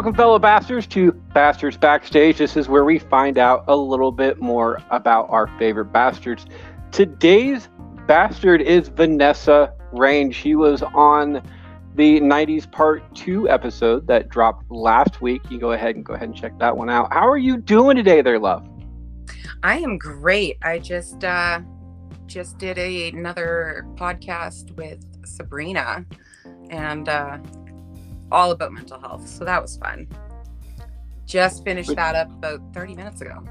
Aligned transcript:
Welcome, 0.00 0.14
fellow 0.14 0.38
bastards, 0.38 0.86
to 0.86 1.12
Bastards 1.12 1.76
Backstage. 1.76 2.38
This 2.38 2.56
is 2.56 2.68
where 2.68 2.86
we 2.86 2.98
find 2.98 3.36
out 3.36 3.64
a 3.68 3.76
little 3.76 4.12
bit 4.12 4.40
more 4.40 4.82
about 4.88 5.28
our 5.28 5.46
favorite 5.58 5.92
bastards. 5.92 6.46
Today's 6.90 7.68
bastard 8.06 8.62
is 8.62 8.88
Vanessa 8.88 9.74
Rayne. 9.92 10.32
She 10.32 10.54
was 10.54 10.82
on 10.82 11.46
the 11.96 12.18
90s 12.18 12.72
Part 12.72 13.14
2 13.14 13.50
episode 13.50 14.06
that 14.06 14.30
dropped 14.30 14.70
last 14.70 15.20
week. 15.20 15.42
You 15.50 15.58
go 15.58 15.72
ahead 15.72 15.96
and 15.96 16.02
go 16.02 16.14
ahead 16.14 16.30
and 16.30 16.34
check 16.34 16.58
that 16.60 16.74
one 16.74 16.88
out. 16.88 17.12
How 17.12 17.28
are 17.28 17.36
you 17.36 17.58
doing 17.58 17.94
today, 17.94 18.22
there, 18.22 18.38
love? 18.38 18.66
I 19.62 19.80
am 19.80 19.98
great. 19.98 20.56
I 20.62 20.78
just 20.78 21.24
uh 21.24 21.60
just 22.24 22.56
did 22.56 22.78
a, 22.78 23.10
another 23.10 23.84
podcast 23.96 24.74
with 24.76 25.04
Sabrina 25.26 26.06
and 26.70 27.06
uh 27.06 27.36
all 28.32 28.50
about 28.50 28.72
mental 28.72 29.00
health. 29.00 29.26
So 29.28 29.44
that 29.44 29.60
was 29.60 29.76
fun. 29.76 30.06
Just 31.26 31.64
finished 31.64 31.94
that 31.94 32.14
up 32.16 32.30
about 32.30 32.60
30 32.74 32.94
minutes 32.96 33.20
ago. 33.20 33.42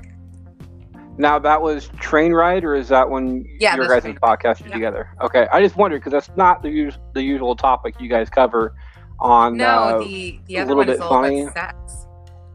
Now 1.18 1.38
that 1.40 1.62
was 1.62 1.90
train 2.00 2.32
ride, 2.34 2.64
or 2.64 2.76
is 2.76 2.88
that 2.90 3.10
when 3.10 3.46
Yeah, 3.60 3.76
your 3.76 3.88
guys' 3.88 4.04
podcast 4.06 4.70
together? 4.72 5.10
Okay, 5.22 5.48
I 5.52 5.62
just 5.62 5.76
wondered 5.76 6.00
because 6.00 6.12
that's 6.14 6.30
not 6.38 6.62
the 6.64 6.70
us- 6.70 6.98
the 7.14 7.22
usual 7.22 7.56
topic 7.56 7.96
you 8.00 8.08
guys 8.10 8.30
cover 8.30 8.74
on. 9.20 9.58
No, 9.58 9.66
uh, 9.66 10.00
the 10.00 10.40
the 10.48 10.56
a 10.56 10.62
other 10.62 10.76
little 10.76 10.78
one 10.78 10.90
is 10.90 10.98
bit 10.98 11.02
all 11.04 11.10
funny. 11.10 11.42
about 11.42 11.54
sex. 11.54 12.06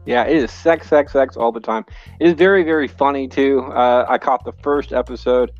yeah, 0.05 0.23
it 0.23 0.35
is 0.37 0.51
sex, 0.51 0.87
sex, 0.87 1.11
sex 1.13 1.37
all 1.37 1.51
the 1.51 1.59
time. 1.59 1.85
It 2.19 2.27
is 2.27 2.33
very, 2.33 2.63
very 2.63 2.87
funny 2.87 3.27
too. 3.27 3.61
Uh, 3.71 4.05
I 4.09 4.17
caught 4.17 4.43
the 4.45 4.53
first 4.63 4.93
episode 4.93 5.51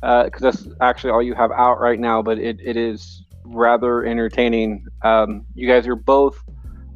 because 0.00 0.40
that's 0.40 0.68
actually 0.80 1.10
all 1.10 1.22
you 1.22 1.34
have 1.34 1.50
out 1.52 1.78
right 1.78 1.98
now, 2.00 2.22
but 2.22 2.38
it, 2.38 2.58
it 2.64 2.76
is 2.78 3.22
rather 3.54 4.04
entertaining. 4.04 4.86
Um, 5.02 5.44
you 5.54 5.68
guys 5.68 5.86
are 5.86 5.96
both 5.96 6.42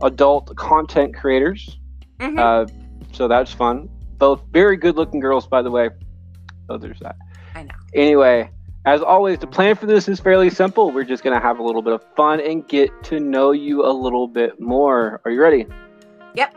adult 0.02 0.54
content 0.56 1.14
creators. 1.14 1.78
Mhm. 2.20 2.38
Uh, 2.38 2.66
so 3.12 3.28
that's 3.28 3.52
fun. 3.52 3.88
Both 4.18 4.42
very 4.52 4.76
good 4.76 4.96
looking 4.96 5.20
girls, 5.20 5.46
by 5.46 5.62
the 5.62 5.70
way. 5.70 5.90
So 6.66 6.78
there's 6.78 7.00
that. 7.00 7.16
I 7.54 7.62
know. 7.64 7.74
Anyway, 7.94 8.50
as 8.86 9.02
always, 9.02 9.38
the 9.38 9.46
plan 9.46 9.74
for 9.74 9.86
this 9.86 10.08
is 10.08 10.20
fairly 10.20 10.50
simple. 10.50 10.90
We're 10.90 11.04
just 11.04 11.22
going 11.22 11.34
to 11.38 11.42
have 11.44 11.58
a 11.58 11.62
little 11.62 11.82
bit 11.82 11.92
of 11.92 12.02
fun 12.16 12.40
and 12.40 12.66
get 12.68 12.90
to 13.04 13.20
know 13.20 13.50
you 13.52 13.84
a 13.84 13.90
little 13.92 14.28
bit 14.28 14.60
more. 14.60 15.20
Are 15.24 15.30
you 15.30 15.40
ready? 15.40 15.66
Yep, 16.34 16.54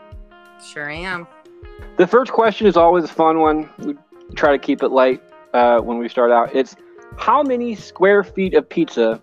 sure 0.64 0.88
am. 0.90 1.26
The 1.96 2.06
first 2.06 2.32
question 2.32 2.66
is 2.66 2.76
always 2.76 3.04
a 3.04 3.08
fun 3.08 3.40
one. 3.40 3.68
We 3.78 3.94
try 4.36 4.52
to 4.52 4.58
keep 4.58 4.82
it 4.82 4.88
light 4.88 5.22
uh, 5.52 5.80
when 5.80 5.98
we 5.98 6.08
start 6.08 6.30
out. 6.30 6.54
It's 6.54 6.76
how 7.16 7.42
many 7.42 7.74
square 7.74 8.22
feet 8.24 8.54
of 8.54 8.68
pizza 8.68 9.20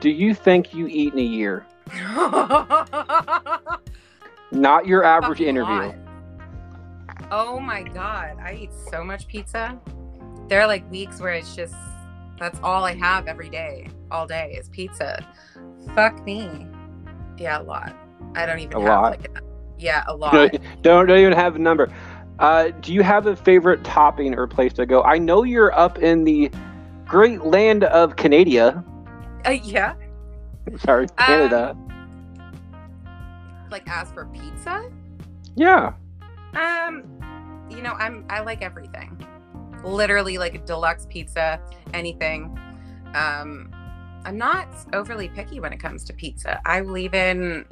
do 0.00 0.10
you 0.10 0.34
think 0.34 0.74
you 0.74 0.86
eat 0.86 1.12
in 1.12 1.18
a 1.18 1.22
year? 1.22 1.66
Not 4.50 4.86
your 4.86 5.04
average 5.04 5.38
Fucking 5.38 5.48
interview. 5.48 5.74
lot. 5.74 5.94
Oh 7.30 7.58
my 7.58 7.82
god, 7.82 8.36
I 8.42 8.54
eat 8.62 8.70
so 8.90 9.02
much 9.02 9.26
pizza. 9.26 9.78
There 10.48 10.60
are 10.60 10.66
like 10.66 10.88
weeks 10.90 11.20
where 11.20 11.32
it's 11.32 11.56
just 11.56 11.74
that's 12.38 12.58
all 12.62 12.84
I 12.84 12.94
have 12.94 13.26
every 13.26 13.48
day, 13.48 13.88
all 14.10 14.26
day 14.26 14.54
is 14.58 14.68
pizza. 14.68 15.24
Fuck 15.94 16.24
me. 16.26 16.66
Yeah, 17.38 17.60
a 17.60 17.62
lot. 17.62 17.94
I 18.34 18.44
don't 18.46 18.58
even 18.58 18.76
A 18.76 18.80
have 18.80 18.88
lot? 18.88 19.10
like 19.20 19.30
a, 19.36 19.40
yeah, 19.78 20.04
a 20.08 20.14
lot. 20.16 20.32
don't, 20.32 20.58
don't 20.82 21.06
don't 21.06 21.18
even 21.18 21.32
have 21.32 21.56
a 21.56 21.58
number. 21.58 21.92
Uh, 22.38 22.70
do 22.80 22.92
you 22.92 23.02
have 23.02 23.26
a 23.26 23.36
favorite 23.36 23.82
topping 23.84 24.34
or 24.34 24.46
place 24.46 24.72
to 24.74 24.84
go? 24.86 25.02
I 25.02 25.18
know 25.18 25.44
you're 25.44 25.72
up 25.78 25.98
in 26.00 26.24
the 26.24 26.50
great 27.06 27.44
land 27.44 27.84
of 27.84 28.16
Canada. 28.16 28.84
Uh, 29.46 29.50
yeah. 29.50 29.94
Sorry, 30.78 31.08
Canada. 31.18 31.76
Like 33.72 33.88
as 33.88 34.12
for 34.12 34.26
pizza, 34.26 34.88
yeah. 35.56 35.94
um, 36.54 37.02
you 37.68 37.82
know, 37.82 37.92
I'm 37.92 38.24
I 38.28 38.40
like 38.40 38.62
everything. 38.62 39.20
Literally 39.82 40.38
like 40.38 40.54
a 40.54 40.58
deluxe 40.58 41.06
pizza, 41.10 41.60
anything. 41.92 42.56
Um, 43.14 43.74
I'm 44.24 44.38
not 44.38 44.68
overly 44.92 45.28
picky 45.28 45.58
when 45.58 45.72
it 45.72 45.78
comes 45.78 46.04
to 46.04 46.12
pizza. 46.12 46.60
I 46.64 46.80
will 46.80 46.98
even 46.98 47.64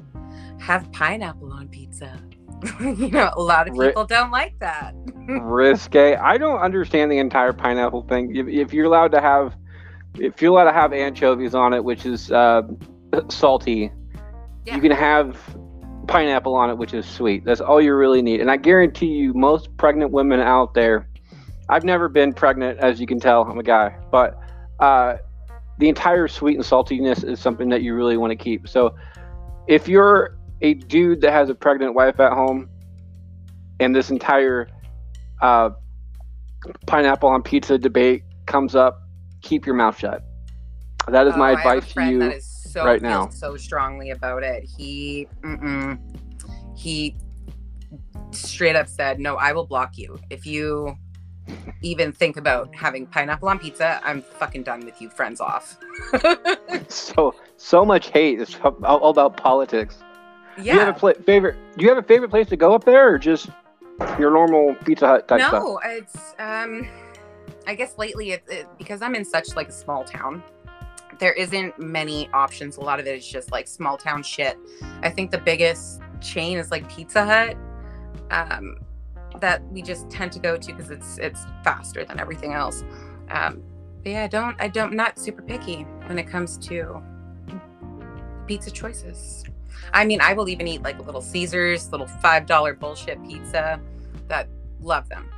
have 0.58 0.90
pineapple 0.92 1.52
on 1.52 1.68
pizza. 1.68 2.20
you 2.80 3.10
know, 3.10 3.30
a 3.36 3.40
lot 3.40 3.68
of 3.68 3.74
people 3.74 4.04
don't 4.04 4.30
like 4.30 4.58
that. 4.58 4.94
risque. 5.42 6.16
I 6.16 6.36
don't 6.36 6.60
understand 6.60 7.10
the 7.10 7.18
entire 7.18 7.52
pineapple 7.52 8.02
thing. 8.02 8.34
If, 8.36 8.48
if 8.48 8.72
you're 8.72 8.86
allowed 8.86 9.12
to 9.12 9.20
have, 9.20 9.54
if 10.18 10.40
you're 10.42 10.52
allowed 10.52 10.64
to 10.64 10.72
have 10.72 10.92
anchovies 10.92 11.54
on 11.54 11.72
it, 11.72 11.82
which 11.84 12.04
is 12.06 12.30
uh, 12.32 12.62
salty, 13.28 13.90
Yeah. 14.66 14.74
you 14.76 14.80
can 14.80 14.90
have 14.92 15.38
pineapple 16.08 16.54
on 16.54 16.70
it, 16.70 16.76
which 16.76 16.92
is 16.94 17.06
sweet. 17.06 17.44
That's 17.44 17.60
all 17.60 17.80
you 17.80 17.94
really 17.94 18.22
need. 18.22 18.40
And 18.40 18.50
I 18.50 18.56
guarantee 18.56 19.06
you, 19.06 19.32
most 19.34 19.74
pregnant 19.76 20.10
women 20.10 20.40
out 20.40 20.74
there, 20.74 21.08
I've 21.68 21.84
never 21.84 22.08
been 22.08 22.32
pregnant, 22.32 22.78
as 22.80 23.00
you 23.00 23.06
can 23.06 23.20
tell, 23.20 23.42
I'm 23.42 23.58
a 23.58 23.62
guy, 23.62 23.96
but 24.10 24.36
uh, 24.80 25.18
the 25.78 25.88
entire 25.88 26.26
sweet 26.26 26.56
and 26.56 26.64
saltiness 26.64 27.22
is 27.22 27.38
something 27.38 27.68
that 27.68 27.82
you 27.82 27.94
really 27.94 28.16
want 28.16 28.32
to 28.32 28.36
keep. 28.36 28.68
So 28.68 28.96
if 29.68 29.86
you're 29.86 30.36
a 30.62 30.74
dude 30.74 31.20
that 31.20 31.32
has 31.32 31.48
a 31.48 31.54
pregnant 31.54 31.94
wife 31.94 32.18
at 32.18 32.32
home, 32.32 32.68
and 33.78 33.94
this 33.94 34.10
entire 34.10 34.68
uh, 35.40 35.70
pineapple 36.86 37.28
on 37.28 37.42
pizza 37.42 37.78
debate 37.78 38.24
comes 38.46 38.74
up, 38.74 39.00
keep 39.40 39.66
your 39.66 39.74
mouth 39.74 39.98
shut. 39.98 40.22
That 41.08 41.26
is 41.26 41.36
my 41.36 41.50
Oh, 41.50 41.54
a 41.54 41.56
advice 41.56 41.92
to 41.94 42.10
you. 42.10 42.18
That 42.18 42.34
is 42.34 42.46
so 42.46 42.84
right 42.84 43.02
now. 43.02 43.28
so 43.30 43.56
strongly 43.56 44.10
about 44.10 44.42
it. 44.42 44.64
He, 44.64 45.26
he 46.76 47.16
straight 48.30 48.76
up 48.76 48.88
said, 48.88 49.18
"No, 49.18 49.36
I 49.36 49.52
will 49.52 49.66
block 49.66 49.98
you 49.98 50.18
if 50.30 50.46
you 50.46 50.96
even 51.82 52.12
think 52.12 52.36
about 52.36 52.74
having 52.74 53.06
pineapple 53.06 53.48
on 53.48 53.58
pizza. 53.58 54.00
I'm 54.04 54.22
fucking 54.22 54.62
done 54.62 54.84
with 54.84 55.00
you. 55.00 55.10
Friends 55.10 55.40
off." 55.40 55.78
so 56.88 57.34
so 57.56 57.84
much 57.84 58.10
hate. 58.10 58.40
It's 58.40 58.56
all, 58.62 59.10
about 59.10 59.36
politics. 59.36 59.98
Do 60.56 60.64
you 60.64 60.72
have 60.72 60.88
yeah. 60.88 60.94
a 60.94 60.98
pla- 60.98 61.22
favorite? 61.24 61.56
Do 61.76 61.84
you 61.84 61.88
have 61.88 61.98
a 61.98 62.06
favorite 62.06 62.30
place 62.30 62.48
to 62.48 62.56
go 62.56 62.74
up 62.74 62.84
there, 62.84 63.14
or 63.14 63.18
just 63.18 63.48
your 64.18 64.30
normal 64.30 64.74
Pizza 64.84 65.06
Hut 65.06 65.28
type 65.28 65.40
stuff? 65.40 65.62
No, 65.62 65.80
it's 65.84 66.34
um, 66.38 66.88
I 67.66 67.74
guess 67.74 67.98
lately 67.98 68.32
it, 68.32 68.44
it 68.48 68.66
because 68.78 69.02
I'm 69.02 69.14
in 69.14 69.24
such 69.24 69.54
like 69.56 69.68
a 69.68 69.72
small 69.72 70.04
town. 70.04 70.42
There 71.18 71.32
isn't 71.32 71.78
many 71.78 72.28
options. 72.32 72.76
A 72.78 72.80
lot 72.80 72.98
of 72.98 73.06
it 73.06 73.16
is 73.16 73.26
just 73.26 73.52
like 73.52 73.68
small 73.68 73.96
town 73.96 74.22
shit. 74.22 74.56
I 75.02 75.10
think 75.10 75.30
the 75.30 75.38
biggest 75.38 76.00
chain 76.20 76.58
is 76.58 76.70
like 76.70 76.88
Pizza 76.88 77.24
Hut, 77.24 77.56
um, 78.30 78.76
that 79.40 79.62
we 79.70 79.82
just 79.82 80.08
tend 80.10 80.32
to 80.32 80.38
go 80.38 80.56
to 80.56 80.66
because 80.72 80.90
it's 80.90 81.18
it's 81.18 81.44
faster 81.62 82.04
than 82.04 82.18
everything 82.18 82.52
else. 82.52 82.84
Um, 83.30 83.62
but 84.02 84.12
yeah, 84.12 84.24
I 84.24 84.28
don't 84.28 84.56
I 84.60 84.68
don't 84.68 84.94
not 84.94 85.18
super 85.18 85.42
picky 85.42 85.82
when 86.06 86.18
it 86.18 86.26
comes 86.26 86.56
to 86.68 87.02
pizza 88.46 88.70
choices. 88.70 89.44
I 89.92 90.04
mean, 90.04 90.20
I 90.20 90.32
will 90.32 90.48
even 90.48 90.66
eat 90.66 90.82
like 90.82 90.98
a 90.98 91.02
little 91.02 91.20
Caesars, 91.20 91.90
little 91.90 92.06
five 92.06 92.46
dollar 92.46 92.74
bullshit 92.74 93.22
pizza. 93.24 93.80
That 94.28 94.48
love 94.80 95.08
them. 95.08 95.28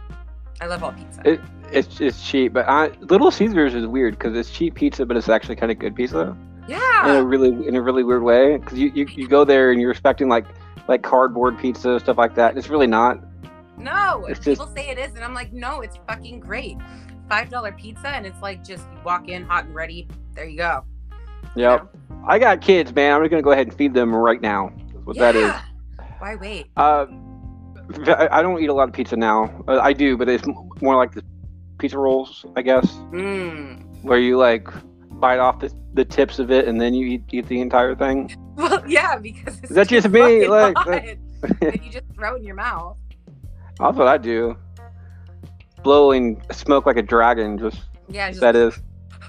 I 0.61 0.67
love 0.67 0.83
all 0.85 0.93
pizza. 0.93 1.23
It, 1.25 1.41
it's 1.73 2.01
it's 2.01 2.27
cheap, 2.29 2.53
but 2.53 2.69
I, 2.69 2.89
Little 3.01 3.31
Caesars 3.31 3.75
is 3.75 3.87
weird 3.87 4.19
because 4.19 4.37
it's 4.37 4.51
cheap 4.51 4.75
pizza, 4.75 5.07
but 5.07 5.17
it's 5.17 5.29
actually 5.29 5.57
kind 5.57 5.73
of 5.73 5.79
good 5.79 5.95
pizza 5.97 6.37
Yeah. 6.69 6.77
in 7.05 7.11
a 7.11 7.15
yeah. 7.15 7.21
really 7.25 7.67
in 7.67 7.75
a 7.77 7.83
really 7.83 8.05
weird 8.05 8.23
way. 8.23 8.59
Because 8.59 8.79
you, 8.79 8.93
you 8.95 9.07
you 9.17 9.27
go 9.29 9.45
there 9.45 9.73
and 9.73 9.81
you're 9.81 9.91
expecting 9.91 10.29
like 10.29 10.45
like 10.89 11.03
cardboard 11.03 11.59
pizza 11.59 11.99
stuff 12.01 12.19
like 12.19 12.35
that. 12.37 12.57
It's 12.57 12.69
really 12.69 12.87
not. 12.87 13.19
No, 13.79 14.27
It's 14.29 14.39
people 14.39 14.67
say 14.69 14.91
it 14.91 14.99
is, 14.99 15.15
and 15.15 15.25
I'm 15.25 15.35
like, 15.35 15.53
no, 15.53 15.81
it's 15.81 15.97
fucking 16.07 16.41
great. 16.41 16.77
Five 17.29 17.49
dollar 17.49 17.73
pizza, 17.73 18.09
and 18.09 18.27
it's 18.27 18.41
like 18.43 18.63
just 18.63 18.85
you 18.93 19.01
walk 19.05 19.29
in 19.29 19.45
hot 19.45 19.65
and 19.65 19.75
ready. 19.75 20.07
There 20.35 20.45
you 20.45 20.59
go. 20.59 20.85
you 21.57 21.63
Yep. 21.63 21.93
know? 22.11 22.25
I 22.29 22.39
got 22.39 22.61
kids, 22.61 22.95
man. 22.95 23.15
I'm 23.15 23.23
just 23.23 23.31
gonna 23.31 23.43
go 23.43 23.51
ahead 23.53 23.67
and 23.67 23.77
feed 23.77 23.95
them 23.95 24.15
right 24.15 24.41
now. 24.41 24.71
That's 24.93 25.07
what 25.07 25.17
that 25.19 25.35
is. 25.35 25.53
Why 26.19 26.37
wait? 26.37 26.67
Uh, 26.77 27.07
I 28.31 28.43
don't 28.43 28.63
eat 28.63 28.69
a 28.69 28.75
lot 28.75 28.89
of 28.89 28.95
pizza 28.95 29.17
now. 29.17 29.65
Uh, 29.69 29.79
I 29.81 29.93
do, 29.93 30.17
but 30.17 30.29
it's 30.29 30.45
more 30.81 30.97
like 30.97 31.13
the 31.13 31.23
pizza 31.79 31.99
rolls, 31.99 32.45
I 32.57 32.63
guess, 32.63 32.87
Mm. 33.13 34.03
where 34.03 34.19
you 34.19 34.37
like 34.39 34.69
bite 35.21 35.39
off 35.39 35.61
the, 35.61 35.73
the 35.95 36.05
tips 36.05 36.39
of 36.39 36.51
it 36.51 36.67
and 36.67 36.81
then 36.81 36.95
you 36.95 37.07
eat, 37.07 37.23
eat 37.33 37.47
the 37.49 37.61
entire 37.61 37.95
thing. 37.95 38.35
Well, 38.55 38.83
yeah, 38.87 39.17
because 39.17 39.59
it's 39.61 39.73
That's 39.73 39.89
just 39.89 40.11
me, 40.11 40.47
like, 40.47 40.75
that- 40.87 41.17
you 41.83 41.91
just 41.91 42.05
throw 42.15 42.35
it 42.35 42.41
in 42.41 42.45
your 42.45 42.55
mouth. 42.55 42.99
That's 43.81 43.97
what 43.97 44.07
I 44.07 44.19
do. 44.19 44.57
Blowing 45.83 46.41
smoke 46.53 46.85
like 46.87 46.97
a 46.99 47.03
dragon, 47.03 47.57
just 47.59 47.81
Yeah, 48.09 48.29
just, 48.29 48.41
that 48.43 48.55
is. 48.55 48.79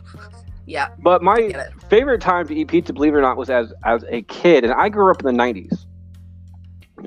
yeah. 0.65 0.89
But 0.99 1.23
my 1.23 1.53
favorite 1.89 2.19
time 2.21 2.47
to 2.49 2.53
eat 2.55 2.67
pizza, 2.67 2.91
believe 2.93 3.13
it 3.13 3.17
or 3.17 3.21
not, 3.21 3.37
was 3.37 3.49
as 3.49 3.73
as 3.85 4.03
a 4.09 4.21
kid, 4.23 4.63
and 4.65 4.73
I 4.73 4.89
grew 4.89 5.09
up 5.09 5.23
in 5.23 5.25
the 5.25 5.41
'90s. 5.43 5.85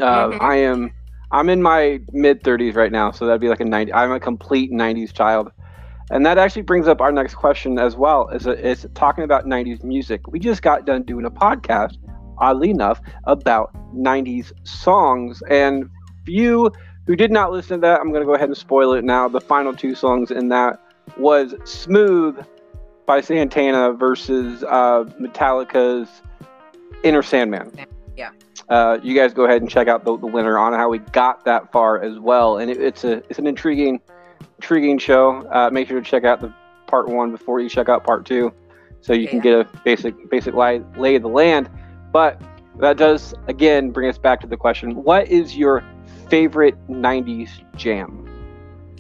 Uh, 0.01 0.29
Mhm. 0.31 0.41
I 0.41 0.57
am 0.57 0.91
I'm 1.33 1.49
in 1.49 1.63
my 1.63 2.01
mid 2.13 2.43
30s 2.43 2.77
right 2.77 2.93
now, 2.93 3.11
so 3.11 3.27
that'd 3.27 3.41
be 3.41 3.49
like 3.49 3.61
a 3.61 3.65
90. 3.65 3.93
I'm 3.93 4.13
a 4.13 4.21
complete 4.21 4.71
90s 4.71 5.13
child, 5.13 5.51
and 6.11 6.25
that 6.25 6.39
actually 6.39 6.63
brings 6.63 6.87
up 6.87 7.01
our 7.01 7.11
next 7.11 7.35
question 7.35 7.79
as 7.79 7.97
well. 7.97 8.29
Is 8.29 8.47
is 8.47 8.87
talking 8.95 9.25
about 9.25 9.45
90s 9.45 9.83
music. 9.83 10.27
We 10.29 10.39
just 10.39 10.63
got 10.63 10.87
done 10.87 11.03
doing 11.03 11.25
a 11.25 11.31
podcast, 11.31 11.97
oddly 12.39 12.71
enough, 12.71 13.01
about 13.25 13.75
'90s 13.95 14.53
songs. 14.65 15.43
And 15.51 15.91
for 16.25 16.31
you 16.31 16.71
who 17.07 17.17
did 17.17 17.33
not 17.33 17.51
listen 17.51 17.81
to 17.81 17.87
that, 17.87 18.01
I'm 18.01 18.11
going 18.11 18.23
to 18.23 18.27
go 18.27 18.35
ahead 18.35 18.49
and 18.49 18.57
spoil 18.57 18.93
it 18.93 19.05
now. 19.05 19.29
The 19.29 19.41
final 19.41 19.75
two 19.75 19.97
songs 19.97 20.31
in 20.31 20.49
that 20.51 20.81
was 21.19 21.55
"Smooth" 21.65 22.39
by 23.05 23.21
Santana 23.21 23.93
versus 23.93 24.63
uh, 24.63 25.05
Metallica's 25.21 26.09
"Enter 27.03 27.23
Sandman." 27.23 27.73
Yeah. 28.17 28.31
Uh, 28.69 28.99
you 29.03 29.15
guys 29.15 29.33
go 29.33 29.45
ahead 29.45 29.61
and 29.61 29.71
check 29.71 29.89
out 29.89 30.05
the, 30.05 30.17
the 30.17 30.27
winner 30.27 30.59
on 30.59 30.73
how 30.73 30.89
we 30.89 30.99
got 30.99 31.45
that 31.45 31.71
far 31.71 32.03
as 32.03 32.19
well, 32.19 32.59
and 32.59 32.71
it, 32.71 32.81
it's 32.81 33.05
a 33.05 33.19
it's 33.29 33.39
an 33.39 33.47
intriguing 33.47 34.01
intriguing 34.57 34.99
show. 34.99 35.47
Uh, 35.53 35.71
make 35.71 35.89
sure 35.89 36.01
to 36.01 36.05
check 36.05 36.25
out 36.25 36.41
the 36.41 36.53
part 36.87 37.09
one 37.09 37.31
before 37.31 37.61
you 37.61 37.69
check 37.69 37.89
out 37.89 38.05
part 38.05 38.25
two, 38.25 38.53
so 39.01 39.13
you 39.13 39.29
can 39.29 39.41
get 39.41 39.55
a 39.55 39.69
basic 39.85 40.31
basic 40.31 40.55
lay, 40.55 40.83
lay 40.97 41.15
of 41.15 41.23
the 41.23 41.29
land. 41.29 41.71
But 42.13 42.41
that 42.79 42.97
does 42.97 43.35
again 43.47 43.91
bring 43.91 44.09
us 44.09 44.19
back 44.19 44.41
to 44.41 44.47
the 44.47 44.57
question: 44.57 44.97
What 45.05 45.29
is 45.29 45.57
your 45.57 45.85
favorite 46.29 46.75
'90s 46.89 47.51
jam? 47.77 48.23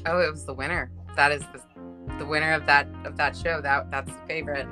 Oh, 0.07 0.21
it 0.21 0.31
was 0.31 0.45
the 0.45 0.55
winner. 0.55 0.93
That 1.17 1.33
is 1.33 1.43
the, 1.53 1.61
the 2.19 2.27
winner 2.27 2.53
of 2.53 2.67
that 2.67 2.87
of 3.05 3.17
that 3.17 3.37
show. 3.37 3.61
That 3.61 3.91
that's 3.91 4.13
the 4.13 4.27
favorite. 4.29 4.69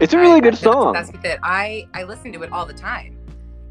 It's 0.00 0.14
a 0.14 0.18
really 0.18 0.36
I've 0.36 0.42
good 0.42 0.54
been 0.54 0.62
song. 0.62 0.96
obsessed 0.96 1.12
with 1.12 1.24
it. 1.24 1.38
I 1.42 1.86
I 1.94 2.04
listen 2.04 2.32
to 2.32 2.42
it 2.42 2.52
all 2.52 2.64
the 2.64 2.74
time. 2.74 3.18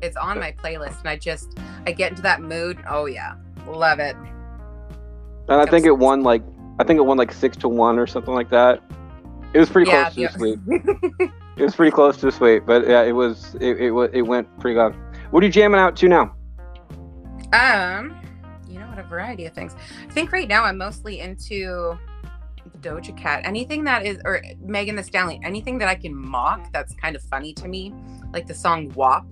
It's 0.02 0.16
on 0.16 0.40
my 0.40 0.52
playlist, 0.52 1.00
and 1.00 1.10
I 1.10 1.18
just 1.18 1.58
I 1.86 1.92
get 1.92 2.12
into 2.12 2.22
that 2.22 2.42
mood. 2.42 2.78
Oh 2.88 3.06
yeah, 3.06 3.36
love 3.68 4.00
it. 4.00 4.16
And 4.16 5.60
I 5.60 5.66
think 5.66 5.86
it 5.86 5.98
won 5.98 6.22
like 6.22 6.44
I 6.80 6.84
think 6.84 7.00
it 7.00 7.04
won 7.04 7.18
like 7.18 7.32
six 7.32 7.58
to 7.58 7.68
one 7.68 7.98
or 7.98 8.06
something 8.06 8.34
like 8.34 8.50
that. 8.50 8.82
It 9.54 9.60
was 9.60 9.70
pretty 9.70 9.90
yeah, 9.90 10.04
close 10.04 10.16
to 10.16 10.22
yeah. 10.22 10.28
a 10.28 10.32
sweep. 10.32 11.32
It 11.60 11.64
was 11.64 11.76
pretty 11.76 11.92
close 11.92 12.16
to 12.22 12.30
a 12.30 12.32
sweep, 12.32 12.66
but 12.66 12.88
yeah, 12.88 13.02
it 13.04 13.12
was 13.12 13.54
it 13.56 13.82
it, 13.82 13.92
it 14.14 14.22
went 14.22 14.48
pretty 14.62 14.76
good. 14.76 14.96
What 15.32 15.44
are 15.44 15.46
you 15.46 15.52
jamming 15.52 15.78
out 15.78 15.94
to 15.98 16.08
now? 16.08 16.34
Um, 17.52 18.16
you 18.66 18.80
know 18.80 18.88
what? 18.88 18.98
A 18.98 19.04
variety 19.04 19.46
of 19.46 19.54
things. 19.54 19.76
I 20.08 20.12
think 20.14 20.32
right 20.32 20.48
now 20.48 20.64
I'm 20.64 20.78
mostly 20.78 21.20
into 21.20 22.00
Doja 22.82 23.16
Cat. 23.18 23.42
Anything 23.46 23.84
that 23.86 24.06
is, 24.06 24.20
or 24.26 24.42
Megan 24.62 24.96
Thee 24.96 25.04
Stallion. 25.04 25.44
Anything 25.44 25.78
that 25.80 25.88
I 25.88 25.96
can 25.96 26.16
mock 26.16 26.72
that's 26.72 26.94
kind 26.96 27.16
of 27.16 27.22
funny 27.24 27.54
to 27.56 27.68
me, 27.68 27.94
like 28.34 28.48
the 28.48 28.54
song 28.56 28.90
"WAP" 28.96 29.26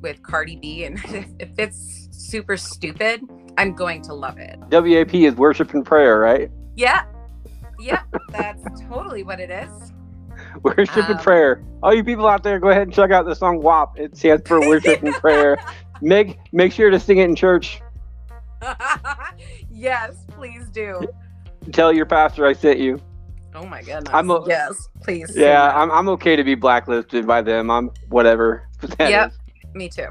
with 0.00 0.22
Cardi 0.22 0.56
B. 0.56 0.84
And 0.84 0.98
if, 1.06 1.26
if 1.38 1.58
it's 1.58 2.08
super 2.10 2.56
stupid, 2.56 3.22
I'm 3.56 3.74
going 3.74 4.02
to 4.02 4.14
love 4.14 4.38
it. 4.38 4.58
WAP 4.70 5.14
is 5.14 5.34
worship 5.34 5.72
and 5.74 5.84
prayer, 5.84 6.18
right? 6.18 6.50
Yeah, 6.76 7.04
yeah, 7.78 8.02
that's 8.30 8.62
totally 8.88 9.22
what 9.22 9.40
it 9.40 9.50
is. 9.50 9.92
Worship 10.62 10.96
and 11.08 11.18
Um, 11.18 11.24
prayer. 11.24 11.62
All 11.82 11.94
you 11.94 12.02
people 12.04 12.26
out 12.26 12.42
there, 12.42 12.58
go 12.58 12.68
ahead 12.70 12.82
and 12.82 12.92
check 12.92 13.10
out 13.10 13.24
the 13.24 13.34
song 13.34 13.62
WAP. 13.62 13.98
It 13.98 14.16
stands 14.16 14.46
for 14.48 14.60
worship 14.60 15.02
and 15.02 15.14
prayer. 15.14 15.56
Make 16.00 16.38
make 16.52 16.72
sure 16.72 16.90
to 16.90 16.98
sing 16.98 17.18
it 17.18 17.24
in 17.24 17.36
church. 17.36 17.80
yes, 19.70 20.16
please 20.28 20.68
do. 20.70 21.00
Tell 21.72 21.92
your 21.92 22.06
pastor 22.06 22.46
I 22.46 22.52
sent 22.52 22.78
you. 22.78 23.00
Oh 23.54 23.66
my 23.66 23.82
goodness. 23.82 24.10
I'm 24.12 24.30
a- 24.30 24.44
yes, 24.48 24.88
please. 25.02 25.32
Yeah. 25.36 25.70
I'm, 25.74 25.90
I'm 25.90 26.08
okay 26.10 26.36
to 26.36 26.44
be 26.44 26.54
blacklisted 26.54 27.26
by 27.26 27.40
them. 27.42 27.70
I'm 27.70 27.90
whatever. 28.08 28.68
that 28.98 29.10
Yep. 29.10 29.30
is. 29.32 29.38
me 29.74 29.88
too. 29.88 30.08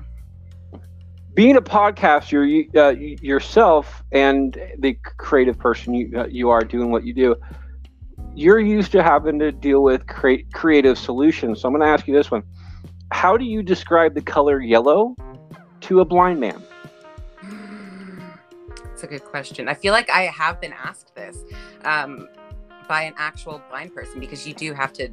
being 1.35 1.57
a 1.57 1.61
podcaster 1.61 2.47
you, 2.49 2.69
uh, 2.79 2.89
yourself 3.21 4.03
and 4.11 4.57
the 4.79 4.93
creative 5.17 5.57
person 5.57 5.93
you, 5.93 6.11
uh, 6.19 6.25
you 6.27 6.49
are 6.49 6.61
doing 6.63 6.91
what 6.91 7.03
you 7.03 7.13
do 7.13 7.35
you're 8.35 8.59
used 8.59 8.91
to 8.91 9.01
having 9.03 9.37
to 9.39 9.51
deal 9.51 9.83
with 9.83 10.05
create 10.07 10.51
creative 10.53 10.97
solutions 10.97 11.61
so 11.61 11.67
i'm 11.67 11.73
going 11.73 11.81
to 11.81 11.87
ask 11.87 12.07
you 12.07 12.13
this 12.15 12.29
one 12.31 12.41
how 13.11 13.35
do 13.37 13.45
you 13.45 13.61
describe 13.63 14.13
the 14.15 14.21
color 14.21 14.59
yellow 14.61 15.15
to 15.81 15.99
a 16.01 16.05
blind 16.05 16.39
man 16.39 16.61
A 19.03 19.07
good 19.07 19.25
question. 19.25 19.67
I 19.67 19.73
feel 19.73 19.91
like 19.91 20.09
I 20.09 20.23
have 20.23 20.61
been 20.61 20.71
asked 20.71 21.13
this 21.13 21.43
um, 21.83 22.29
by 22.87 23.01
an 23.01 23.13
actual 23.17 23.61
blind 23.69 23.93
person 23.93 24.21
because 24.21 24.47
you 24.47 24.53
do 24.53 24.73
have 24.73 24.93
to 24.93 25.09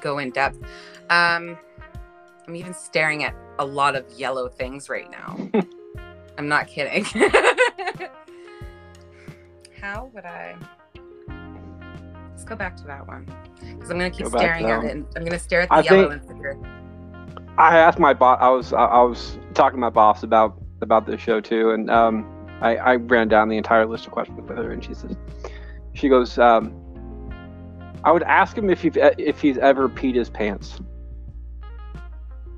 go 0.00 0.18
in 0.18 0.30
depth. 0.30 0.56
Um, 1.10 1.58
I'm 2.48 2.56
even 2.56 2.72
staring 2.72 3.22
at 3.24 3.34
a 3.58 3.64
lot 3.64 3.96
of 3.96 4.10
yellow 4.18 4.48
things 4.48 4.88
right 4.88 5.10
now. 5.10 5.36
I'm 6.38 6.48
not 6.48 6.68
kidding. 6.68 7.04
How 9.80 10.10
would 10.14 10.24
I? 10.24 10.56
Let's 12.30 12.44
go 12.44 12.56
back 12.56 12.78
to 12.78 12.84
that 12.84 13.06
one 13.06 13.26
because 13.60 13.90
I'm 13.90 13.98
gonna 13.98 14.10
keep 14.10 14.30
Go 14.30 14.38
staring 14.38 14.70
at 14.70 14.84
it. 14.84 14.90
And 14.92 15.06
I'm 15.16 15.24
gonna 15.24 15.38
stare 15.38 15.60
at 15.60 15.68
the 15.68 15.74
I 15.74 15.80
yellow 15.82 16.08
and 16.10 16.26
figure. 16.26 16.58
i 17.58 17.76
asked 17.76 17.98
my 17.98 18.14
boss 18.14 18.38
i 18.40 18.48
was 18.48 18.72
I, 18.72 18.84
I 18.84 19.02
was 19.02 19.38
talking 19.52 19.76
to 19.76 19.80
my 19.80 19.90
boss 19.90 20.22
about 20.22 20.58
about 20.80 21.04
this 21.06 21.20
show 21.20 21.40
too 21.40 21.72
and 21.72 21.90
um, 21.90 22.39
I, 22.60 22.76
I 22.76 22.94
ran 22.96 23.28
down 23.28 23.48
the 23.48 23.56
entire 23.56 23.86
list 23.86 24.06
of 24.06 24.12
questions 24.12 24.38
with 24.40 24.56
her 24.56 24.70
and 24.72 24.84
she 24.84 24.94
says 24.94 25.16
she 25.94 26.08
goes 26.08 26.38
um, 26.38 26.72
i 28.04 28.12
would 28.12 28.22
ask 28.24 28.56
him 28.56 28.70
if, 28.70 28.84
you've, 28.84 28.96
if 28.96 29.40
he's 29.40 29.58
ever 29.58 29.88
peed 29.88 30.14
his 30.14 30.28
pants 30.30 30.80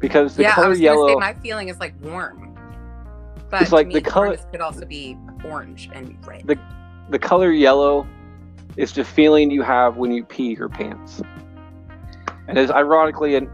because 0.00 0.36
the 0.36 0.42
yeah, 0.42 0.50
I 0.50 0.54
color 0.54 0.68
was 0.70 0.80
yellow 0.80 1.08
say 1.08 1.14
my 1.14 1.34
feeling 1.34 1.68
is 1.68 1.78
like 1.78 1.94
warm, 2.02 2.58
but 3.50 3.62
It's 3.62 3.70
like 3.70 3.86
me, 3.86 3.94
the 3.94 4.00
color- 4.02 4.36
could 4.50 4.60
also 4.60 4.84
be 4.84 5.16
orange 5.44 5.88
and 5.92 6.16
red. 6.26 6.46
The- 6.46 6.58
the 7.08 7.18
color 7.20 7.52
yellow 7.52 8.06
is 8.76 8.92
the 8.92 9.04
feeling 9.04 9.50
you 9.50 9.62
have 9.62 9.96
when 9.98 10.10
you 10.10 10.24
pee 10.24 10.54
your 10.54 10.68
pants. 10.68 11.22
And 12.48 12.58
as 12.58 12.70
ironically, 12.70 13.34
it, 13.34 13.48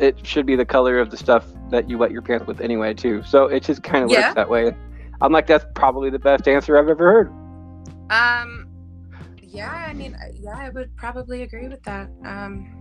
it 0.00 0.26
should 0.26 0.44
be 0.46 0.56
the 0.56 0.64
color 0.64 0.98
of 0.98 1.10
the 1.10 1.16
stuff 1.16 1.44
that 1.70 1.88
you 1.88 1.98
wet 1.98 2.10
your 2.10 2.22
pants 2.22 2.46
with 2.46 2.60
anyway, 2.60 2.94
too. 2.94 3.22
So 3.22 3.46
it 3.46 3.62
just 3.62 3.82
kind 3.82 4.04
of 4.04 4.10
Yeah. 4.10 4.22
works 4.28 4.34
that 4.34 4.48
way. 4.48 4.74
I'm 5.20 5.32
like, 5.32 5.46
that's 5.46 5.66
probably 5.74 6.10
the 6.10 6.18
best 6.18 6.46
answer 6.48 6.78
I've 6.78 6.88
ever 6.88 7.10
heard. 7.12 7.28
Um, 8.10 8.68
yeah, 9.40 9.70
I 9.70 9.92
mean, 9.92 10.14
uh, 10.14 10.32
yeah, 10.34 10.56
I 10.56 10.68
would 10.68 10.94
probably 10.96 11.42
agree 11.42 11.68
with 11.68 11.82
that. 11.84 12.10
Um, 12.24 12.72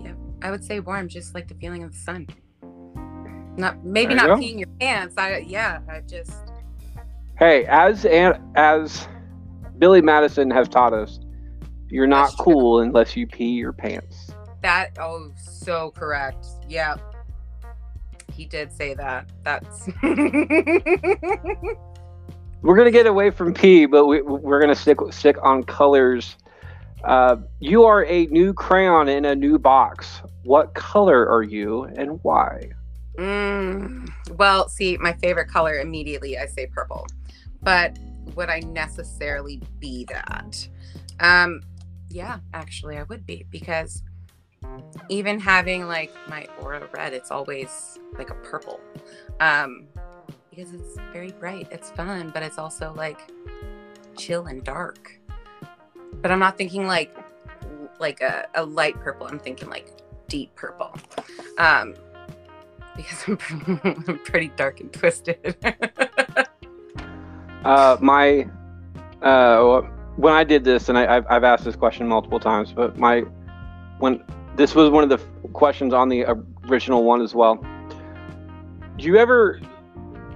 yeah, 0.00 0.14
I 0.42 0.50
would 0.50 0.64
say 0.64 0.80
warm, 0.80 1.08
just 1.08 1.34
like 1.34 1.48
the 1.48 1.54
feeling 1.54 1.82
of 1.82 1.92
the 1.92 1.98
sun. 1.98 2.26
Not 3.56 3.84
maybe 3.84 4.14
not 4.14 4.26
go. 4.26 4.36
peeing 4.36 4.58
your 4.58 4.68
pants. 4.80 5.14
I 5.16 5.38
yeah, 5.38 5.78
I 5.88 6.00
just 6.00 6.32
Hey, 7.38 7.64
as 7.66 8.04
and 8.06 8.38
as 8.54 9.08
Billy 9.78 10.00
Madison 10.00 10.50
has 10.52 10.68
taught 10.68 10.92
us, 10.92 11.18
you're 11.88 12.06
not 12.06 12.32
cool 12.38 12.80
unless 12.80 13.16
you 13.16 13.26
pee 13.26 13.50
your 13.50 13.72
pants. 13.72 14.30
that. 14.62 14.90
Oh, 15.00 15.30
so 15.36 15.90
correct. 15.90 16.46
Yeah, 16.68 16.96
he 18.34 18.46
did 18.46 18.72
say 18.72 18.94
that. 18.94 19.28
That's 19.42 19.88
We're 22.62 22.76
gonna 22.76 22.90
get 22.90 23.06
away 23.06 23.30
from 23.30 23.52
pee, 23.52 23.86
but 23.86 24.06
we, 24.06 24.22
we're 24.22 24.60
gonna 24.60 24.74
stick 24.74 24.98
stick 25.10 25.36
on 25.42 25.62
colors. 25.64 26.36
Uh, 27.04 27.36
you 27.60 27.84
are 27.84 28.04
a 28.06 28.26
new 28.26 28.54
crayon 28.54 29.08
in 29.08 29.26
a 29.26 29.34
new 29.34 29.58
box. 29.58 30.22
What 30.44 30.74
color 30.74 31.28
are 31.28 31.42
you 31.42 31.84
and 31.84 32.18
why? 32.22 32.70
Mm, 33.18 34.10
well, 34.38 34.68
see, 34.68 34.96
my 34.96 35.12
favorite 35.12 35.48
color 35.48 35.78
immediately 35.78 36.38
I 36.38 36.46
say 36.46 36.66
purple, 36.66 37.06
but 37.62 37.98
would 38.34 38.48
I 38.48 38.60
necessarily 38.60 39.60
be 39.78 40.06
that? 40.06 40.66
Um, 41.20 41.60
yeah, 42.08 42.38
actually, 42.54 42.96
I 42.96 43.02
would 43.04 43.26
be 43.26 43.46
because 43.50 44.02
even 45.08 45.38
having 45.38 45.86
like 45.86 46.12
my 46.28 46.46
aura 46.60 46.88
read, 46.92 47.12
it's 47.12 47.30
always 47.30 47.98
like 48.18 48.30
a 48.30 48.34
purple, 48.34 48.80
um, 49.40 49.86
because 50.50 50.72
it's 50.72 50.96
very 51.12 51.32
bright. 51.32 51.68
It's 51.70 51.90
fun, 51.90 52.30
but 52.32 52.42
it's 52.42 52.58
also 52.58 52.92
like 52.94 53.20
chill 54.16 54.46
and 54.46 54.62
dark. 54.64 55.20
But 56.22 56.30
I'm 56.30 56.38
not 56.38 56.56
thinking 56.56 56.86
like 56.86 57.14
like 57.98 58.20
a, 58.20 58.46
a 58.54 58.64
light 58.64 58.98
purple. 59.00 59.26
I'm 59.26 59.38
thinking 59.38 59.68
like 59.68 59.90
deep 60.28 60.54
purple. 60.54 60.96
Um, 61.58 61.94
because 62.96 63.24
I'm, 63.26 64.18
pretty 64.24 64.48
dark 64.56 64.80
and 64.80 64.92
twisted. 64.92 65.56
Uh, 67.64 67.96
my 68.00 68.46
uh, 69.22 69.80
when 70.16 70.34
I 70.34 70.44
did 70.44 70.64
this, 70.64 70.90
and 70.90 70.98
I, 70.98 71.16
I've, 71.16 71.26
I've 71.30 71.44
asked 71.44 71.64
this 71.64 71.76
question 71.76 72.06
multiple 72.06 72.38
times, 72.38 72.72
but 72.72 72.98
my 72.98 73.20
when 73.98 74.22
this 74.56 74.74
was 74.74 74.90
one 74.90 75.02
of 75.02 75.10
the 75.10 75.18
questions 75.52 75.92
on 75.92 76.08
the 76.08 76.24
original 76.68 77.04
one 77.04 77.20
as 77.20 77.34
well. 77.34 77.56
Do 78.96 79.04
you 79.06 79.16
ever 79.16 79.60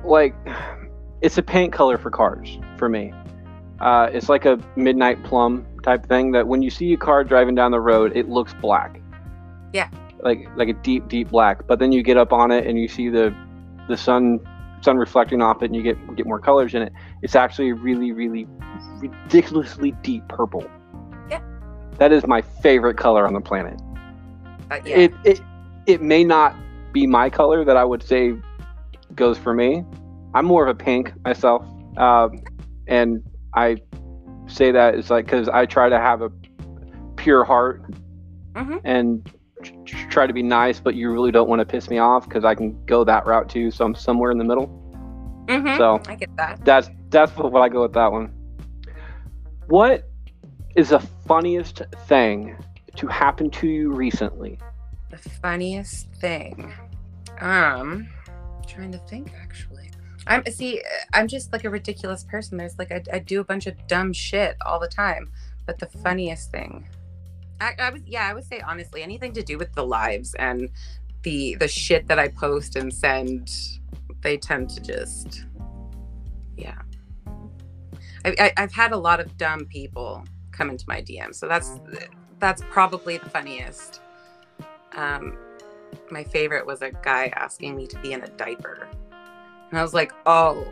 like? 0.05 0.35
It's 1.21 1.37
a 1.37 1.43
paint 1.43 1.73
color 1.73 1.99
for 1.99 2.11
cars 2.11 2.59
for 2.77 2.89
me. 2.89 3.13
Uh, 3.81 4.09
it's 4.13 4.29
like 4.29 4.45
a 4.45 4.59
midnight 4.77 5.23
plum 5.25 5.67
type 5.83 6.07
thing 6.07 6.33
that 6.33 6.47
when 6.47 6.63
you 6.63 6.71
see 6.71 6.93
a 6.93 6.97
car 6.97 7.25
driving 7.25 7.55
down 7.55 7.71
the 7.71 7.81
road, 7.81 8.17
it 8.17 8.29
looks 8.29 8.55
black. 8.55 9.01
Yeah. 9.73 9.89
Like 10.21 10.49
like 10.57 10.69
a 10.69 10.75
deep 10.75 11.09
deep 11.09 11.31
black. 11.31 11.67
But 11.67 11.79
then 11.79 11.93
you 11.93 12.03
get 12.03 12.17
up 12.17 12.33
on 12.33 12.51
it 12.51 12.67
and 12.67 12.79
you 12.79 12.89
see 12.89 13.09
the 13.09 13.35
the 13.89 13.97
sun 13.97 14.41
sun 14.81 14.97
reflecting 14.97 15.43
off 15.43 15.63
it 15.63 15.67
and 15.67 15.77
you 15.77 15.83
get 15.83 16.17
get 16.17 16.27
more 16.27 16.41
colors 16.41 16.75
in 16.75 16.83
it. 16.83 16.93
It's 17.23 17.37
actually 17.37 17.73
really 17.73 18.13
really 18.13 18.47
ridiculously 18.99 19.93
deep 20.03 20.27
purple. 20.29 20.69
Yeah. 21.31 21.41
That 21.99 22.13
is 22.13 22.27
my 22.27 22.43
favorite 22.43 22.97
color 22.97 23.27
on 23.27 23.35
the 23.35 23.41
planet. 23.41 23.81
But 24.69 24.87
yeah. 24.87 24.99
it 24.99 25.15
it 25.25 25.41
it 25.87 26.03
may 26.03 26.25
not 26.25 26.55
be 26.93 27.07
my 27.07 27.31
color 27.31 27.65
that 27.65 27.77
I 27.77 27.85
would 27.85 28.03
say 28.03 28.35
goes 29.15 29.39
for 29.39 29.55
me. 29.55 29.85
I'm 30.35 30.45
more 30.45 30.63
of 30.67 30.69
a 30.69 30.75
pink 30.79 31.13
myself, 31.25 31.65
um, 31.97 32.43
and 32.87 33.23
I 33.55 33.79
say 34.47 34.71
that 34.73 34.95
it's 34.95 35.11
like 35.11 35.27
because 35.27 35.49
I 35.49 35.67
try 35.67 35.89
to 35.89 35.99
have 35.99 36.23
a 36.23 36.31
pure 37.17 37.45
heart 37.45 37.83
Mhm. 38.55 38.81
and 38.85 39.31
tr- 39.63 39.73
tr- 39.85 40.09
try 40.11 40.27
to 40.27 40.33
be 40.33 40.43
nice, 40.43 40.81
but 40.81 40.95
you 40.95 41.11
really 41.11 41.31
don't 41.33 41.49
want 41.49 41.61
to 41.61 41.67
piss 41.67 41.89
me 41.91 41.99
off 41.99 42.29
because 42.29 42.45
I 42.45 42.55
can 42.55 42.77
go 42.87 43.05
that 43.05 43.27
route 43.27 43.49
too. 43.49 43.71
So 43.71 43.85
I'm 43.85 43.95
somewhere 43.95 44.31
in 44.31 44.39
the 44.39 44.45
middle. 44.45 44.69
Mhm. 45.47 45.77
So 45.79 46.01
I 46.07 46.15
get 46.15 46.35
that. 46.37 46.65
that's 46.65 46.91
that's 47.11 47.35
what 47.37 47.61
I 47.61 47.69
go 47.69 47.83
with 47.83 47.95
that 47.95 48.13
one. 48.13 48.31
What 49.69 50.05
is 50.77 50.91
the 50.91 51.01
funniest 51.27 51.83
thing 52.07 52.55
to 52.99 53.07
happen 53.07 53.51
to 53.51 53.67
you 53.67 53.93
recently? 53.93 54.59
The 55.11 55.19
funniest 55.19 56.11
thing. 56.15 56.73
Um, 57.41 58.09
trying 58.67 58.93
to 58.93 58.99
think 58.99 59.33
actually. 59.41 59.91
I'm 60.27 60.45
see. 60.47 60.83
I'm 61.15 61.27
just 61.27 61.53
like 61.53 61.65
a 61.65 61.71
ridiculous 61.71 62.25
person. 62.25 62.59
There's 62.59 62.79
like 62.79 62.93
I, 62.93 63.03
I 63.13 63.19
do 63.19 63.41
a 63.41 63.45
bunch 63.45 63.67
of 63.67 63.75
dumb 63.87 64.13
shit 64.13 64.57
all 64.65 64.79
the 64.79 64.89
time. 64.89 65.31
But 65.65 65.79
the 65.79 65.87
funniest 65.87 66.51
thing, 66.51 66.89
I, 67.61 67.73
I 67.79 67.91
was 67.91 68.03
yeah, 68.07 68.29
I 68.29 68.35
would 68.35 68.45
say 68.45 68.61
honestly, 68.61 69.03
anything 69.03 69.33
to 69.35 69.43
do 69.43 69.59
with 69.59 69.73
the 69.75 69.85
lives 69.85 70.35
and 70.35 70.69
the 71.23 71.57
the 71.57 71.69
shit 71.69 72.09
that 72.09 72.19
I 72.19 72.29
post 72.29 72.77
and 72.77 72.93
send, 72.93 73.51
they 74.21 74.37
tend 74.37 74.71
to 74.71 74.81
just, 74.81 75.47
yeah. 76.57 76.81
I, 78.25 78.35
I, 78.39 78.53
I've 78.57 78.73
had 78.73 78.93
a 78.93 78.99
lot 78.99 79.21
of 79.21 79.37
dumb 79.39 79.65
people 79.67 80.25
come 80.53 80.69
into 80.71 80.85
my 80.89 81.01
DM, 81.01 81.35
so 81.35 81.49
that's 81.49 81.79
that's 82.39 82.63
probably 82.71 83.19
the 83.19 83.29
funniest. 83.31 84.01
Um, 84.97 85.37
my 86.11 86.25
favorite 86.25 86.67
was 86.67 86.83
a 86.83 86.91
guy 86.91 87.33
asking 87.37 87.77
me 87.77 87.87
to 87.87 87.99
be 88.01 88.13
in 88.13 88.23
a 88.23 88.29
diaper. 88.29 88.89
And 89.71 89.79
I 89.79 89.83
was 89.83 89.95
like, 89.95 90.13
oh, 90.27 90.67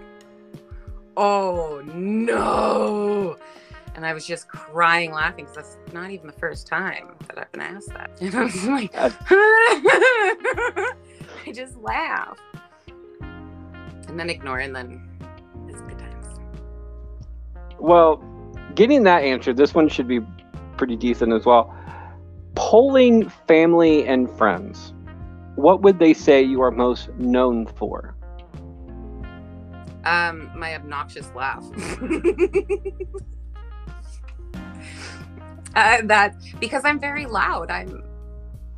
oh 1.17 1.83
no. 1.85 3.37
And 3.95 4.05
I 4.05 4.13
was 4.13 4.27
just 4.27 4.49
crying 4.49 5.13
laughing 5.13 5.47
because 5.47 5.57
that's 5.57 5.95
not 5.95 6.11
even 6.11 6.27
the 6.27 6.33
first 6.33 6.67
time 6.67 7.15
that 7.29 7.39
I've 7.39 7.53
been 7.53 7.63
asked 7.63 7.89
that. 7.89 8.11
And 8.21 8.35
I 8.35 8.45
was 8.45 8.65
like, 8.67 8.91
Uh, 8.95 9.11
I 11.47 11.53
just 11.53 11.77
laugh. 11.77 12.39
And 14.09 14.21
then 14.21 14.31
ignore, 14.31 14.59
and 14.59 14.75
then 14.75 15.09
it's 15.69 15.81
good 15.83 15.99
times. 15.99 16.39
Well, 17.79 18.23
getting 18.75 19.03
that 19.05 19.25
answer, 19.25 19.53
this 19.53 19.75
one 19.75 19.89
should 19.89 20.07
be 20.07 20.21
pretty 20.77 20.97
decent 20.97 21.33
as 21.33 21.47
well. 21.47 21.75
Polling 22.55 23.29
family 23.47 24.07
and 24.07 24.31
friends, 24.31 24.93
what 25.57 25.83
would 25.83 25.99
they 25.99 26.15
say 26.15 26.43
you 26.43 26.63
are 26.63 26.71
most 26.71 27.09
known 27.15 27.67
for? 27.67 28.15
Um, 30.05 30.51
my 30.55 30.75
obnoxious 30.77 31.31
laugh. 31.35 31.65
uh, 35.75 36.03
that 36.05 36.37
because 36.61 36.85
I'm 36.85 37.01
very 37.01 37.27
loud. 37.27 37.71
I'm, 37.71 38.05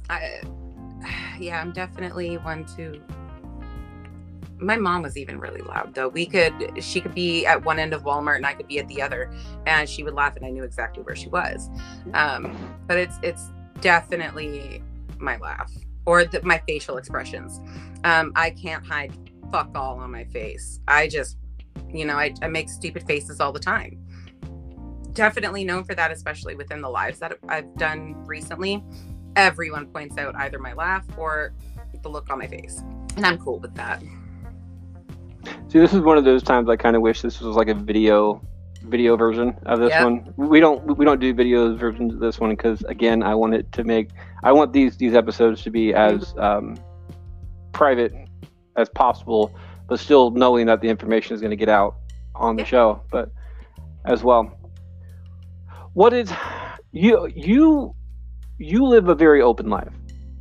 I, 0.08 0.40
yeah, 1.38 1.60
I'm 1.60 1.72
definitely 1.72 2.38
one 2.38 2.64
to. 2.76 3.00
My 4.60 4.76
mom 4.76 5.02
was 5.02 5.16
even 5.16 5.38
really 5.38 5.60
loud 5.60 5.94
though. 5.94 6.08
We 6.08 6.26
could, 6.26 6.82
she 6.82 7.00
could 7.00 7.14
be 7.14 7.46
at 7.46 7.64
one 7.64 7.78
end 7.78 7.94
of 7.94 8.02
Walmart 8.02 8.36
and 8.36 8.46
I 8.46 8.54
could 8.54 8.68
be 8.68 8.78
at 8.78 8.88
the 8.88 9.00
other, 9.00 9.30
and 9.66 9.88
she 9.88 10.02
would 10.02 10.14
laugh 10.14 10.36
and 10.36 10.44
I 10.44 10.50
knew 10.50 10.64
exactly 10.64 11.02
where 11.02 11.16
she 11.16 11.28
was. 11.28 11.68
Um, 12.14 12.56
but 12.86 12.98
it's 12.98 13.18
it's 13.22 13.50
definitely 13.80 14.82
my 15.18 15.36
laugh 15.38 15.70
or 16.06 16.24
the, 16.24 16.42
my 16.42 16.58
facial 16.66 16.96
expressions. 16.96 17.60
Um, 18.04 18.32
I 18.34 18.50
can't 18.50 18.84
hide 18.86 19.12
fuck 19.52 19.70
all 19.74 19.98
on 19.98 20.10
my 20.10 20.24
face. 20.24 20.80
I 20.88 21.08
just, 21.08 21.36
you 21.88 22.04
know, 22.04 22.16
I, 22.16 22.34
I 22.42 22.48
make 22.48 22.68
stupid 22.68 23.06
faces 23.06 23.40
all 23.40 23.52
the 23.52 23.60
time. 23.60 24.04
Definitely 25.12 25.64
known 25.64 25.84
for 25.84 25.94
that, 25.94 26.10
especially 26.10 26.54
within 26.54 26.80
the 26.80 26.88
lives 26.88 27.18
that 27.18 27.38
I've 27.48 27.74
done 27.76 28.14
recently. 28.26 28.84
Everyone 29.36 29.86
points 29.86 30.16
out 30.16 30.34
either 30.36 30.58
my 30.58 30.72
laugh 30.74 31.04
or 31.16 31.54
the 32.02 32.08
look 32.08 32.30
on 32.30 32.38
my 32.38 32.46
face. 32.46 32.82
And 33.16 33.26
I'm 33.26 33.38
cool 33.38 33.58
with 33.58 33.74
that. 33.74 34.02
See, 35.68 35.78
this 35.78 35.92
is 35.92 36.00
one 36.00 36.18
of 36.18 36.24
those 36.24 36.42
times 36.42 36.68
I 36.68 36.76
kind 36.76 36.96
of 36.96 37.02
wish 37.02 37.22
this 37.22 37.40
was 37.40 37.56
like 37.56 37.68
a 37.68 37.74
video 37.74 38.40
video 38.82 39.16
version 39.16 39.56
of 39.66 39.80
this 39.80 39.90
Yep. 39.90 40.04
one. 40.04 40.34
We 40.36 40.60
don't 40.60 40.96
we 40.96 41.04
don't 41.04 41.20
do 41.20 41.34
videos 41.34 41.76
versions 41.78 42.14
of 42.14 42.20
this 42.20 42.38
one 42.38 42.50
because 42.50 42.82
again, 42.84 43.22
I 43.22 43.34
want 43.34 43.54
it 43.54 43.70
to 43.72 43.84
make 43.84 44.10
I 44.42 44.52
want 44.52 44.72
these 44.72 44.96
these 44.96 45.14
episodes 45.14 45.62
to 45.62 45.70
be 45.70 45.92
as 45.94 46.34
um, 46.38 46.76
private 47.72 48.12
as 48.76 48.88
possible, 48.90 49.52
but 49.88 49.98
still 49.98 50.30
knowing 50.30 50.66
that 50.66 50.80
the 50.80 50.88
information 50.88 51.34
is 51.34 51.40
going 51.40 51.50
to 51.50 51.56
get 51.56 51.68
out 51.68 51.96
on 52.34 52.56
the 52.56 52.62
Yeah. 52.62 52.66
show, 52.68 53.02
but 53.10 53.30
as 54.04 54.22
well. 54.22 54.52
What 55.94 56.12
is 56.12 56.32
you 56.92 57.28
you 57.34 57.94
you 58.58 58.84
live 58.86 59.08
a 59.08 59.14
very 59.14 59.42
open 59.42 59.68
life. 59.68 59.92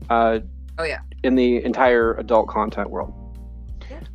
Uh, 0.10 0.40
Oh, 0.80 0.84
yeah. 0.84 1.00
In 1.24 1.34
the 1.34 1.64
entire 1.66 2.14
adult 2.16 2.48
content 2.50 2.92
world. 2.92 3.12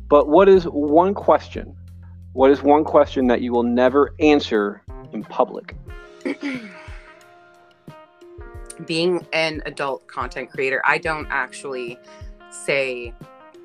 But 0.07 0.27
what 0.27 0.49
is 0.49 0.65
one 0.65 1.13
question? 1.13 1.75
What 2.33 2.51
is 2.51 2.63
one 2.63 2.83
question 2.83 3.27
that 3.27 3.41
you 3.41 3.51
will 3.51 3.63
never 3.63 4.13
answer 4.19 4.81
in 5.11 5.23
public? 5.23 5.75
Being 8.85 9.25
an 9.33 9.61
adult 9.65 10.07
content 10.07 10.49
creator, 10.49 10.81
I 10.85 10.97
don't 10.97 11.27
actually 11.29 11.97
say, 12.49 13.13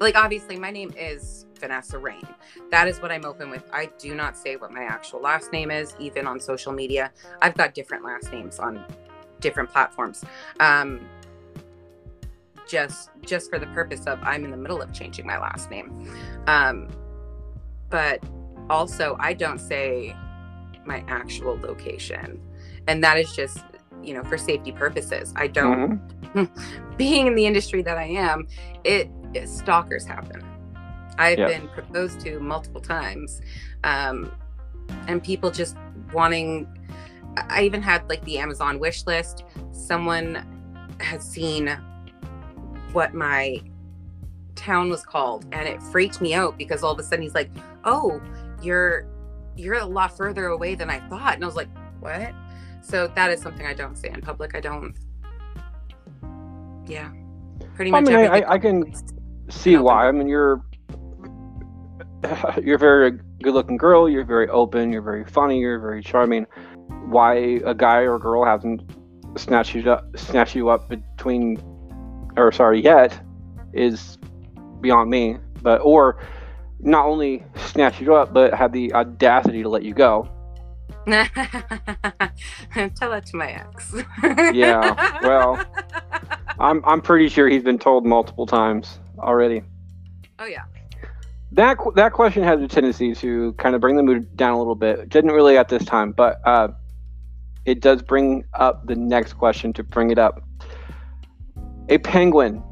like, 0.00 0.16
obviously, 0.16 0.58
my 0.58 0.70
name 0.70 0.92
is 0.96 1.46
Vanessa 1.58 1.98
Rayne. 1.98 2.28
That 2.70 2.88
is 2.88 3.00
what 3.00 3.10
I'm 3.10 3.24
open 3.24 3.50
with. 3.50 3.64
I 3.72 3.90
do 3.98 4.14
not 4.14 4.36
say 4.36 4.56
what 4.56 4.70
my 4.70 4.82
actual 4.82 5.20
last 5.20 5.52
name 5.52 5.70
is, 5.70 5.94
even 5.98 6.26
on 6.26 6.38
social 6.38 6.72
media. 6.72 7.10
I've 7.42 7.56
got 7.56 7.74
different 7.74 8.04
last 8.04 8.30
names 8.32 8.58
on 8.58 8.84
different 9.40 9.70
platforms. 9.70 10.24
Um, 10.60 11.00
just 12.68 13.10
just 13.22 13.50
for 13.50 13.58
the 13.58 13.66
purpose 13.68 14.06
of 14.06 14.18
I'm 14.22 14.44
in 14.44 14.50
the 14.50 14.56
middle 14.56 14.80
of 14.82 14.92
changing 14.92 15.26
my 15.26 15.38
last 15.38 15.70
name. 15.70 16.10
Um, 16.46 16.88
but 17.90 18.22
also 18.70 19.16
I 19.18 19.32
don't 19.32 19.58
say 19.58 20.14
my 20.84 21.04
actual 21.08 21.58
location. 21.60 22.40
And 22.86 23.02
that 23.04 23.18
is 23.18 23.34
just, 23.34 23.58
you 24.02 24.14
know, 24.14 24.22
for 24.24 24.38
safety 24.38 24.72
purposes. 24.72 25.32
I 25.36 25.46
don't 25.48 26.00
Mhm. 26.34 26.48
being 26.96 27.26
in 27.26 27.34
the 27.34 27.46
industry 27.46 27.82
that 27.82 27.98
I 27.98 28.04
am, 28.04 28.46
it, 28.84 29.10
it 29.34 29.48
stalkers 29.48 30.06
happen. 30.06 30.42
I've 31.18 31.38
Yeah. 31.38 31.48
been 31.48 31.68
proposed 31.68 32.20
to 32.20 32.38
multiple 32.40 32.80
times, 32.80 33.40
um, 33.84 34.30
and 35.08 35.22
people 35.22 35.50
just 35.50 35.76
wanting. 36.12 36.66
I 37.36 37.60
I 37.60 37.62
even 37.62 37.82
had 37.82 38.08
like 38.08 38.24
the 38.24 38.38
Amazon 38.38 38.78
wish 38.78 39.06
list. 39.06 39.44
Someone 39.72 40.44
had 41.00 41.22
seen 41.22 41.76
what 42.92 43.14
my 43.14 43.60
town 44.54 44.90
was 44.90 45.04
called, 45.04 45.46
and 45.52 45.68
it 45.68 45.80
freaked 45.82 46.20
me 46.20 46.34
out 46.34 46.58
because 46.58 46.82
all 46.82 46.92
of 46.92 46.98
a 46.98 47.02
sudden 47.02 47.22
he's 47.22 47.34
like, 47.34 47.50
"Oh, 47.84 48.20
you're 48.62 49.06
you're 49.56 49.74
a 49.74 49.84
lot 49.84 50.16
further 50.16 50.46
away 50.46 50.74
than 50.74 50.90
I 50.90 51.00
thought," 51.08 51.34
and 51.34 51.42
I 51.44 51.46
was 51.46 51.56
like, 51.56 51.68
"What?" 52.00 52.32
So 52.82 53.08
that 53.14 53.30
is 53.30 53.40
something 53.40 53.66
I 53.66 53.74
don't 53.74 53.96
say 53.96 54.08
in 54.10 54.20
public. 54.20 54.54
I 54.54 54.60
don't. 54.60 54.94
Yeah, 56.86 57.10
pretty 57.74 57.90
much. 57.90 58.06
mean, 58.06 58.14
I- 58.16 58.22
everything 58.24 58.44
I- 58.48 58.52
I 58.52 58.58
can- 58.58 58.94
See 59.50 59.74
Open. 59.76 59.84
why? 59.84 60.08
I 60.08 60.12
mean, 60.12 60.28
you're 60.28 60.62
you're 62.62 62.76
a 62.76 62.78
very 62.78 63.12
good-looking 63.42 63.76
girl. 63.78 64.08
You're 64.08 64.24
very 64.24 64.48
open. 64.48 64.92
You're 64.92 65.02
very 65.02 65.24
funny. 65.24 65.58
You're 65.58 65.78
very 65.78 66.02
charming. 66.02 66.46
Why 67.06 67.60
a 67.64 67.74
guy 67.74 68.00
or 68.00 68.18
girl 68.18 68.44
hasn't 68.44 68.82
snatched 69.36 69.74
you 69.74 69.90
up, 69.90 70.04
snatched 70.16 70.54
you 70.54 70.68
up 70.68 70.88
between, 70.88 71.56
or 72.38 72.52
sorry, 72.52 72.82
yet, 72.82 73.20
is 73.72 74.18
beyond 74.80 75.10
me. 75.10 75.38
But 75.62 75.80
or 75.82 76.24
not 76.80 77.06
only 77.06 77.44
snatch 77.56 78.00
you 78.00 78.14
up, 78.14 78.32
but 78.32 78.54
have 78.54 78.72
the 78.72 78.92
audacity 78.94 79.62
to 79.62 79.68
let 79.68 79.82
you 79.82 79.94
go. 79.94 80.28
Tell 81.06 81.24
that 83.10 83.24
to 83.26 83.36
my 83.36 83.50
ex. 83.50 83.94
Yeah, 84.54 85.20
well. 85.22 85.64
I'm 86.60 86.84
I'm 86.84 87.00
pretty 87.00 87.28
sure 87.28 87.48
he's 87.48 87.62
been 87.62 87.78
told 87.78 88.04
multiple 88.04 88.46
times 88.46 88.98
already. 89.18 89.62
oh 90.38 90.46
yeah. 90.46 90.64
That 91.52 91.78
that 91.94 92.12
question 92.12 92.42
has 92.42 92.60
a 92.60 92.68
tendency 92.68 93.14
to 93.16 93.52
kind 93.54 93.74
of 93.74 93.80
bring 93.80 93.96
the 93.96 94.02
mood 94.02 94.36
down 94.36 94.54
a 94.54 94.58
little 94.58 94.74
bit. 94.74 95.08
Didn't 95.08 95.30
really 95.30 95.56
at 95.56 95.68
this 95.68 95.84
time, 95.84 96.12
but 96.12 96.40
uh, 96.44 96.68
it 97.64 97.80
does 97.80 98.02
bring 98.02 98.44
up 98.54 98.86
the 98.86 98.96
next 98.96 99.34
question 99.34 99.72
to 99.74 99.82
bring 99.82 100.10
it 100.10 100.18
up. 100.18 100.42
A 101.90 101.98
penguin 101.98 102.62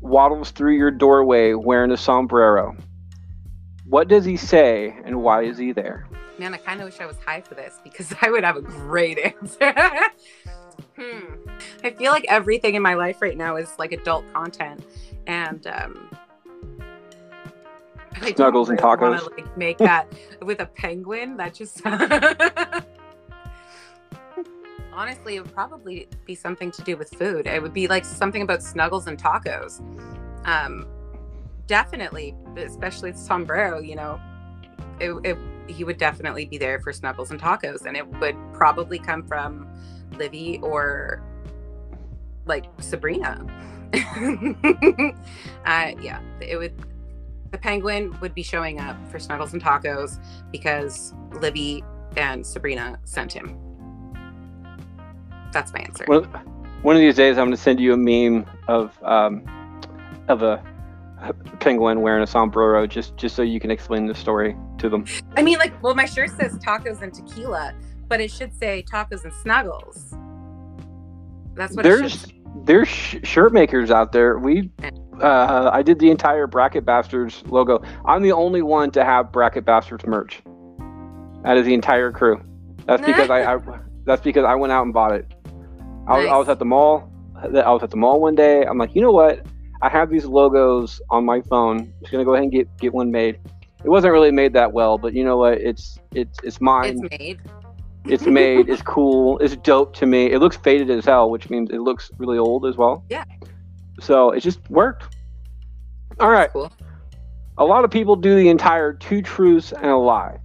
waddles 0.00 0.50
through 0.50 0.76
your 0.76 0.90
doorway 0.90 1.54
wearing 1.54 1.90
a 1.90 1.96
sombrero. 1.96 2.76
What 3.86 4.08
does 4.08 4.24
he 4.24 4.36
say, 4.36 4.94
and 5.04 5.22
why 5.22 5.44
is 5.44 5.56
he 5.56 5.72
there? 5.72 6.06
Man, 6.38 6.52
I 6.52 6.58
kind 6.58 6.80
of 6.80 6.86
wish 6.86 7.00
I 7.00 7.06
was 7.06 7.16
high 7.24 7.40
for 7.40 7.54
this 7.54 7.80
because 7.82 8.12
I 8.22 8.30
would 8.30 8.44
have 8.44 8.56
a 8.56 8.62
great 8.62 9.18
answer. 9.18 9.72
hmm. 10.98 11.48
I 11.82 11.90
feel 11.90 12.12
like 12.12 12.26
everything 12.28 12.74
in 12.74 12.82
my 12.82 12.94
life 12.94 13.22
right 13.22 13.36
now 13.36 13.56
is 13.56 13.70
like 13.78 13.92
adult 13.92 14.24
content, 14.32 14.84
and 15.26 15.66
um, 15.66 16.10
I 18.20 18.32
Snuggles 18.32 18.68
and 18.68 18.80
wanna, 18.80 19.18
tacos. 19.18 19.30
like, 19.36 19.56
make 19.56 19.78
that 19.78 20.12
with 20.42 20.60
a 20.60 20.66
penguin. 20.66 21.36
That 21.36 21.54
just 21.54 21.82
honestly, 24.94 25.36
it 25.36 25.40
would 25.42 25.54
probably 25.54 26.08
be 26.26 26.34
something 26.34 26.70
to 26.72 26.82
do 26.82 26.96
with 26.96 27.10
food. 27.10 27.46
It 27.46 27.62
would 27.62 27.74
be 27.74 27.86
like 27.86 28.04
something 28.04 28.42
about 28.42 28.62
snuggles 28.62 29.06
and 29.06 29.20
tacos. 29.20 29.80
Um, 30.46 30.86
definitely, 31.66 32.34
especially 32.56 33.10
the 33.10 33.18
sombrero. 33.18 33.80
You 33.80 33.96
know, 33.96 34.20
it, 35.00 35.12
it, 35.24 35.38
he 35.66 35.84
would 35.84 35.98
definitely 35.98 36.46
be 36.46 36.58
there 36.58 36.80
for 36.80 36.92
snuggles 36.92 37.30
and 37.30 37.40
tacos, 37.40 37.86
and 37.86 37.96
it 37.96 38.06
would 38.20 38.36
probably 38.52 38.98
come 38.98 39.26
from 39.26 39.68
Livy 40.18 40.58
or 40.62 41.22
like 42.46 42.66
Sabrina. 42.78 43.44
uh, 45.66 45.92
yeah, 46.00 46.20
it 46.40 46.56
would. 46.56 46.74
The 47.50 47.58
penguin 47.58 48.18
would 48.20 48.34
be 48.34 48.42
showing 48.42 48.80
up 48.80 48.96
for 49.10 49.20
snuggles 49.20 49.52
and 49.52 49.62
tacos 49.62 50.18
because 50.50 51.14
Livy 51.34 51.84
and 52.16 52.44
Sabrina 52.44 52.98
sent 53.04 53.32
him. 53.32 53.73
That's 55.54 55.72
my 55.72 55.80
answer. 55.80 56.04
One, 56.06 56.24
one 56.82 56.96
of 56.96 57.00
these 57.00 57.16
days, 57.16 57.38
I'm 57.38 57.46
going 57.46 57.56
to 57.56 57.56
send 57.56 57.80
you 57.80 57.94
a 57.94 57.96
meme 57.96 58.44
of 58.68 59.02
um, 59.02 59.42
of 60.28 60.42
a 60.42 60.62
penguin 61.60 62.02
wearing 62.02 62.22
a 62.22 62.26
sombrero, 62.26 62.86
just 62.86 63.16
just 63.16 63.34
so 63.34 63.42
you 63.42 63.60
can 63.60 63.70
explain 63.70 64.06
the 64.06 64.14
story 64.14 64.56
to 64.78 64.88
them. 64.88 65.06
I 65.36 65.42
mean, 65.42 65.58
like, 65.58 65.82
well, 65.82 65.94
my 65.94 66.04
shirt 66.04 66.30
says 66.30 66.58
tacos 66.58 67.00
and 67.00 67.14
tequila, 67.14 67.72
but 68.08 68.20
it 68.20 68.30
should 68.30 68.52
say 68.52 68.84
tacos 68.90 69.24
and 69.24 69.32
snuggles. 69.32 70.14
That's 71.54 71.74
what 71.74 71.86
it 71.86 71.88
There's 71.88 72.26
there's 72.64 72.88
sh- 72.88 73.16
shirt 73.22 73.52
makers 73.52 73.90
out 73.90 74.12
there. 74.12 74.38
We 74.38 74.70
uh, 75.20 75.70
I 75.72 75.82
did 75.82 75.98
the 75.98 76.10
entire 76.10 76.46
Bracket 76.46 76.84
Bastards 76.84 77.42
logo. 77.46 77.82
I'm 78.04 78.22
the 78.22 78.32
only 78.32 78.62
one 78.62 78.90
to 78.92 79.04
have 79.04 79.32
Bracket 79.32 79.64
Bastards 79.64 80.04
merch. 80.06 80.42
Out 81.44 81.58
of 81.58 81.64
the 81.64 81.74
entire 81.74 82.10
crew. 82.10 82.42
That's 82.86 83.04
because 83.04 83.30
I, 83.30 83.54
I 83.54 83.58
that's 84.04 84.22
because 84.22 84.44
I 84.44 84.54
went 84.54 84.72
out 84.72 84.84
and 84.84 84.92
bought 84.92 85.12
it. 85.12 85.33
I 86.06 86.18
was, 86.18 86.26
I 86.26 86.36
was 86.36 86.48
at 86.48 86.58
the 86.58 86.64
mall. 86.64 87.10
I 87.36 87.70
was 87.70 87.82
at 87.82 87.90
the 87.90 87.96
mall 87.96 88.20
one 88.20 88.34
day. 88.34 88.64
I'm 88.64 88.78
like, 88.78 88.94
you 88.94 89.02
know 89.02 89.12
what? 89.12 89.44
I 89.82 89.88
have 89.88 90.10
these 90.10 90.24
logos 90.24 91.00
on 91.10 91.24
my 91.24 91.42
phone. 91.42 91.92
just 92.00 92.12
gonna 92.12 92.24
go 92.24 92.34
ahead 92.34 92.44
and 92.44 92.52
get 92.52 92.74
get 92.78 92.92
one 92.92 93.10
made. 93.10 93.38
It 93.84 93.90
wasn't 93.90 94.12
really 94.12 94.30
made 94.30 94.54
that 94.54 94.72
well, 94.72 94.96
but 94.96 95.12
you 95.12 95.24
know 95.24 95.36
what? 95.36 95.54
It's 95.54 95.98
it's 96.12 96.38
it's 96.42 96.60
mine. 96.60 97.00
It's 97.04 97.18
made. 97.18 97.40
It's 98.06 98.26
made. 98.26 98.68
It's 98.68 98.82
cool. 98.82 99.38
It's 99.38 99.56
dope 99.56 99.94
to 99.96 100.06
me. 100.06 100.30
It 100.30 100.38
looks 100.38 100.56
faded 100.56 100.90
as 100.90 101.04
hell, 101.04 101.30
which 101.30 101.50
means 101.50 101.70
it 101.70 101.80
looks 101.80 102.10
really 102.18 102.38
old 102.38 102.66
as 102.66 102.76
well. 102.76 103.04
Yeah. 103.08 103.24
So 104.00 104.30
it 104.30 104.40
just 104.40 104.60
worked. 104.70 105.16
All 106.20 106.30
right. 106.30 106.50
Cool. 106.50 106.70
A 107.58 107.64
lot 107.64 107.84
of 107.84 107.90
people 107.90 108.16
do 108.16 108.34
the 108.34 108.48
entire 108.48 108.92
two 108.92 109.22
truths 109.22 109.72
and 109.72 109.86
a 109.86 109.96
lie. 109.96 110.38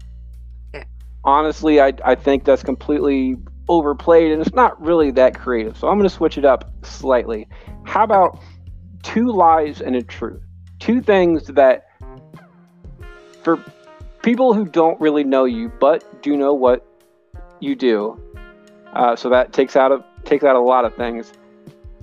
Yeah. 0.73 0.83
Honestly, 1.23 1.81
I, 1.81 1.93
I 2.05 2.15
think 2.15 2.45
that's 2.45 2.63
completely 2.63 3.37
overplayed 3.69 4.31
and 4.31 4.41
it's 4.41 4.53
not 4.53 4.81
really 4.81 5.11
that 5.11 5.39
creative. 5.39 5.77
So 5.77 5.87
I'm 5.87 5.97
going 5.97 6.09
to 6.09 6.13
switch 6.13 6.37
it 6.37 6.43
up 6.43 6.69
slightly. 6.83 7.47
How 7.85 8.03
about 8.03 8.39
two 9.03 9.31
lies 9.31 9.79
and 9.79 9.95
a 9.95 10.01
truth? 10.01 10.41
Two 10.79 11.01
things 11.01 11.47
that, 11.47 11.87
for 13.43 13.63
people 14.23 14.53
who 14.53 14.65
don't 14.65 14.99
really 14.99 15.23
know 15.23 15.45
you 15.45 15.71
but 15.79 16.21
do 16.21 16.35
know 16.35 16.53
what 16.53 16.85
you 17.59 17.75
do, 17.75 18.21
uh, 18.93 19.15
so 19.15 19.29
that 19.29 19.53
takes 19.53 19.75
out 19.75 19.91
a 19.91 20.03
takes 20.25 20.43
out 20.43 20.55
a 20.55 20.59
lot 20.59 20.83
of 20.83 20.95
things. 20.95 21.31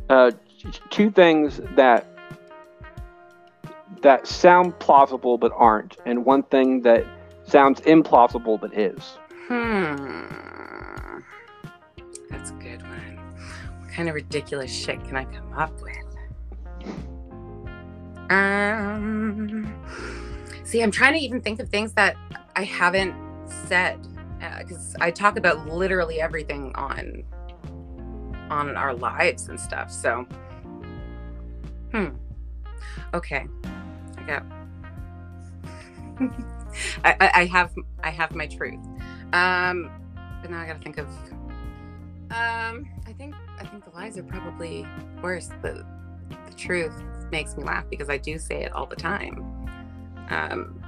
Uh, 0.09 0.31
two 0.91 1.11
things 1.11 1.61
that 1.75 2.07
that 4.03 4.27
sound 4.27 4.79
plausible 4.79 5.37
but 5.37 5.53
aren't, 5.57 5.97
and 6.07 6.25
one 6.25 6.43
thing 6.45 6.83
that 6.83 7.05
sounds 7.45 7.81
implausible 7.81 8.61
but 8.61 8.77
is. 8.79 9.17
Hmm. 9.49 10.46
Kind 13.97 14.11
of 14.11 14.15
ridiculous 14.15 14.71
shit 14.71 15.03
can 15.05 15.17
I 15.17 15.25
come 15.25 15.53
up 15.55 15.73
with? 15.81 15.97
Um. 18.29 19.73
See, 20.65 20.83
I'm 20.83 20.91
trying 20.91 21.15
to 21.15 21.21
even 21.21 21.41
think 21.41 21.61
of 21.61 21.71
things 21.71 21.95
that 21.95 22.17
I 22.55 22.65
haven't 22.65 23.15
said 23.69 24.07
because 24.59 24.95
I 25.01 25.11
talk 25.11 25.39
about 25.39 25.67
literally 25.67 26.21
everything 26.21 26.75
on 26.75 27.25
on 28.51 28.77
our 28.77 28.95
lives 28.95 29.49
and 29.49 29.59
stuff. 29.59 29.91
So, 29.91 30.27
hmm. 31.93 32.09
Okay, 33.15 33.47
I 34.19 34.23
got. 34.25 34.45
I, 37.05 37.17
I, 37.21 37.31
I 37.35 37.45
have 37.47 37.73
I 38.03 38.11
have 38.11 38.35
my 38.35 38.47
truth. 38.47 38.85
Um, 39.33 39.91
but 40.43 40.51
now 40.51 40.61
I 40.61 40.67
gotta 40.67 40.81
think 40.81 40.99
of. 40.99 41.09
Um, 42.31 42.89
think 43.19 43.35
I 43.59 43.65
think 43.65 43.85
the 43.85 43.91
lies 43.91 44.19
are 44.19 44.23
probably 44.23 44.87
worse. 45.23 45.49
The 45.63 45.85
the 46.49 46.55
truth 46.57 46.93
makes 47.31 47.57
me 47.57 47.65
laugh 47.65 47.85
because 47.91 48.09
I 48.09 48.19
do 48.19 48.39
say 48.39 48.63
it 48.63 48.73
all 48.73 48.87
the 48.87 48.97
time. 48.97 49.39
Um, 50.31 50.83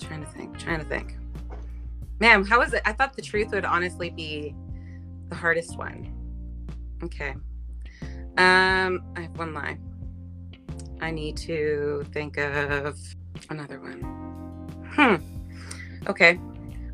trying 0.00 0.24
to 0.24 0.30
think, 0.30 0.58
trying 0.58 0.80
to 0.80 0.84
think. 0.86 1.16
Man, 2.20 2.44
how 2.44 2.62
is 2.62 2.72
it? 2.72 2.82
I 2.84 2.92
thought 2.92 3.14
the 3.14 3.22
truth 3.22 3.50
would 3.52 3.64
honestly 3.64 4.10
be 4.10 4.54
the 5.28 5.34
hardest 5.34 5.76
one. 5.76 6.12
Okay. 7.02 7.34
Um, 8.36 9.04
I 9.16 9.22
have 9.22 9.38
one 9.38 9.52
lie. 9.54 9.78
I 11.00 11.10
need 11.10 11.36
to 11.38 12.04
think 12.12 12.38
of 12.38 12.98
another 13.50 13.80
one. 13.80 14.00
Hmm. 14.92 15.16
Okay. 16.08 16.38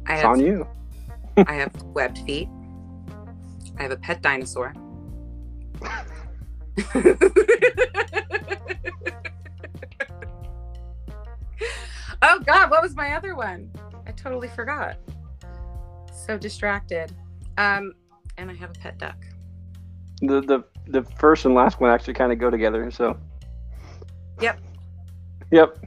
I 0.06 0.14
It's 0.14 0.22
have 0.22 0.30
on 0.32 0.40
you. 0.40 0.66
I 1.36 1.54
have 1.54 1.82
webbed 1.82 2.18
feet. 2.18 2.48
I 3.80 3.84
have 3.84 3.92
a 3.92 3.96
pet 3.96 4.20
dinosaur. 4.20 4.74
oh 12.20 12.40
God, 12.44 12.70
what 12.70 12.82
was 12.82 12.94
my 12.94 13.14
other 13.14 13.34
one? 13.34 13.72
I 14.06 14.12
totally 14.12 14.48
forgot. 14.48 14.98
So 16.12 16.36
distracted. 16.36 17.16
Um, 17.56 17.94
and 18.36 18.50
I 18.50 18.54
have 18.54 18.68
a 18.68 18.74
pet 18.74 18.98
duck. 18.98 19.16
The 20.20 20.42
the 20.42 20.62
the 20.88 21.02
first 21.18 21.46
and 21.46 21.54
last 21.54 21.80
one 21.80 21.88
actually 21.90 22.12
kind 22.12 22.32
of 22.32 22.38
go 22.38 22.50
together. 22.50 22.90
So. 22.90 23.18
Yep. 24.42 24.60
Yep. 25.52 25.78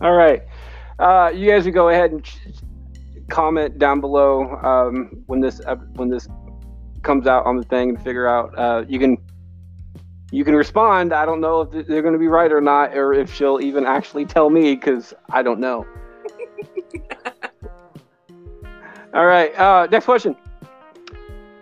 All 0.00 0.12
right. 0.12 0.44
Uh, 1.00 1.32
you 1.34 1.50
guys 1.50 1.64
can 1.64 1.72
go 1.72 1.88
ahead 1.88 2.12
and 2.12 2.24
comment 3.28 3.80
down 3.80 4.00
below 4.00 4.54
um, 4.62 5.24
when 5.26 5.40
this 5.40 5.60
ep- 5.66 5.82
when 5.96 6.08
this 6.08 6.28
comes 7.04 7.26
out 7.26 7.46
on 7.46 7.56
the 7.56 7.64
thing 7.64 7.90
and 7.90 8.02
figure 8.02 8.26
out. 8.26 8.58
Uh, 8.58 8.84
you 8.88 8.98
can 8.98 9.18
you 10.32 10.44
can 10.44 10.56
respond. 10.56 11.12
I 11.12 11.24
don't 11.24 11.40
know 11.40 11.60
if 11.60 11.86
they're 11.86 12.02
going 12.02 12.14
to 12.14 12.18
be 12.18 12.26
right 12.26 12.50
or 12.50 12.60
not, 12.60 12.96
or 12.96 13.12
if 13.12 13.32
she'll 13.32 13.60
even 13.60 13.86
actually 13.86 14.24
tell 14.24 14.50
me 14.50 14.74
because 14.74 15.14
I 15.30 15.42
don't 15.42 15.60
know. 15.60 15.86
All 19.14 19.26
right. 19.26 19.56
Uh, 19.56 19.86
next 19.90 20.06
question. 20.06 20.34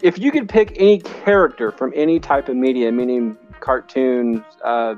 If 0.00 0.18
you 0.18 0.33
could 0.33 0.48
pick 0.48 0.72
any 0.76 1.00
character 1.00 1.70
from 1.70 1.92
any 1.94 2.18
type 2.18 2.48
of 2.48 2.57
media, 2.57 2.90
meaning 2.90 3.37
cartoons, 3.61 4.40
uh, 4.64 4.94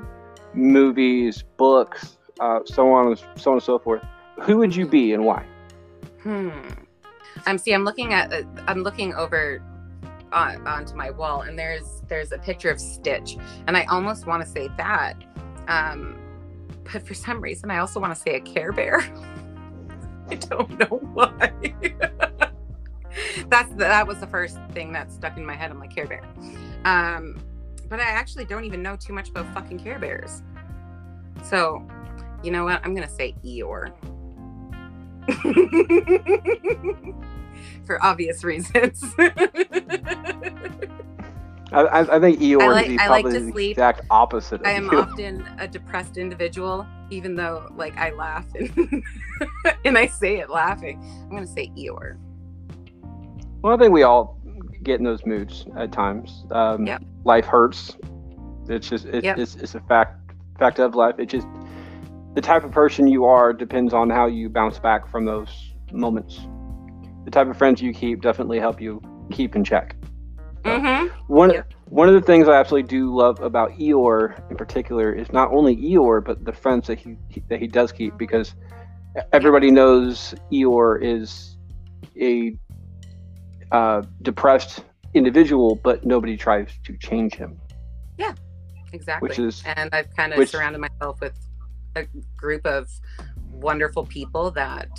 movies, 0.53 1.43
books, 1.57 2.17
uh, 2.39 2.61
so 2.63 2.93
on, 2.93 3.07
and 3.07 3.17
so 3.35 3.51
on 3.51 3.57
and 3.57 3.63
so 3.63 3.77
forth, 3.77 4.01
who 4.41 4.55
would 4.57 4.73
you 4.73 4.87
be 4.87 5.13
and 5.13 5.25
why? 5.25 5.45
Hmm. 6.23 6.49
Um. 7.45 7.57
See, 7.57 7.73
I'm 7.73 7.83
looking 7.83 8.13
at. 8.13 8.31
Uh, 8.31 8.43
I'm 8.67 8.83
looking 8.83 9.13
over 9.15 9.61
on, 10.35 10.67
onto 10.67 10.95
my 10.95 11.09
wall, 11.09 11.41
and 11.41 11.57
there's 11.57 12.03
there's 12.07 12.31
a 12.31 12.37
picture 12.37 12.69
of 12.69 12.79
Stitch, 12.79 13.37
and 13.67 13.75
I 13.75 13.85
almost 13.85 14.27
want 14.27 14.43
to 14.43 14.49
say 14.49 14.69
that. 14.77 15.15
Um, 15.67 16.19
but 16.91 17.07
for 17.07 17.15
some 17.15 17.41
reason, 17.41 17.71
I 17.71 17.79
also 17.79 17.99
want 17.99 18.13
to 18.13 18.21
say 18.21 18.35
a 18.35 18.39
Care 18.41 18.71
Bear. 18.71 18.99
I 20.29 20.35
don't 20.35 20.77
know 20.79 20.99
why. 21.13 21.53
That's 23.47 23.73
that 23.75 24.05
was 24.05 24.19
the 24.19 24.27
first 24.27 24.59
thing 24.73 24.91
that 24.91 25.11
stuck 25.11 25.37
in 25.37 25.45
my 25.45 25.55
head. 25.55 25.71
I'm 25.71 25.79
like 25.79 25.95
Care 25.95 26.05
Bear. 26.05 26.23
Um, 26.83 27.41
but 27.87 27.99
I 27.99 28.03
actually 28.03 28.45
don't 28.45 28.65
even 28.65 28.83
know 28.83 28.95
too 28.95 29.13
much 29.13 29.29
about 29.29 29.51
fucking 29.53 29.79
Care 29.79 29.99
Bears. 29.99 30.43
So, 31.43 31.87
you 32.43 32.51
know 32.51 32.65
what? 32.65 32.81
I'm 32.83 32.93
gonna 32.93 33.09
say 33.09 33.35
Eeyore. 33.43 33.93
For 37.85 38.03
obvious 38.03 38.43
reasons. 38.43 39.03
I, 41.71 41.99
I, 41.99 42.19
think 42.19 42.39
Eeyore 42.39 42.61
I 42.61 42.67
like- 42.67 42.87
be 42.87 42.99
I 42.99 43.07
like 43.09 43.23
probably 43.23 43.39
to 43.39 43.45
the 43.45 43.51
sleep. 43.51 43.71
exact 43.71 44.01
opposite 44.09 44.61
of 44.61 44.67
I 44.67 44.71
am 44.71 44.85
you. 44.85 44.99
often 45.01 45.45
a 45.59 45.67
depressed 45.67 46.17
individual, 46.17 46.85
even 47.09 47.35
though 47.35 47.67
like 47.75 47.97
I 47.97 48.11
laugh 48.11 48.45
and, 48.55 49.03
and 49.85 49.97
I 49.97 50.07
say 50.07 50.37
it 50.37 50.49
laughing. 50.49 51.01
I'm 51.23 51.31
gonna 51.31 51.47
say 51.47 51.71
Eeyore. 51.75 52.17
Well, 53.61 53.73
I 53.73 53.77
think 53.77 53.91
we 53.91 54.03
all 54.03 54.39
get 54.83 54.99
in 54.99 55.03
those 55.05 55.25
moods 55.25 55.65
at 55.75 55.91
times. 55.91 56.45
Um, 56.51 56.85
Yep. 56.85 57.01
Life 57.25 57.45
hurts. 57.45 57.97
It's 58.69 58.87
just 58.87 59.05
it's, 59.07 59.23
Yep. 59.25 59.37
it's, 59.39 59.55
it's 59.55 59.75
a 59.75 59.79
fact 59.81 60.31
fact 60.59 60.79
of 60.79 60.95
life. 60.95 61.15
It 61.17 61.25
just 61.25 61.47
the 62.35 62.41
type 62.41 62.63
of 62.63 62.71
person 62.71 63.07
you 63.07 63.25
are 63.25 63.51
depends 63.53 63.93
on 63.93 64.09
how 64.09 64.27
you 64.27 64.49
bounce 64.49 64.77
back 64.79 65.09
from 65.09 65.25
those 65.25 65.73
moments. 65.91 66.39
The 67.25 67.31
type 67.31 67.47
of 67.47 67.57
friends 67.57 67.81
you 67.81 67.91
keep 67.93 68.21
definitely 68.21 68.59
help 68.59 68.79
you 68.79 69.01
keep 69.31 69.55
in 69.55 69.63
check. 69.63 69.95
Mm-hmm. 70.63 71.07
One 71.27 71.51
Yep. 71.51 71.73
one 71.89 72.07
of 72.07 72.15
the 72.15 72.21
things 72.21 72.47
I 72.47 72.53
absolutely 72.53 72.87
do 72.87 73.15
love 73.15 73.39
about 73.41 73.71
Eeyore 73.73 74.49
in 74.49 74.57
particular 74.57 75.13
is 75.13 75.31
not 75.31 75.51
only 75.51 75.75
Eeyore 75.75 76.23
but 76.23 76.43
the 76.45 76.53
friends 76.53 76.87
that 76.87 76.99
he 76.99 77.17
that 77.49 77.59
he 77.59 77.67
does 77.67 77.91
keep 77.91 78.17
because 78.17 78.55
everybody 79.31 79.69
knows 79.71 80.33
Eeyore 80.51 81.01
is 81.03 81.57
a 82.19 82.57
uh, 83.71 84.01
depressed 84.21 84.83
individual, 85.13 85.75
but 85.83 86.05
nobody 86.05 86.35
tries 86.37 86.69
to 86.83 86.95
change 86.97 87.33
him, 87.35 87.57
Yeah, 88.17 88.33
Exactly. 88.93 89.27
which 89.29 89.39
is 89.39 89.63
and 89.65 89.89
I've 89.93 90.13
kind 90.15 90.31
of 90.33 90.37
which- 90.39 90.49
surrounded 90.49 90.79
myself 90.79 91.19
with 91.21 91.33
a 91.95 92.05
group 92.37 92.65
of 92.65 92.89
wonderful 93.51 94.05
people 94.05 94.51
that, 94.51 94.89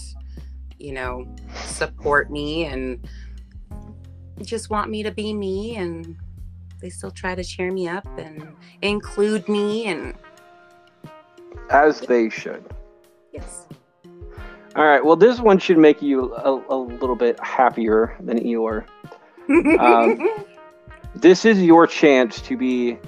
you 0.78 0.92
know, 0.92 1.26
support 1.64 2.30
me 2.30 2.64
and 2.66 3.06
just 4.42 4.70
want 4.70 4.90
me 4.90 5.02
to 5.02 5.10
be 5.10 5.32
me 5.32 5.76
and 5.76 6.16
they 6.80 6.90
still 6.90 7.10
try 7.10 7.34
to 7.34 7.42
cheer 7.42 7.72
me 7.72 7.88
up 7.88 8.06
and 8.18 8.54
include 8.82 9.48
me 9.48 9.86
and 9.86 10.14
as 11.70 12.00
they 12.00 12.28
should. 12.28 12.64
yes. 13.32 13.66
All 14.76 14.84
right. 14.84 15.02
Well, 15.02 15.16
this 15.16 15.40
one 15.40 15.58
should 15.58 15.78
make 15.78 16.02
you 16.02 16.34
a, 16.34 16.52
a 16.68 16.76
little 16.76 17.16
bit 17.16 17.40
happier 17.42 18.14
than 18.20 18.38
Eeyore. 18.38 18.84
Um, 19.80 20.28
This 21.16 21.46
is 21.46 21.62
your 21.62 21.86
chance 21.86 22.42
to 22.42 22.58
be 22.58 22.98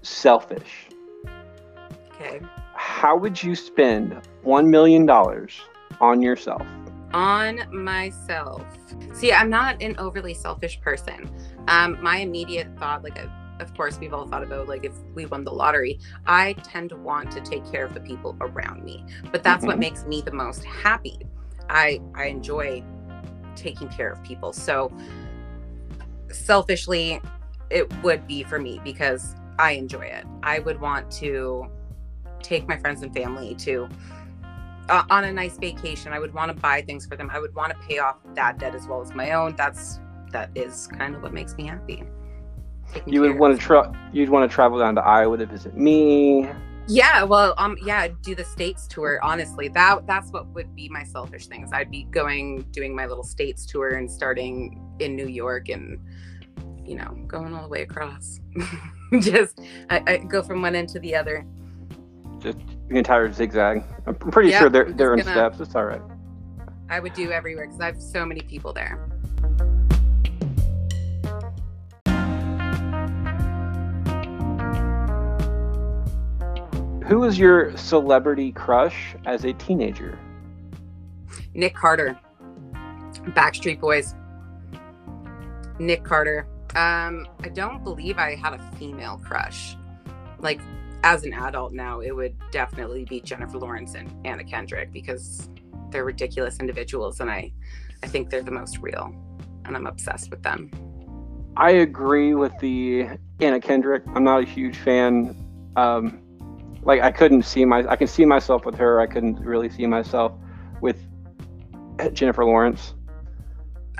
selfish. 0.00 0.88
okay. 2.14 2.40
How 2.72 3.14
would 3.14 3.42
you 3.42 3.54
spend 3.54 4.18
one 4.42 4.70
million 4.70 5.04
dollars 5.04 5.60
on 6.00 6.22
yourself? 6.22 6.66
On 7.12 7.60
myself. 7.72 8.64
See, 9.12 9.32
I'm 9.32 9.50
not 9.50 9.80
an 9.82 9.96
overly 9.98 10.34
selfish 10.34 10.80
person. 10.80 11.30
Um, 11.68 11.98
my 12.02 12.18
immediate 12.18 12.68
thought, 12.78 13.02
like, 13.02 13.18
of 13.60 13.74
course, 13.74 13.98
we've 13.98 14.12
all 14.12 14.26
thought 14.26 14.42
about 14.42 14.68
like 14.68 14.84
if 14.84 14.92
we 15.14 15.24
won 15.26 15.42
the 15.44 15.50
lottery. 15.52 15.98
I 16.26 16.52
tend 16.62 16.90
to 16.90 16.96
want 16.96 17.30
to 17.32 17.40
take 17.40 17.64
care 17.72 17.86
of 17.86 17.94
the 17.94 18.00
people 18.00 18.36
around 18.40 18.84
me, 18.84 19.02
but 19.32 19.42
that's 19.42 19.64
what 19.64 19.76
Mhm. 19.76 19.80
makes 19.80 20.04
me 20.04 20.20
the 20.20 20.32
most 20.32 20.62
happy. 20.64 21.18
I 21.70 22.00
I 22.14 22.26
enjoy 22.26 22.84
taking 23.54 23.88
care 23.88 24.10
of 24.10 24.22
people. 24.22 24.52
So 24.52 24.92
selfishly, 26.30 27.20
it 27.70 27.90
would 28.02 28.26
be 28.26 28.42
for 28.42 28.58
me 28.58 28.80
because 28.84 29.34
I 29.58 29.72
enjoy 29.72 30.02
it. 30.02 30.24
I 30.42 30.58
would 30.60 30.80
want 30.80 31.10
to 31.12 31.66
take 32.42 32.68
my 32.68 32.76
friends 32.76 33.02
and 33.02 33.12
family 33.14 33.54
to 33.56 33.88
uh, 34.88 35.04
on 35.10 35.24
a 35.24 35.32
nice 35.32 35.58
vacation. 35.58 36.12
I 36.12 36.18
would 36.18 36.34
want 36.34 36.54
to 36.54 36.60
buy 36.60 36.82
things 36.82 37.06
for 37.06 37.16
them. 37.16 37.30
I 37.32 37.38
would 37.38 37.54
want 37.54 37.72
to 37.72 37.78
pay 37.86 37.98
off 37.98 38.16
that 38.34 38.58
debt 38.58 38.74
as 38.74 38.86
well 38.86 39.00
as 39.00 39.14
my 39.14 39.32
own. 39.32 39.56
That's 39.56 40.00
that 40.32 40.50
is 40.54 40.86
kind 40.86 41.14
of 41.14 41.22
what 41.22 41.32
makes 41.32 41.56
me 41.56 41.66
happy. 41.66 42.02
Taking 42.92 43.12
You 43.12 43.20
would 43.22 43.38
want 43.38 43.58
to 43.58 43.64
tra- 43.64 44.10
You'd 44.12 44.28
want 44.28 44.48
to 44.48 44.54
travel 44.54 44.78
down 44.78 44.94
to 44.96 45.02
Iowa 45.02 45.36
to 45.38 45.46
visit 45.46 45.76
me. 45.76 46.48
Yeah, 46.88 47.24
well, 47.24 47.54
um, 47.58 47.76
yeah, 47.84 48.08
do 48.22 48.36
the 48.36 48.44
states 48.44 48.86
tour. 48.86 49.18
Honestly, 49.22 49.66
that 49.68 50.06
that's 50.06 50.30
what 50.30 50.46
would 50.48 50.74
be 50.76 50.88
my 50.88 51.02
selfish 51.02 51.48
things. 51.48 51.70
I'd 51.72 51.90
be 51.90 52.04
going, 52.04 52.62
doing 52.70 52.94
my 52.94 53.06
little 53.06 53.24
states 53.24 53.66
tour, 53.66 53.96
and 53.96 54.08
starting 54.08 54.80
in 55.00 55.16
New 55.16 55.26
York, 55.26 55.68
and 55.68 55.98
you 56.84 56.96
know, 56.96 57.18
going 57.26 57.52
all 57.54 57.62
the 57.62 57.68
way 57.68 57.82
across. 57.82 58.38
Just 59.20 59.60
I, 59.90 60.02
I 60.06 60.16
go 60.18 60.42
from 60.42 60.62
one 60.62 60.76
end 60.76 60.88
to 60.90 61.00
the 61.00 61.16
other. 61.16 61.44
The 62.52 62.96
entire 62.96 63.32
zigzag. 63.32 63.82
I'm 64.06 64.14
pretty 64.14 64.50
Yeah, 64.50 64.60
sure 64.60 64.68
they're 64.70 64.92
they're 64.92 65.14
in 65.14 65.20
gonna- 65.20 65.30
steps. 65.32 65.60
It's 65.60 65.74
all 65.74 65.84
right. 65.84 66.02
I 66.88 67.00
would 67.00 67.14
do 67.14 67.32
everywhere 67.32 67.66
because 67.66 67.80
I 67.80 67.86
have 67.86 68.00
so 68.00 68.24
many 68.24 68.42
people 68.42 68.72
there. 68.72 68.98
Who 77.06 77.20
was 77.20 77.38
your 77.38 77.76
celebrity 77.76 78.50
crush 78.50 79.14
as 79.26 79.44
a 79.44 79.52
teenager? 79.52 80.18
Nick 81.54 81.72
Carter, 81.74 82.18
Backstreet 83.28 83.78
Boys. 83.80 84.14
Nick 85.78 86.02
Carter. 86.02 86.48
Um, 86.74 87.28
I 87.44 87.48
don't 87.54 87.84
believe 87.84 88.18
I 88.18 88.34
had 88.34 88.54
a 88.54 88.70
female 88.76 89.20
crush. 89.24 89.76
Like 90.40 90.60
as 91.02 91.24
an 91.24 91.32
adult 91.32 91.72
now, 91.72 92.00
it 92.00 92.14
would 92.14 92.34
definitely 92.50 93.04
be 93.04 93.20
Jennifer 93.20 93.58
Lawrence 93.58 93.94
and 93.94 94.14
Anna 94.26 94.44
Kendrick 94.44 94.92
because 94.92 95.48
they're 95.90 96.04
ridiculous 96.04 96.58
individuals, 96.58 97.20
and 97.20 97.30
I, 97.30 97.52
I 98.02 98.06
think 98.08 98.30
they're 98.30 98.42
the 98.42 98.50
most 98.50 98.78
real, 98.78 99.14
and 99.64 99.76
I'm 99.76 99.86
obsessed 99.86 100.30
with 100.30 100.42
them. 100.42 100.70
I 101.56 101.70
agree 101.70 102.34
with 102.34 102.52
the 102.58 103.06
Anna 103.40 103.60
Kendrick. 103.60 104.02
I'm 104.14 104.24
not 104.24 104.42
a 104.42 104.46
huge 104.46 104.76
fan. 104.76 105.34
Um, 105.76 106.20
like 106.82 107.00
I 107.02 107.10
couldn't 107.10 107.42
see 107.42 107.64
my, 107.64 107.86
I 107.88 107.96
can 107.96 108.06
see 108.06 108.24
myself 108.24 108.64
with 108.64 108.74
her. 108.76 109.00
I 109.00 109.06
couldn't 109.06 109.40
really 109.40 109.70
see 109.70 109.86
myself 109.86 110.32
with 110.80 110.98
Jennifer 112.12 112.44
Lawrence. 112.44 112.94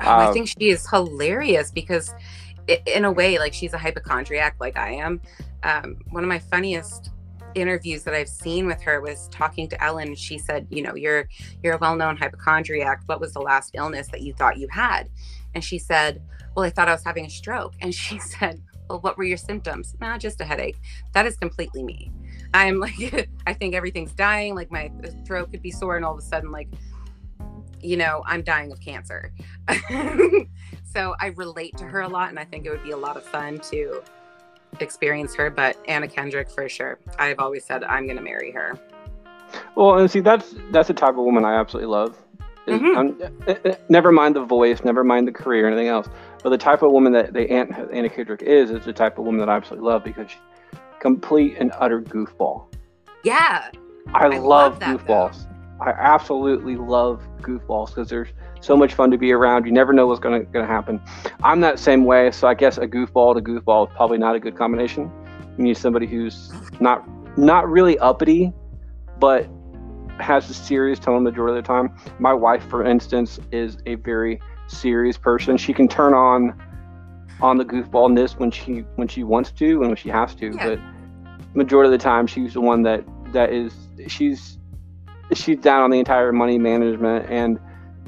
Oh, 0.00 0.04
I 0.04 0.26
Uh, 0.26 0.32
think 0.32 0.48
she 0.48 0.68
is 0.68 0.86
hilarious 0.90 1.70
because, 1.70 2.14
in 2.68 3.04
a 3.04 3.12
way, 3.12 3.38
like 3.38 3.52
she's 3.52 3.72
a 3.72 3.78
hypochondriac, 3.78 4.56
like 4.60 4.76
I 4.76 4.92
am. 4.92 5.20
Um, 5.62 5.98
one 6.10 6.22
of 6.22 6.28
my 6.28 6.38
funniest 6.38 7.10
interviews 7.54 8.02
that 8.04 8.14
I've 8.14 8.28
seen 8.28 8.66
with 8.66 8.82
her 8.82 9.00
was 9.00 9.28
talking 9.28 9.68
to 9.68 9.82
Ellen. 9.82 10.14
She 10.14 10.38
said, 10.38 10.66
"You 10.70 10.82
know, 10.82 10.94
you're 10.94 11.28
you're 11.62 11.74
a 11.74 11.78
well-known 11.78 12.16
hypochondriac. 12.16 13.02
What 13.06 13.20
was 13.20 13.32
the 13.32 13.40
last 13.40 13.70
illness 13.74 14.08
that 14.08 14.22
you 14.22 14.34
thought 14.34 14.58
you 14.58 14.68
had?" 14.70 15.08
And 15.54 15.64
she 15.64 15.78
said, 15.78 16.22
"Well, 16.54 16.64
I 16.64 16.70
thought 16.70 16.88
I 16.88 16.92
was 16.92 17.04
having 17.04 17.26
a 17.26 17.30
stroke." 17.30 17.74
And 17.80 17.94
she 17.94 18.18
said, 18.38 18.62
"Well, 18.88 19.00
what 19.00 19.16
were 19.16 19.24
your 19.24 19.38
symptoms?" 19.38 19.94
Nah, 20.00 20.18
just 20.18 20.40
a 20.40 20.44
headache. 20.44 20.76
That 21.12 21.26
is 21.26 21.36
completely 21.36 21.82
me. 21.82 22.12
I'm 22.54 22.78
like, 22.78 23.28
I 23.46 23.52
think 23.52 23.74
everything's 23.74 24.12
dying. 24.12 24.54
Like 24.54 24.70
my 24.70 24.90
throat 25.26 25.50
could 25.50 25.62
be 25.62 25.70
sore, 25.70 25.96
and 25.96 26.04
all 26.04 26.12
of 26.12 26.18
a 26.18 26.22
sudden, 26.22 26.50
like, 26.50 26.68
you 27.80 27.96
know, 27.96 28.22
I'm 28.26 28.42
dying 28.42 28.72
of 28.72 28.80
cancer. 28.80 29.32
so 30.96 31.14
I 31.20 31.26
relate 31.36 31.76
to 31.76 31.84
her 31.84 32.00
a 32.00 32.08
lot, 32.08 32.30
and 32.30 32.38
I 32.38 32.44
think 32.44 32.64
it 32.64 32.70
would 32.70 32.82
be 32.82 32.92
a 32.92 32.96
lot 32.96 33.18
of 33.18 33.22
fun 33.22 33.58
to 33.70 34.02
experience 34.80 35.34
her. 35.34 35.50
But 35.50 35.76
Anna 35.86 36.08
Kendrick, 36.08 36.50
for 36.50 36.68
sure. 36.70 36.98
I've 37.18 37.38
always 37.38 37.64
said 37.66 37.84
I'm 37.84 38.06
going 38.06 38.16
to 38.16 38.22
marry 38.22 38.50
her. 38.52 38.78
Well, 39.74 39.98
and 39.98 40.10
see, 40.10 40.20
that's 40.20 40.54
that's 40.70 40.88
the 40.88 40.94
type 40.94 41.10
of 41.10 41.24
woman 41.24 41.44
I 41.44 41.54
absolutely 41.54 41.90
love. 41.92 42.16
Is- 42.66 42.80
Mhm. 42.80 42.96
I'm- 42.96 43.32
eh, 43.46 43.54
eh, 43.64 43.74
never 43.90 44.10
mind 44.10 44.34
the 44.36 44.44
voice, 44.44 44.82
never 44.84 45.04
mind 45.04 45.28
the 45.28 45.32
career, 45.32 45.66
or 45.66 45.68
anything 45.68 45.88
else. 45.88 46.08
But 46.42 46.50
the 46.50 46.58
type 46.58 46.82
of 46.82 46.90
woman 46.90 47.12
that 47.12 47.32
the 47.34 47.48
Aunt 47.50 47.72
Anna 47.92 48.08
Kendrick 48.08 48.42
is 48.42 48.70
is 48.70 48.84
the 48.84 48.92
type 48.92 49.18
of 49.18 49.24
woman 49.24 49.38
that 49.40 49.48
I 49.50 49.56
absolutely 49.56 49.88
love 49.88 50.02
because 50.02 50.30
she's 50.30 50.40
complete 50.98 51.56
and 51.60 51.72
utter 51.78 52.00
goofball. 52.00 52.64
Yeah. 53.22 53.68
I, 54.14 54.24
I 54.24 54.28
love, 54.28 54.40
love 54.40 54.80
that, 54.80 54.96
goofballs. 54.98 55.46
I 55.80 55.90
absolutely 55.90 56.76
love 56.76 57.22
goofballs 57.42 57.88
because 57.88 58.08
they're 58.08 58.28
so 58.60 58.76
much 58.76 58.94
fun 58.94 59.10
to 59.10 59.18
be 59.18 59.32
around. 59.32 59.66
You 59.66 59.72
never 59.72 59.92
know 59.92 60.06
what's 60.06 60.20
gonna 60.20 60.44
gonna 60.44 60.66
happen. 60.66 61.00
I'm 61.42 61.60
that 61.60 61.78
same 61.78 62.04
way, 62.04 62.30
so 62.30 62.48
I 62.48 62.54
guess 62.54 62.78
a 62.78 62.86
goofball 62.86 63.34
to 63.34 63.40
goofball 63.40 63.88
is 63.88 63.94
probably 63.94 64.18
not 64.18 64.34
a 64.34 64.40
good 64.40 64.56
combination. 64.56 65.10
You 65.56 65.64
need 65.64 65.76
somebody 65.76 66.06
who's 66.06 66.52
not 66.80 67.04
not 67.38 67.68
really 67.68 67.98
uppity, 67.98 68.52
but 69.18 69.48
has 70.18 70.48
a 70.48 70.54
serious 70.54 70.98
tone 70.98 71.24
the 71.24 71.30
majority 71.30 71.58
of 71.58 71.64
the 71.64 71.66
time. 71.66 71.94
My 72.18 72.32
wife, 72.32 72.64
for 72.68 72.84
instance, 72.84 73.38
is 73.52 73.76
a 73.86 73.96
very 73.96 74.40
serious 74.66 75.18
person. 75.18 75.56
She 75.56 75.72
can 75.72 75.88
turn 75.88 76.14
on 76.14 76.60
on 77.40 77.58
the 77.58 77.64
goofballness 77.64 78.38
when 78.38 78.50
she 78.50 78.78
when 78.96 79.08
she 79.08 79.22
wants 79.22 79.52
to 79.52 79.66
and 79.80 79.88
when 79.88 79.96
she 79.96 80.08
has 80.08 80.34
to, 80.36 80.52
Yeah. 80.54 80.68
but 80.76 80.80
majority 81.54 81.88
of 81.88 81.92
the 81.92 82.02
time 82.02 82.26
she's 82.26 82.54
the 82.54 82.60
one 82.60 82.82
that 82.82 83.04
that 83.32 83.52
is 83.52 83.74
she's 84.08 84.58
she's 85.34 85.58
down 85.58 85.82
on 85.82 85.90
the 85.90 85.98
entire 85.98 86.32
money 86.32 86.58
management 86.58 87.26
and 87.30 87.58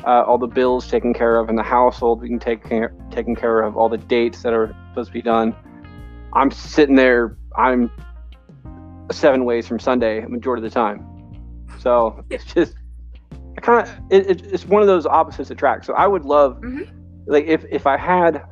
uh, 0.04 0.22
all 0.22 0.38
the 0.38 0.46
bills 0.46 0.86
taken 0.86 1.12
care 1.12 1.38
of 1.38 1.48
and 1.48 1.58
the 1.58 1.62
household 1.62 2.20
being 2.22 2.38
taken 2.38 2.68
care, 2.68 2.94
taken 3.10 3.34
care 3.34 3.60
of 3.62 3.76
all 3.76 3.88
the 3.88 3.98
dates 3.98 4.42
that 4.42 4.52
are 4.52 4.74
supposed 4.90 5.08
to 5.08 5.12
be 5.12 5.22
done 5.22 5.54
i'm 6.34 6.50
sitting 6.50 6.94
there 6.94 7.36
i'm 7.56 7.90
seven 9.10 9.44
ways 9.44 9.66
from 9.66 9.78
sunday 9.78 10.24
majority 10.26 10.64
of 10.64 10.70
the 10.70 10.74
time 10.74 11.04
so 11.80 12.22
it's 12.30 12.44
just 12.44 12.74
i 13.56 13.60
kind 13.60 13.86
of 13.86 13.94
it, 14.10 14.30
it, 14.30 14.46
it's 14.52 14.66
one 14.66 14.82
of 14.82 14.88
those 14.88 15.06
opposites 15.06 15.50
attract 15.50 15.84
so 15.84 15.94
i 15.94 16.06
would 16.06 16.24
love 16.24 16.58
Mhm. 16.60 16.88
like 17.26 17.46
if 17.46 17.64
if 17.70 17.86
i 17.86 17.96
had 17.96 18.42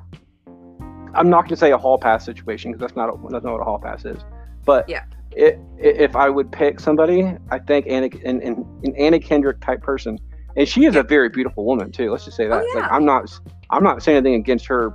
i'm 1.14 1.30
not 1.30 1.42
going 1.42 1.50
to 1.50 1.56
say 1.56 1.70
a 1.72 1.78
hall 1.78 1.98
pass 1.98 2.24
situation 2.24 2.72
because 2.72 2.80
that's 2.80 2.96
not 2.96 3.08
a, 3.08 3.12
that's 3.30 3.44
not 3.44 3.52
what 3.52 3.60
a 3.60 3.64
hall 3.64 3.78
pass 3.78 4.04
is 4.04 4.18
but 4.64 4.88
Yeah. 4.88 5.04
it, 5.30 5.60
if 5.78 6.16
I 6.16 6.28
would 6.28 6.50
pick 6.50 6.80
somebody, 6.80 7.36
I 7.52 7.58
think 7.60 7.86
Anna, 7.88 8.08
an, 8.24 8.40
an, 8.42 8.64
an 8.82 8.96
Anna 8.96 9.20
Kendrick 9.20 9.60
type 9.60 9.80
person, 9.80 10.18
and 10.56 10.68
she 10.68 10.84
is 10.84 10.96
a 10.96 11.02
very 11.02 11.28
beautiful 11.28 11.64
woman 11.64 11.92
too. 11.92 12.10
Let's 12.10 12.24
just 12.24 12.36
say 12.36 12.48
that. 12.48 12.62
Oh, 12.62 12.66
yeah. 12.74 12.80
Like 12.80 12.92
I'm 12.92 13.04
not, 13.04 13.40
I'm 13.70 13.82
not 13.82 14.02
saying 14.02 14.18
anything 14.18 14.34
against 14.34 14.66
her 14.66 14.94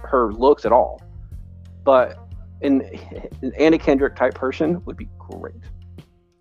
her 0.00 0.32
looks 0.32 0.64
at 0.64 0.72
all. 0.72 1.02
But 1.84 2.18
an, 2.62 2.82
an 3.42 3.52
Anna 3.58 3.78
Kendrick 3.78 4.16
type 4.16 4.34
person 4.34 4.84
would 4.84 4.96
be 4.96 5.08
great. 5.18 5.54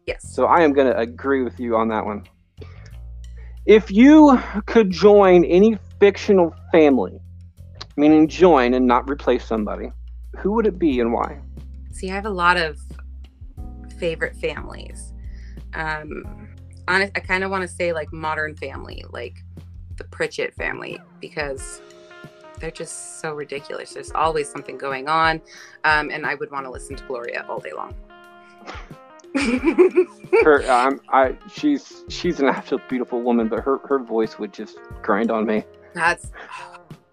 Yes. 0.06 0.34
So 0.34 0.45
I 0.45 0.62
am 0.62 0.73
going 0.73 0.88
to 0.88 0.97
agree 0.97 1.43
with 1.43 1.60
you 1.60 1.75
on 1.75 1.88
that 1.89 2.06
one. 2.06 2.23
If 3.65 3.91
you 3.91 4.41
could 4.65 4.89
join 4.89 5.43
any 5.43 5.77
fictional 5.99 6.56
family, 6.71 7.19
meaning 7.97 8.27
join 8.27 8.73
and 8.73 8.88
not 8.88 9.10
replace 9.10 9.45
somebody, 9.45 9.91
who 10.38 10.53
would 10.53 10.67
it 10.67 10.80
be 10.80 10.99
and 11.01 11.12
why? 11.12 11.39
See, 11.91 12.10
I 12.10 12.15
have 12.15 12.25
a 12.25 12.30
lot 12.30 12.58
of 12.58 12.80
favorite 13.99 14.36
families. 14.38 15.13
Um, 15.73 16.46
honest, 16.88 17.12
I 17.15 17.19
kind 17.19 17.43
of 17.43 17.52
want 17.52 17.63
to 17.63 17.67
say 17.67 17.93
like 17.93 18.12
Modern 18.12 18.56
Family, 18.56 19.04
like 19.10 19.43
the 19.97 20.04
Pritchett 20.06 20.54
family, 20.54 21.00
because 21.19 21.82
they're 22.60 22.71
just 22.71 23.19
so 23.21 23.34
ridiculous. 23.34 23.93
There's 23.93 24.12
always 24.12 24.50
something 24.50 24.78
going 24.78 25.08
on, 25.08 25.41
um, 25.84 26.10
and 26.10 26.26
I 26.26 26.36
would 26.36 26.52
want 26.52 26.65
to 26.65 26.71
listen 26.71 26.95
to 26.95 27.04
Gloria 27.06 27.45
all 27.47 27.60
day 27.60 27.73
long. 27.73 27.93
her, 30.43 30.69
um, 30.71 31.00
I, 31.10 31.38
she's 31.52 32.04
she's 32.10 32.39
an 32.39 32.47
absolute 32.47 32.88
beautiful 32.89 33.21
woman, 33.21 33.47
but 33.47 33.60
her 33.60 33.80
her 33.80 34.00
voice 34.00 34.39
would 34.39 34.54
just 34.54 34.80
grind 35.02 35.32
on 35.32 35.45
me. 35.45 35.63
That's. 35.93 36.32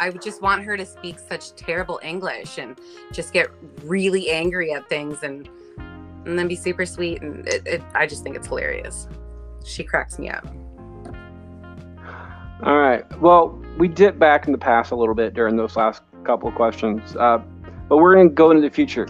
I 0.01 0.11
would 0.11 0.23
just 0.23 0.43
want 0.43 0.65
her 0.65 0.77
to 0.77 0.85
speak 0.85 1.21
such 1.21 1.55
terrible 1.55 2.01
English 2.03 2.59
and 2.59 2.79
just 3.13 3.33
get 3.33 3.49
really 3.85 4.29
angry 4.29 4.73
at 4.73 4.89
things 4.89 5.23
and 5.23 5.49
and 6.27 6.37
then 6.37 6.49
be 6.49 6.57
super 6.57 6.85
sweet 6.85 7.23
and 7.23 7.47
it, 7.47 7.63
it, 7.65 7.83
I 7.95 8.07
just 8.07 8.25
think 8.25 8.35
it's 8.35 8.49
hilarious. 8.49 9.09
She 9.65 9.83
cracks 9.83 10.19
me 10.19 10.29
up. 10.29 10.47
All 12.63 12.79
right. 12.79 13.05
Well, 13.21 13.61
we 13.79 13.89
dipped 13.89 14.19
back 14.19 14.47
in 14.47 14.53
the 14.53 14.59
past 14.59 14.93
a 14.93 14.97
little 14.97 15.15
bit 15.15 15.35
during 15.35 15.57
those 15.57 15.77
last 15.77 16.03
couple 16.25 16.49
of 16.49 16.55
questions, 16.55 17.17
uh, 17.17 17.39
but 17.89 17.99
we're 17.99 18.15
going 18.15 18.29
to 18.29 18.35
go 18.35 18.51
into 18.51 18.63
the 18.63 18.71
future. 18.71 19.09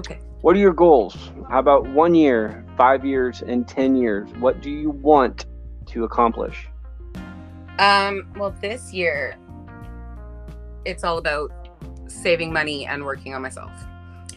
Okay. 0.00 0.18
What 0.40 0.56
are 0.56 0.58
your 0.58 0.72
goals? 0.72 1.16
How 1.48 1.60
about 1.60 1.88
one 1.88 2.14
year, 2.14 2.64
five 2.76 3.04
years, 3.04 3.42
and 3.42 3.66
10 3.66 3.96
years? 3.96 4.28
What 4.38 4.60
do 4.60 4.70
you 4.70 4.90
want 4.90 5.46
to 5.86 6.04
accomplish? 6.04 6.68
Um, 7.78 8.30
well, 8.36 8.54
this 8.60 8.92
year, 8.92 9.36
it's 10.84 11.04
all 11.04 11.18
about 11.18 11.50
saving 12.06 12.52
money 12.52 12.86
and 12.86 13.04
working 13.04 13.34
on 13.34 13.42
myself. 13.42 13.70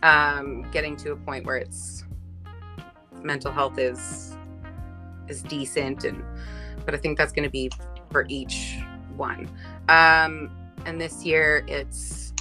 Um, 0.03 0.69
getting 0.71 0.95
to 0.97 1.11
a 1.11 1.15
point 1.15 1.45
where 1.45 1.57
it's 1.57 2.05
mental 3.23 3.51
health 3.51 3.77
is 3.77 4.35
is 5.31 5.41
decent 5.41 6.03
and 6.03 6.23
but 6.85 6.93
I 6.93 6.97
think 6.97 7.17
that's 7.17 7.31
going 7.31 7.43
to 7.43 7.49
be 7.49 7.69
for 8.11 8.25
each 8.27 8.79
one. 9.15 9.47
Um, 9.89 10.51
and 10.85 10.99
this 10.99 11.23
year, 11.25 11.63
it's 11.67 12.33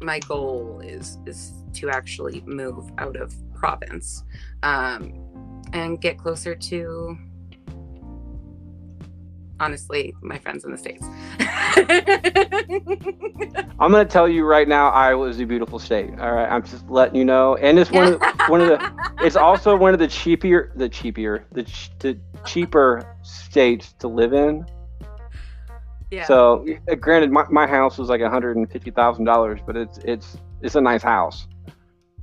my 0.00 0.18
goal 0.20 0.80
is 0.84 1.18
is 1.26 1.52
to 1.74 1.90
actually 1.90 2.42
move 2.46 2.90
out 2.98 3.16
of 3.16 3.34
province 3.54 4.24
um, 4.62 5.12
and 5.72 6.00
get 6.00 6.18
closer 6.18 6.54
to 6.54 7.18
honestly 9.60 10.14
my 10.22 10.38
friends 10.38 10.64
in 10.64 10.72
the 10.72 10.78
states. 10.78 11.04
I'm 13.78 13.90
going 13.90 14.06
to 14.06 14.10
tell 14.10 14.28
you 14.28 14.44
right 14.44 14.68
now 14.68 14.90
iowa 14.90 15.28
is 15.28 15.40
a 15.40 15.46
beautiful 15.46 15.78
state 15.78 16.10
all 16.18 16.32
right? 16.32 16.48
I'm 16.48 16.62
just 16.62 16.88
letting 16.88 17.16
you 17.16 17.24
know. 17.24 17.56
And 17.56 17.78
it's 17.78 17.90
one 17.90 18.12
of 18.12 18.20
the, 18.20 18.44
one 18.48 18.60
of 18.60 18.68
the 18.68 18.92
it's 19.22 19.36
also 19.36 19.76
one 19.76 19.92
of 19.92 20.00
the 20.00 20.08
cheaper 20.08 20.72
the 20.76 20.88
cheaper 20.88 21.46
the, 21.52 21.64
ch- 21.64 21.90
the 21.98 22.18
cheaper 22.44 23.06
states 23.22 23.94
to 24.00 24.08
live 24.08 24.32
in. 24.32 24.66
Yeah. 26.10 26.26
So 26.26 26.66
uh, 26.90 26.94
granted 26.94 27.30
my, 27.30 27.44
my 27.50 27.66
house 27.66 27.98
was 27.98 28.08
like 28.08 28.20
$150000 28.20 29.66
but 29.66 29.76
it's 29.76 29.98
it's 29.98 30.36
it's 30.62 30.74
a 30.74 30.80
nice 30.80 31.02
house. 31.02 31.46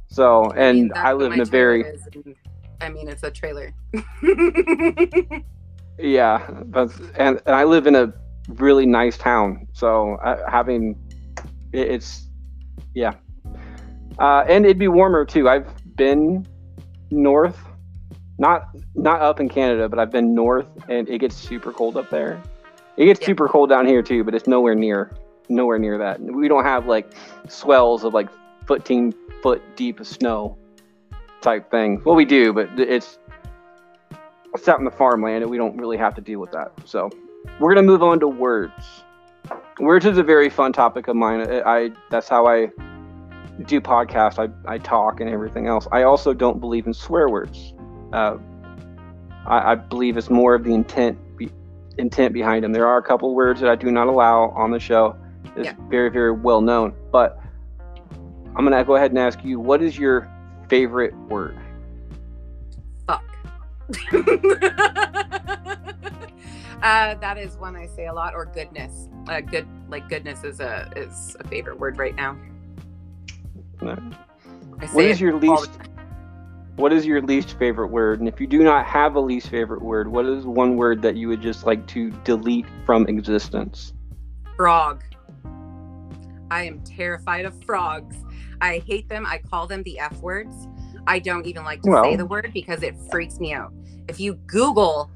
So 0.07 0.51
and 0.51 0.59
I, 0.59 0.71
mean, 0.71 0.91
I 0.95 1.13
live 1.13 1.33
in 1.33 1.41
a 1.41 1.45
very 1.45 1.83
is, 1.83 2.01
I 2.81 2.89
mean 2.89 3.07
it's 3.07 3.23
a 3.23 3.31
trailer 3.31 3.73
Yeah, 6.01 6.49
but 6.65 6.91
and, 7.17 7.41
and 7.45 7.55
I 7.55 7.63
live 7.63 7.87
in 7.87 7.95
a 7.95 8.13
really 8.49 8.85
nice 8.85 9.17
town, 9.17 9.67
so 9.73 10.15
uh, 10.15 10.49
having 10.49 10.95
it, 11.73 11.87
it's 11.89 12.27
yeah, 12.95 13.13
uh, 14.19 14.43
and 14.47 14.65
it'd 14.65 14.79
be 14.79 14.87
warmer 14.87 15.25
too. 15.25 15.47
I've 15.47 15.67
been 15.95 16.45
north, 17.11 17.59
not 18.39 18.69
not 18.95 19.21
up 19.21 19.39
in 19.39 19.47
Canada, 19.47 19.87
but 19.87 19.99
I've 19.99 20.11
been 20.11 20.33
north, 20.33 20.67
and 20.89 21.07
it 21.07 21.19
gets 21.19 21.35
super 21.35 21.71
cold 21.71 21.97
up 21.97 22.09
there. 22.09 22.41
It 22.97 23.05
gets 23.05 23.21
Yeah. 23.21 23.27
super 23.27 23.47
cold 23.47 23.69
down 23.69 23.85
here 23.85 24.01
too, 24.01 24.23
but 24.23 24.33
it's 24.33 24.47
nowhere 24.47 24.75
near 24.75 25.11
nowhere 25.49 25.77
near 25.77 25.97
that. 25.97 26.19
We 26.19 26.47
don't 26.47 26.63
have 26.63 26.87
like 26.87 27.11
swells 27.47 28.03
of 28.03 28.13
like 28.13 28.29
15 28.67 29.13
foot 29.43 29.61
deep 29.75 29.99
of 29.99 30.07
snow 30.07 30.57
type 31.41 31.69
thing. 31.69 32.01
Well, 32.05 32.15
we 32.15 32.25
do, 32.25 32.53
but 32.53 32.69
it's 32.79 33.17
it's 34.61 34.69
out 34.69 34.77
in 34.77 34.85
the 34.85 34.91
farmland 34.91 35.41
and 35.41 35.49
we 35.49 35.57
don't 35.57 35.75
really 35.75 35.97
have 35.97 36.13
to 36.13 36.21
deal 36.21 36.39
with 36.39 36.51
that. 36.51 36.71
So 36.85 37.09
we're 37.59 37.73
gonna 37.73 37.87
move 37.87 38.03
on 38.03 38.19
to 38.19 38.27
words. 38.27 39.03
Words 39.79 40.05
is 40.05 40.19
a 40.19 40.23
very 40.23 40.51
fun 40.51 40.71
topic 40.71 41.07
of 41.07 41.15
mine. 41.15 41.41
I, 41.41 41.61
I 41.61 41.89
that's 42.11 42.29
how 42.29 42.45
I 42.45 42.67
do 43.65 43.81
podcasts. 43.81 44.37
I, 44.37 44.71
I 44.71 44.77
talk 44.77 45.19
and 45.19 45.27
everything 45.27 45.67
else. 45.67 45.87
I 45.91 46.03
also 46.03 46.31
don't 46.35 46.59
believe 46.59 46.85
in 46.85 46.93
swear 46.93 47.27
words. 47.27 47.73
Uh, 48.13 48.37
I, 49.47 49.71
I 49.71 49.75
believe 49.75 50.15
it's 50.15 50.29
more 50.29 50.53
of 50.53 50.63
the 50.63 50.75
intent 50.75 51.17
be, 51.37 51.49
intent 51.97 52.31
behind 52.31 52.63
them. 52.63 52.71
There 52.71 52.85
are 52.85 52.99
a 52.99 53.03
couple 53.03 53.33
words 53.33 53.61
that 53.61 53.69
I 53.71 53.75
do 53.75 53.89
not 53.91 54.05
allow 54.05 54.49
on 54.51 54.69
the 54.69 54.79
show. 54.79 55.15
It's 55.55 55.65
Yeah. 55.65 55.73
very 55.89 56.09
very 56.11 56.33
well 56.33 56.61
known. 56.61 56.93
But 57.11 57.39
I'm 58.55 58.63
gonna 58.63 58.83
go 58.83 58.95
ahead 58.95 59.09
and 59.09 59.17
ask 59.17 59.43
you, 59.43 59.59
what 59.59 59.81
is 59.81 59.97
your 59.97 60.29
favorite 60.69 61.15
word? 61.29 61.57
Uh, 66.81 67.15
that 67.15 67.37
is 67.37 67.55
one 67.57 67.75
I 67.75 67.87
say 67.87 68.07
a 68.07 68.13
lot, 68.13 68.33
or 68.33 68.45
goodness. 68.45 69.07
Uh, 69.27 69.41
good, 69.41 69.67
like 69.89 70.09
goodness 70.09 70.43
is 70.43 70.59
a 70.59 70.91
is 70.95 71.35
a 71.39 71.47
favorite 71.47 71.79
word 71.79 71.97
right 71.97 72.15
now. 72.15 72.37
No. 73.81 73.97
I 74.79 74.85
say 74.85 74.93
What 74.93 75.05
is 75.05 75.21
your 75.21 75.37
least 75.37 75.71
what 76.75 76.93
is 76.93 77.05
your 77.05 77.21
least 77.21 77.57
favorite 77.59 77.89
word? 77.89 78.19
And 78.19 78.27
if 78.27 78.39
you 78.41 78.47
do 78.47 78.63
not 78.63 78.85
have 78.85 79.15
a 79.15 79.19
least 79.19 79.49
favorite 79.49 79.81
word, 79.81 80.07
what 80.07 80.25
is 80.25 80.45
one 80.45 80.77
word 80.77 81.01
that 81.01 81.15
you 81.15 81.27
would 81.27 81.41
just 81.41 81.65
like 81.65 81.85
to 81.87 82.09
delete 82.23 82.65
from 82.85 83.07
existence? 83.07 83.93
frog? 84.61 85.03
I 86.51 86.65
am 86.65 86.81
terrified 86.81 87.45
of 87.45 87.63
frogs. 87.63 88.15
I 88.61 88.77
hate 88.85 89.09
them. 89.09 89.25
I 89.25 89.39
call 89.39 89.65
them 89.65 89.81
the 89.81 89.97
F 89.97 90.15
words. 90.17 90.67
I 91.07 91.19
don't 91.19 91.45
even 91.45 91.63
like 91.63 91.81
to 91.83 92.01
say 92.03 92.15
the 92.15 92.25
word 92.25 92.51
because 92.53 92.83
it 92.83 92.95
freaks 93.09 93.39
me 93.39 93.53
out. 93.53 93.73
If 94.07 94.19
you 94.19 94.35
Google 94.47 95.09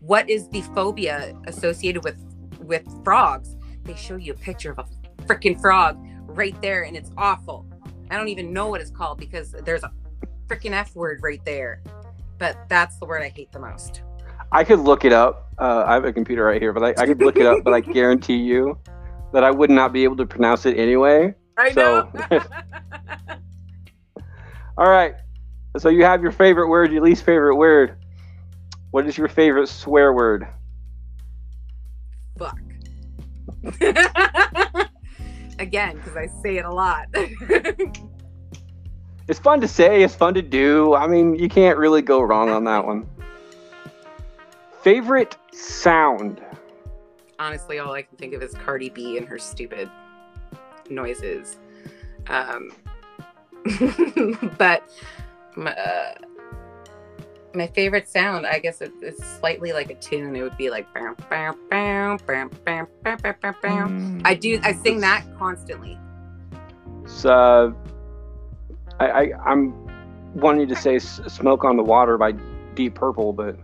what 0.00 0.28
is 0.28 0.48
the 0.48 0.62
phobia 0.62 1.34
associated 1.46 2.04
with 2.04 2.16
with 2.60 2.84
frogs, 3.04 3.56
they 3.84 3.94
show 3.94 4.16
you 4.16 4.32
a 4.32 4.36
picture 4.36 4.70
of 4.70 4.78
a 4.78 4.86
freaking 5.24 5.60
frog 5.60 5.98
right 6.26 6.60
there, 6.62 6.84
and 6.84 6.96
it's 6.96 7.10
awful. 7.16 7.66
I 8.10 8.16
don't 8.16 8.28
even 8.28 8.52
know 8.52 8.68
what 8.68 8.80
it's 8.80 8.90
called 8.90 9.18
because 9.18 9.52
there's 9.52 9.82
a 9.82 9.92
freaking 10.46 10.72
F 10.72 10.94
word 10.94 11.20
right 11.22 11.44
there. 11.44 11.82
But 12.38 12.68
that's 12.68 12.98
the 12.98 13.06
word 13.06 13.22
I 13.22 13.28
hate 13.28 13.52
the 13.52 13.58
most. 13.60 14.02
I 14.50 14.64
could 14.64 14.80
look 14.80 15.04
it 15.04 15.12
up. 15.12 15.52
Uh, 15.58 15.84
I 15.86 15.94
have 15.94 16.04
a 16.04 16.12
computer 16.12 16.44
right 16.44 16.60
here, 16.60 16.72
but 16.72 16.82
I, 16.82 17.02
I 17.02 17.06
could 17.06 17.20
look 17.20 17.38
it 17.38 17.46
up, 17.46 17.64
but 17.64 17.72
I 17.72 17.80
guarantee 17.80 18.36
you 18.36 18.78
that 19.32 19.44
I 19.44 19.50
would 19.50 19.70
not 19.70 19.92
be 19.92 20.04
able 20.04 20.16
to 20.16 20.26
pronounce 20.26 20.66
it 20.66 20.76
anyway. 20.76 21.34
I 21.56 21.72
So- 21.72 22.10
know. 22.30 22.40
All 24.78 24.90
right. 24.90 25.14
So 25.78 25.88
you 25.88 26.04
have 26.04 26.22
your 26.22 26.32
favorite 26.32 26.68
word, 26.68 26.92
your 26.92 27.02
least 27.02 27.24
favorite 27.24 27.56
word. 27.56 27.96
What 28.90 29.06
is 29.06 29.16
your 29.16 29.28
favorite 29.28 29.68
swear 29.68 30.12
word? 30.12 30.46
fuck. 32.38 32.58
Again, 35.58 35.96
because 35.96 36.16
I 36.16 36.26
say 36.42 36.56
it 36.56 36.64
a 36.64 36.72
lot. 36.72 37.06
It's 39.28 39.38
fun 39.38 39.60
to 39.60 39.68
say, 39.68 40.02
it's 40.02 40.14
fun 40.14 40.34
to 40.34 40.42
do. 40.42 40.94
I 40.94 41.06
mean, 41.06 41.36
you 41.36 41.48
can't 41.48 41.78
really 41.78 42.02
go 42.02 42.20
wrong 42.20 42.50
on 42.50 42.64
that 42.64 42.84
one. 42.84 43.08
Favorite 44.82 45.36
sound? 45.52 46.42
Honestly, 47.38 47.78
all 47.78 47.92
I 47.92 48.02
can 48.02 48.16
think 48.18 48.34
of 48.34 48.42
is 48.42 48.52
Cardi 48.52 48.90
B 48.90 49.16
and 49.16 49.28
her 49.28 49.38
stupid 49.38 49.88
noises. 50.90 51.56
Um, 52.26 52.72
but 54.58 54.82
my, 55.56 55.74
uh, 55.74 56.14
my 57.54 57.66
favorite 57.68 58.08
sound, 58.08 58.46
I 58.46 58.58
guess 58.58 58.80
it, 58.80 58.92
it's 59.02 59.24
slightly 59.38 59.72
like 59.72 59.90
a 59.90 59.94
tune. 59.94 60.34
It 60.36 60.42
would 60.42 60.56
be 60.56 60.70
like. 60.70 60.92
"Bow, 60.94 61.14
bow, 61.30 61.54
bow, 61.70 62.18
bow, 62.26 62.48
bow, 62.64 62.86
bow, 63.04 63.16
bow, 63.16 63.34
bow, 63.42 63.54
bow." 63.62 64.20
I 64.24 64.34
do. 64.34 64.60
I 64.62 64.72
sing 64.72 65.00
that 65.00 65.24
constantly. 65.38 65.98
It's, 67.04 67.24
uh, 67.24 67.72
I, 69.00 69.10
I, 69.10 69.32
I'm 69.44 69.74
wanting 70.34 70.68
to 70.68 70.76
say 70.76 70.98
Smoke 70.98 71.64
on 71.64 71.76
the 71.76 71.82
Water 71.82 72.16
by 72.16 72.32
Deep 72.74 72.94
Purple, 72.94 73.32
but 73.32 73.58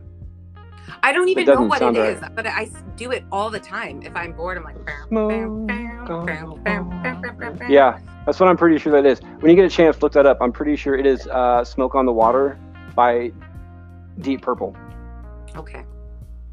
I 1.03 1.13
don't 1.13 1.29
even 1.29 1.47
know 1.47 1.63
what 1.63 1.77
it 1.77 1.85
sound 1.85 1.97
is, 1.97 2.21
but 2.35 2.47
I 2.47 2.65
s- 2.65 2.83
do 2.97 3.11
it 3.13 3.25
all 3.31 3.49
the 3.51 3.61
time. 3.61 4.03
If 4.03 4.15
I'm 4.17 4.33
bored, 4.33 4.59
I'm 4.59 4.65
like. 4.65 4.85
"Bow, 4.85 5.07
bow, 5.09 5.09
Smoke 5.09 5.29
bow, 5.69 6.11
on 6.11 6.17
the 6.27 7.57
wall. 7.59 7.71
Yeah, 7.71 7.99
that's 8.29 8.39
what 8.41 8.51
I'm 8.51 8.59
pretty 8.59 8.77
sure 8.77 8.93
that 8.93 9.07
is. 9.07 9.21
When 9.41 9.49
you 9.49 9.57
get 9.57 9.65
a 9.65 9.75
chance, 9.75 10.03
look 10.03 10.13
that 10.13 10.27
up. 10.27 10.37
I'm 10.43 10.53
pretty 10.53 10.77
sure 10.77 10.95
it 10.95 11.07
is 11.07 11.27
uh, 11.29 11.65
"Smoke 11.65 11.95
on 11.95 12.05
the 12.05 12.13
Water" 12.13 12.61
by 12.95 13.33
Deep 14.21 14.43
Purple. 14.43 14.77
Okay. 15.57 15.83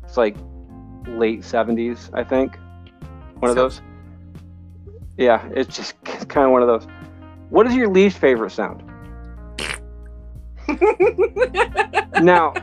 It's 0.06 0.16
like 0.16 0.38
late 1.06 1.42
70s, 1.42 2.10
I 2.14 2.24
think. 2.24 2.58
One 3.40 3.50
of 3.50 3.58
those. 3.58 3.82
Yeah, 5.18 5.46
it's 5.54 5.76
just 5.76 6.02
kind 6.30 6.46
of 6.46 6.54
one 6.54 6.62
of 6.62 6.70
those. 6.70 6.88
What 7.50 7.68
is 7.68 7.76
your 7.76 7.90
least 7.90 8.20
favorite 8.20 8.52
sound? 8.52 8.82
now, 12.24 12.54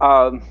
um, 0.00 0.42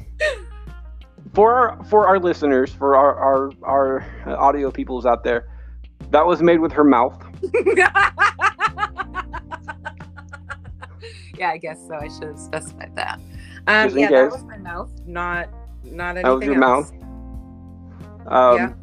for 1.34 1.54
our 1.54 1.84
for 1.84 2.08
our 2.08 2.18
listeners, 2.18 2.72
for 2.72 2.96
our 2.96 3.14
our, 3.18 3.52
our 3.64 4.38
audio 4.40 4.72
peoples 4.72 5.06
out 5.06 5.26
there, 5.26 5.50
that 6.18 6.26
was 6.26 6.42
made 6.42 6.60
with 6.60 6.72
her 6.72 6.84
mouth. 6.84 7.16
yeah, 11.38 11.52
I 11.52 11.60
guess 11.62 11.80
so. 11.88 11.94
I 11.94 12.08
should 12.08 12.30
have 12.30 12.40
specified 12.40 12.96
that. 12.96 13.20
Um, 13.68 13.96
yeah, 13.96 14.10
that 14.10 14.32
was 14.32 14.44
my 14.46 14.58
mouth, 14.58 14.90
not 15.06 15.50
not 15.84 16.18
anything 16.18 16.24
That 16.24 16.36
was 16.36 16.46
your 16.46 16.64
else. 16.64 16.92
Um, 18.26 18.58
Yeah. 18.58 18.74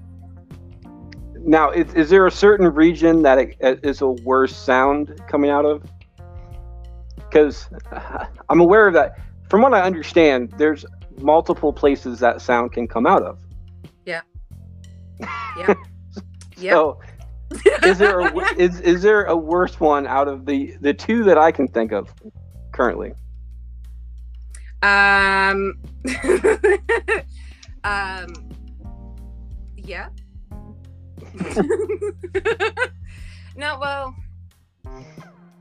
Now, 1.41 1.71
is, 1.73 1.93
is 1.95 2.09
there 2.09 2.25
a 2.29 2.31
certain 2.31 2.69
region 2.73 3.23
that 3.23 3.39
it, 3.39 3.57
it 3.59 3.81
is 3.83 4.01
a 4.01 4.11
worse 4.11 4.55
sound 4.55 5.21
coming 5.29 5.51
out 5.51 5.67
of? 5.67 5.83
Because 7.17 7.69
I'm 8.49 8.61
aware 8.61 8.87
of 8.87 8.95
that. 8.95 9.19
From 9.51 9.61
what 9.61 9.75
I 9.75 9.81
understand, 9.83 10.55
there's 10.57 10.87
multiple 11.19 11.73
places 11.73 12.21
that 12.21 12.41
sound 12.41 12.71
can 12.71 12.87
come 12.87 13.09
out 13.09 13.25
of. 13.25 13.41
Yeah. 14.07 14.21
Yeah. 16.57 16.71
So, 16.71 17.01
is 17.85 17.99
there 17.99 18.21
a, 18.21 18.55
is 18.59 18.81
is 18.81 19.03
there 19.03 19.25
a 19.25 19.37
worse 19.37 19.79
one 19.81 20.07
out 20.07 20.29
of 20.29 20.47
the 20.47 20.77
the 20.81 20.95
two 20.95 21.25
that 21.25 21.39
I 21.39 21.53
can 21.53 21.69
think 21.69 21.93
of 21.93 22.13
currently? 22.73 23.13
Um. 24.83 25.79
um. 27.85 28.29
Yeah. 29.77 30.09
no, 33.57 33.79
well, 33.81 34.15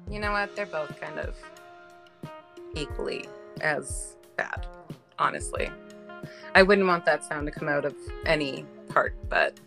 you 0.09 0.19
know 0.19 0.31
what? 0.31 0.55
They're 0.55 0.65
both 0.65 0.99
kind 0.99 1.19
of 1.19 1.35
equally 2.75 3.25
as 3.61 4.17
bad, 4.37 4.67
honestly. 5.17 5.69
I 6.55 6.63
wouldn't 6.63 6.87
want 6.87 7.05
that 7.05 7.23
sound 7.23 7.47
to 7.47 7.51
come 7.51 7.67
out 7.67 7.85
of 7.85 7.95
any 8.25 8.65
part, 8.89 9.15
but 9.29 9.59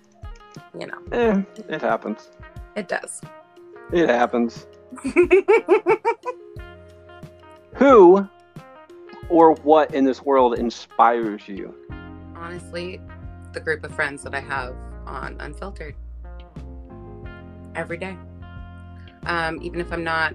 you 0.78 0.86
know, 0.86 0.98
Eh, 1.12 1.42
it 1.68 1.80
happens. 1.82 2.30
it 2.74 2.88
does. 2.88 3.20
It 3.92 4.08
happens. 4.08 4.66
Who 7.74 8.26
or 9.28 9.54
what 9.56 9.94
in 9.94 10.04
this 10.04 10.22
world 10.22 10.58
inspires 10.58 11.46
you? 11.48 11.74
honestly 12.36 13.00
the 13.52 13.60
group 13.60 13.82
of 13.84 13.92
friends 13.94 14.22
that 14.22 14.34
I 14.34 14.40
have 14.40 14.76
on 15.06 15.36
Unfiltrd 15.38 15.94
every 17.74 17.96
day. 17.96 18.16
Um, 19.24 19.58
even 19.62 19.80
if 19.80 19.90
I'm 19.92 20.04
not 20.04 20.34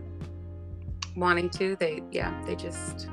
wanting 1.15 1.49
to, 1.51 1.75
they 1.77 2.01
yeah, 2.11 2.33
they 2.45 2.55
just 2.55 3.07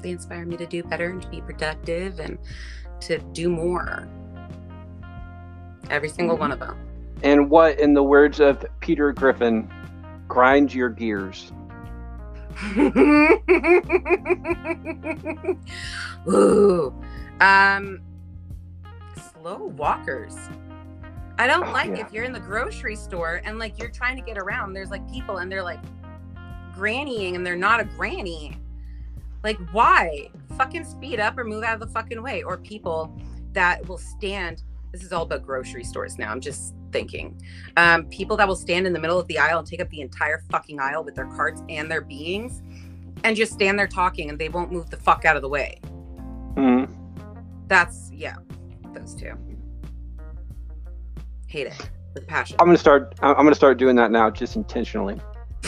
they 0.00 0.10
inspire 0.10 0.46
me 0.46 0.56
to 0.56 0.66
do 0.66 0.82
better 0.84 1.10
and 1.10 1.20
to 1.22 1.28
be 1.28 1.40
productive 1.42 2.20
and 2.20 2.38
to 3.00 3.18
do 3.32 3.50
more. 3.50 4.08
Every 5.90 6.08
single 6.08 6.36
one 6.36 6.52
of 6.52 6.58
them. 6.60 6.76
And 7.22 7.50
what, 7.50 7.78
in 7.78 7.92
the 7.92 8.02
words 8.02 8.40
of 8.40 8.64
Peter 8.80 9.12
Griffin, 9.12 9.70
grind 10.28 10.72
your 10.72 10.88
gears? 10.88 11.52
Ooh. 16.28 16.94
Um 17.40 18.00
slow 19.32 19.66
walkers. 19.76 20.36
I 21.38 21.46
don't 21.46 21.68
Oh, 21.68 21.72
like 21.72 21.90
yeah. 21.96 22.04
if 22.06 22.12
you're 22.12 22.24
in 22.24 22.32
the 22.32 22.40
grocery 22.40 22.96
store 22.96 23.40
and 23.44 23.58
like 23.58 23.78
you're 23.78 23.88
trying 23.90 24.16
to 24.16 24.22
get 24.22 24.36
around, 24.36 24.74
there's 24.74 24.90
like 24.90 25.10
people 25.10 25.38
and 25.38 25.50
they're 25.50 25.62
like 25.62 25.80
grannying 26.76 27.34
and 27.34 27.46
they're 27.46 27.56
not 27.56 27.80
a 27.80 27.84
granny. 27.84 28.56
Like 29.42 29.58
why? 29.72 30.28
Fucking 30.58 30.84
speed 30.84 31.18
up 31.20 31.38
or 31.38 31.44
move 31.44 31.64
out 31.64 31.74
of 31.74 31.80
the 31.80 31.86
fucking 31.86 32.22
way. 32.22 32.42
Or 32.42 32.58
people 32.58 33.16
that 33.52 33.86
will 33.88 33.98
stand. 33.98 34.62
This 34.92 35.02
is 35.02 35.12
all 35.12 35.22
about 35.22 35.44
grocery 35.44 35.84
stores 35.84 36.18
now. 36.18 36.30
I'm 36.30 36.40
just 36.40 36.74
thinking. 36.92 37.40
Um, 37.76 38.06
people 38.06 38.36
that 38.36 38.48
will 38.48 38.56
stand 38.56 38.86
in 38.86 38.92
the 38.92 38.98
middle 38.98 39.18
of 39.18 39.26
the 39.28 39.38
aisle 39.38 39.58
and 39.58 39.66
take 39.66 39.80
up 39.80 39.88
the 39.90 40.00
entire 40.00 40.42
fucking 40.50 40.80
aisle 40.80 41.04
with 41.04 41.14
their 41.14 41.26
carts 41.26 41.62
and 41.68 41.90
their 41.90 42.00
beings 42.00 42.62
and 43.24 43.36
just 43.36 43.52
stand 43.52 43.78
there 43.78 43.86
talking 43.86 44.30
and 44.30 44.38
they 44.38 44.48
won't 44.48 44.72
move 44.72 44.90
the 44.90 44.96
fuck 44.96 45.24
out 45.24 45.36
of 45.36 45.42
the 45.42 45.48
way. 45.48 45.80
Hmm. 46.56 46.84
That's 47.68 48.10
yeah, 48.12 48.36
those 48.94 49.14
two. 49.14 49.32
Hate 51.46 51.68
it 51.68 51.90
with 52.14 52.26
passion. 52.26 52.56
I'm 52.58 52.66
gonna 52.66 52.78
start. 52.78 53.14
I'm 53.22 53.30
I'm 53.36 53.44
gonna 53.44 53.54
start 53.54 53.78
doing 53.78 53.94
that 53.96 54.10
now, 54.10 54.30
just 54.30 54.56
intentionally. 54.56 55.20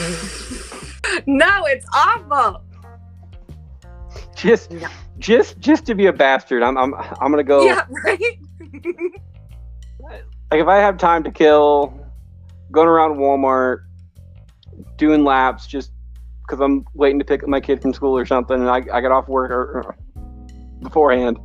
no, 1.27 1.65
it's 1.67 1.87
awful. 1.95 2.65
Just, 4.35 4.73
No. 4.73 4.89
just, 5.19 5.59
just 5.61 5.87
to 5.87 5.95
be 5.95 6.07
a 6.07 6.13
bastard. 6.13 6.63
I'm, 6.63 6.77
I'm, 6.77 6.95
I'm 6.95 7.31
gonna 7.31 7.45
go. 7.45 7.65
Yeah, 7.65 7.87
right. 8.05 8.19
Like 10.53 10.61
if 10.61 10.67
I 10.67 10.77
have 10.77 10.99
time 10.99 11.23
to 11.25 11.31
kill, 11.31 11.99
going 12.71 12.89
around 12.89 13.17
Walmart, 13.17 13.85
doing 14.97 15.25
laps, 15.25 15.67
just 15.67 15.93
because 16.43 16.61
I'm 16.61 16.85
waiting 16.95 17.19
to 17.21 17.25
pick 17.25 17.43
up 17.43 17.49
my 17.49 17.61
kid 17.61 17.81
from 17.81 17.95
school 17.95 18.19
or 18.19 18.27
something, 18.27 18.61
and 18.61 18.69
I, 18.69 18.83
I 18.93 19.01
get 19.01 19.13
off 19.13 19.29
work 19.29 19.51
or, 19.51 19.63
or 19.63 19.97
beforehand. 20.83 21.39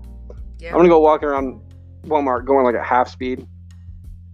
yeah. 0.60 0.72
I'm 0.72 0.78
gonna 0.78 0.90
go 0.90 1.00
walking 1.00 1.30
around 1.30 1.62
Walmart 2.04 2.46
going 2.46 2.66
like 2.66 2.76
at 2.76 2.86
half 2.86 3.10
speed. 3.10 3.48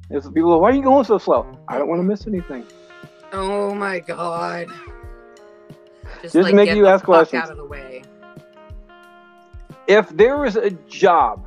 It's 0.10 0.28
people, 0.30 0.54
are, 0.54 0.60
why 0.60 0.72
are 0.72 0.74
you 0.74 0.82
going 0.82 1.06
so 1.06 1.18
slow? 1.18 1.58
I 1.68 1.78
don't 1.78 1.88
want 1.88 2.00
to 2.00 2.04
miss 2.04 2.26
anything. 2.26 2.66
Oh 3.32 3.76
my 3.76 4.00
god. 4.00 4.68
Just 6.22 6.36
make 6.36 6.66
get 6.66 6.78
you 6.78 6.84
the 6.84 6.90
ask 6.90 7.06
questions. 7.06 7.44
out 7.44 7.52
of 7.52 7.58
the 7.58 7.66
way. 7.66 8.04
If 9.88 10.10
there 10.10 10.38
was 10.38 10.56
a 10.56 10.72
job 10.72 11.46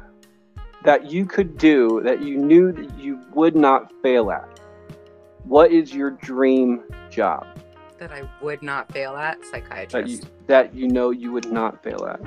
that 0.87 1.11
you 1.11 1.27
could 1.27 1.59
do 1.59 2.01
that 2.05 2.23
you 2.23 2.39
knew 2.39 2.71
that 2.71 2.97
you 2.97 3.21
would 3.35 3.57
not 3.57 3.93
fail 4.03 4.31
at, 4.31 4.49
what 5.43 5.73
is 5.73 5.93
your 5.93 6.13
dream 6.13 6.83
job 7.11 7.45
That 7.99 8.13
I 8.13 8.23
would 8.41 8.63
not 8.63 8.91
fail 8.93 9.17
at 9.17 9.41
that 9.41 9.47
psychiatrist. 9.51 10.23
you 10.23 10.31
that 10.47 10.73
you 10.75 10.87
know 10.87 11.11
you 11.11 11.33
would 11.33 11.51
not 11.51 11.83
fail 11.83 12.07
at? 12.07 12.21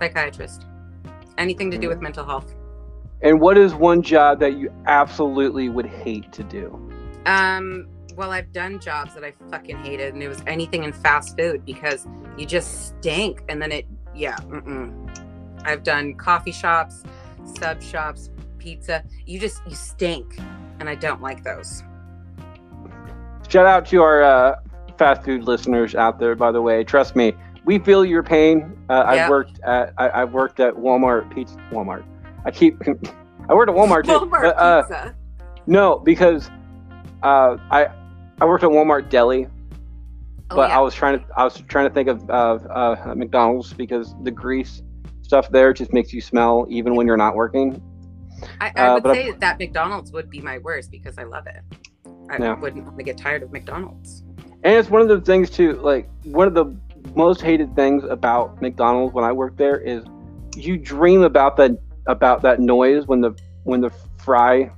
Psychiatrist. 0.00 0.64
Anything 1.36 1.70
to 1.70 1.76
do 1.78 1.88
with 1.88 2.00
mental 2.00 2.24
health. 2.24 2.54
And 3.20 3.38
what 3.38 3.58
is 3.58 3.74
one 3.74 4.00
job 4.02 4.40
that 4.40 4.56
you 4.56 4.72
absolutely 4.86 5.68
would 5.68 5.86
hate 5.86 6.32
to 6.32 6.42
do? 6.42 6.66
Um, 7.26 7.86
well, 8.16 8.30
I've 8.30 8.50
done 8.52 8.80
jobs 8.80 9.14
that 9.14 9.24
I 9.24 9.32
fucking 9.50 9.76
hated, 9.78 10.14
and 10.14 10.22
it 10.22 10.28
was 10.28 10.42
anything 10.46 10.84
in 10.84 10.92
fast 10.92 11.36
food 11.36 11.64
because 11.66 12.06
you 12.38 12.46
just 12.46 12.86
stink. 12.88 13.42
And 13.48 13.60
then 13.60 13.72
it, 13.72 13.86
yeah, 14.14 14.36
mm-mm. 14.36 14.90
I've 15.64 15.82
done 15.82 16.14
coffee 16.14 16.52
shops, 16.52 17.02
sub 17.48 17.82
shops, 17.82 18.30
pizza. 18.58 19.02
You 19.26 19.38
just, 19.40 19.62
you 19.66 19.74
stink. 19.74 20.38
And 20.80 20.88
I 20.88 20.94
don't 20.94 21.20
like 21.20 21.42
those. 21.42 21.82
Shout 23.48 23.66
out 23.66 23.86
to 23.86 24.02
our 24.02 24.22
uh, 24.22 24.56
fast 24.98 25.24
food 25.24 25.44
listeners 25.44 25.94
out 25.94 26.18
there. 26.18 26.34
By 26.36 26.52
the 26.52 26.60
way, 26.62 26.84
trust 26.84 27.16
me, 27.16 27.32
we 27.64 27.78
feel 27.78 28.04
your 28.04 28.22
pain. 28.22 28.76
Uh, 28.88 29.10
Yeah. 29.14 29.24
I've 29.24 29.30
worked 29.30 29.60
at 29.60 29.92
I, 29.98 30.22
I've 30.22 30.32
worked 30.32 30.60
at 30.60 30.74
Walmart 30.74 31.34
Pizza 31.34 31.56
Walmart. 31.70 32.04
I 32.44 32.50
keep 32.50 32.80
I 33.48 33.54
worked 33.54 33.70
at 33.70 33.76
Walmart 33.76 34.04
too. 34.04 34.12
Walmart 34.12 34.42
but, 34.42 34.58
uh, 34.58 34.82
pizza. 34.82 35.14
no, 35.66 35.98
because 35.98 36.50
uh, 37.22 37.56
I 37.70 37.88
I 38.40 38.44
worked 38.44 38.64
at 38.64 38.70
Walmart 38.70 39.08
Deli, 39.08 39.46
Oh, 40.50 40.56
but 40.56 40.70
yeah. 40.70 40.78
I 40.78 40.80
was 40.80 40.94
trying 40.94 41.18
to 41.18 41.24
I 41.36 41.44
was 41.44 41.60
trying 41.68 41.88
to 41.88 41.94
think 41.94 42.08
of 42.08 42.28
of 42.30 42.66
uh, 42.70 43.14
McDonald's 43.14 43.72
because 43.72 44.14
the 44.22 44.30
grease 44.30 44.82
stuff 45.28 45.48
there 45.50 45.74
just 45.74 45.92
makes 45.92 46.12
you 46.12 46.22
smell 46.22 46.66
even 46.70 46.94
when 46.94 47.06
you're 47.06 47.18
not 47.18 47.36
working. 47.36 47.80
I, 48.60 48.72
I 48.74 48.88
uh, 48.88 48.94
would 48.94 49.04
say 49.14 49.32
that 49.40 49.58
McDonald's 49.58 50.10
would 50.12 50.30
be 50.30 50.40
my 50.40 50.58
worst 50.58 50.90
because 50.90 51.18
I 51.18 51.24
love 51.24 51.46
it. 51.46 51.60
I 52.30 52.38
Yeah. 52.38 52.54
wouldn't 52.54 52.84
want 52.84 52.96
to 52.96 53.04
get 53.04 53.18
tired 53.18 53.42
of 53.42 53.52
McDonald's. 53.52 54.22
And 54.64 54.74
it's 54.74 54.88
one 54.88 55.02
of 55.02 55.08
the 55.08 55.20
things 55.20 55.50
too, 55.50 55.74
like 55.82 56.08
one 56.24 56.48
of 56.48 56.54
the 56.54 56.74
most 57.14 57.42
hated 57.42 57.74
things 57.76 58.04
about 58.04 58.60
McDonald's 58.62 59.14
when 59.14 59.24
I 59.24 59.32
worked 59.32 59.58
there 59.58 59.78
is 59.78 60.02
you 60.56 60.78
dream 60.78 61.22
about 61.22 61.56
that 61.58 61.72
about 62.06 62.42
that 62.42 62.58
noise 62.58 63.06
when 63.06 63.20
the 63.20 63.32
when 63.64 63.82
the 63.82 63.90
fry 64.16 64.70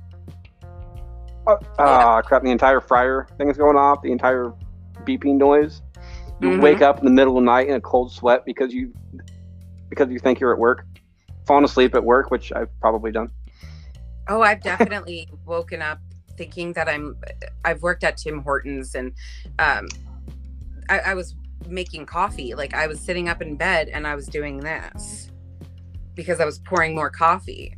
uh, 1.47 1.55
ah, 1.79 2.21
crap 2.21 2.43
the 2.43 2.51
entire 2.51 2.81
fryer 2.81 3.27
thing 3.37 3.49
is 3.49 3.57
going 3.57 3.77
off, 3.77 4.01
the 4.03 4.11
entire 4.11 4.53
beeping 5.03 5.37
noise. 5.37 5.81
You 6.39 6.49
Mhm. 6.49 6.61
wake 6.61 6.81
up 6.81 6.99
in 6.99 7.05
the 7.05 7.11
middle 7.11 7.37
of 7.37 7.43
the 7.43 7.45
night 7.45 7.69
in 7.69 7.75
a 7.75 7.81
cold 7.81 8.11
sweat 8.11 8.45
because 8.45 8.73
you 8.73 8.93
because 9.91 10.09
you 10.09 10.17
think 10.17 10.39
you're 10.39 10.51
at 10.51 10.57
work, 10.57 10.87
falling 11.45 11.65
asleep 11.65 11.93
at 11.93 12.03
work, 12.03 12.31
which 12.31 12.51
I've 12.51 12.69
probably 12.79 13.11
done. 13.11 13.29
Oh, 14.27 14.41
I've 14.41 14.63
definitely 14.63 15.29
woken 15.45 15.83
up 15.83 15.99
thinking 16.37 16.73
that 16.73 16.89
I'm. 16.89 17.15
I've 17.63 17.83
worked 17.83 18.03
at 18.03 18.17
Tim 18.17 18.41
Hortons, 18.41 18.95
and 18.95 19.13
um, 19.59 19.87
I, 20.89 20.99
I 20.99 21.13
was 21.13 21.35
making 21.67 22.05
coffee. 22.05 22.55
Like 22.55 22.73
I 22.73 22.87
was 22.87 22.99
sitting 22.99 23.29
up 23.29 23.41
in 23.41 23.55
bed 23.55 23.89
and 23.89 24.07
I 24.07 24.15
was 24.15 24.27
doing 24.27 24.57
this 24.57 25.29
because 26.15 26.39
I 26.39 26.45
was 26.45 26.59
pouring 26.59 26.95
more 26.95 27.09
coffee. 27.09 27.77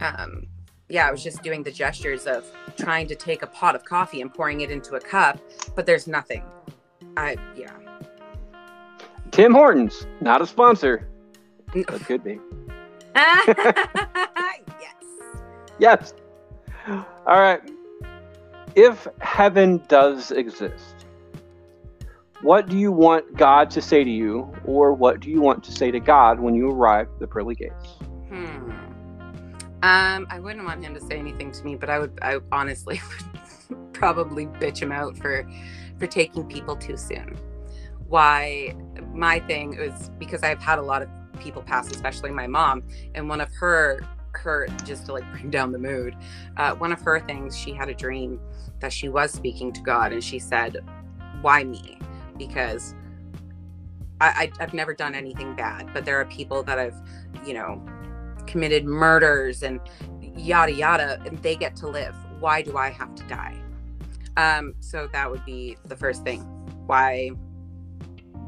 Um, 0.00 0.46
yeah, 0.88 1.08
I 1.08 1.10
was 1.10 1.22
just 1.22 1.42
doing 1.42 1.62
the 1.62 1.70
gestures 1.70 2.26
of 2.26 2.44
trying 2.76 3.06
to 3.08 3.14
take 3.14 3.42
a 3.42 3.46
pot 3.46 3.74
of 3.74 3.84
coffee 3.84 4.20
and 4.20 4.32
pouring 4.32 4.60
it 4.60 4.70
into 4.70 4.94
a 4.94 5.00
cup, 5.00 5.40
but 5.74 5.86
there's 5.86 6.06
nothing. 6.06 6.44
I 7.16 7.36
yeah. 7.56 7.72
Tim 9.30 9.52
Hortons, 9.52 10.06
not 10.20 10.40
a 10.42 10.46
sponsor, 10.46 11.08
but 11.82 12.00
could 12.06 12.22
be. 12.22 12.38
yes. 13.14 13.74
Yes. 15.78 16.14
All 16.86 17.04
right. 17.26 17.60
If 18.74 19.06
heaven 19.20 19.82
does 19.88 20.30
exist, 20.30 21.06
what 22.42 22.68
do 22.68 22.76
you 22.76 22.92
want 22.92 23.36
God 23.36 23.70
to 23.70 23.80
say 23.80 24.04
to 24.04 24.10
you, 24.10 24.52
or 24.64 24.92
what 24.92 25.20
do 25.20 25.30
you 25.30 25.40
want 25.40 25.64
to 25.64 25.72
say 25.72 25.90
to 25.90 26.00
God 26.00 26.40
when 26.40 26.54
you 26.54 26.70
arrive 26.70 27.08
at 27.12 27.20
the 27.20 27.26
pearly 27.26 27.54
gates? 27.54 27.86
Hmm. 28.28 28.70
Um, 29.82 30.26
I 30.30 30.40
wouldn't 30.40 30.64
want 30.64 30.84
him 30.84 30.94
to 30.94 31.00
say 31.00 31.18
anything 31.18 31.52
to 31.52 31.64
me, 31.64 31.76
but 31.76 31.88
I 31.88 31.98
would. 31.98 32.18
I 32.20 32.38
honestly 32.52 33.00
would 33.70 33.92
probably 33.92 34.46
bitch 34.46 34.80
him 34.80 34.92
out 34.92 35.16
for 35.16 35.48
for 35.98 36.06
taking 36.06 36.44
people 36.44 36.76
too 36.76 36.96
soon. 36.96 37.36
Why? 38.08 38.74
My 39.12 39.40
thing 39.40 39.74
is 39.74 40.10
because 40.18 40.42
I've 40.42 40.60
had 40.60 40.78
a 40.78 40.82
lot 40.82 41.02
of 41.02 41.08
people 41.40 41.62
pass, 41.62 41.90
especially 41.90 42.30
my 42.30 42.46
mom, 42.46 42.82
and 43.14 43.28
one 43.28 43.40
of 43.40 43.52
her 43.54 44.00
her 44.32 44.66
just 44.84 45.06
to 45.06 45.12
like 45.12 45.30
bring 45.32 45.50
down 45.50 45.72
the 45.72 45.78
mood. 45.78 46.16
Uh, 46.56 46.74
one 46.74 46.92
of 46.92 47.00
her 47.02 47.20
things, 47.20 47.56
she 47.56 47.72
had 47.72 47.88
a 47.88 47.94
dream 47.94 48.40
that 48.80 48.92
she 48.92 49.08
was 49.08 49.32
speaking 49.32 49.72
to 49.72 49.80
God, 49.80 50.12
and 50.12 50.22
she 50.22 50.38
said, 50.38 50.78
"Why 51.40 51.64
me?" 51.64 51.98
Because 52.36 52.94
I, 54.20 54.50
I 54.58 54.62
I've 54.62 54.74
never 54.74 54.94
done 54.94 55.14
anything 55.14 55.54
bad, 55.54 55.88
but 55.92 56.04
there 56.04 56.20
are 56.20 56.24
people 56.26 56.62
that 56.64 56.78
I've, 56.78 57.00
you 57.46 57.54
know, 57.54 57.82
committed 58.46 58.84
murders 58.84 59.62
and 59.62 59.80
yada 60.20 60.72
yada, 60.72 61.20
and 61.26 61.38
they 61.42 61.56
get 61.56 61.76
to 61.76 61.88
live. 61.88 62.14
Why 62.40 62.62
do 62.62 62.76
I 62.76 62.90
have 62.90 63.14
to 63.14 63.24
die? 63.24 63.56
Um, 64.36 64.74
so 64.80 65.08
that 65.12 65.30
would 65.30 65.44
be 65.44 65.76
the 65.84 65.96
first 65.96 66.24
thing. 66.24 66.42
Why 66.86 67.30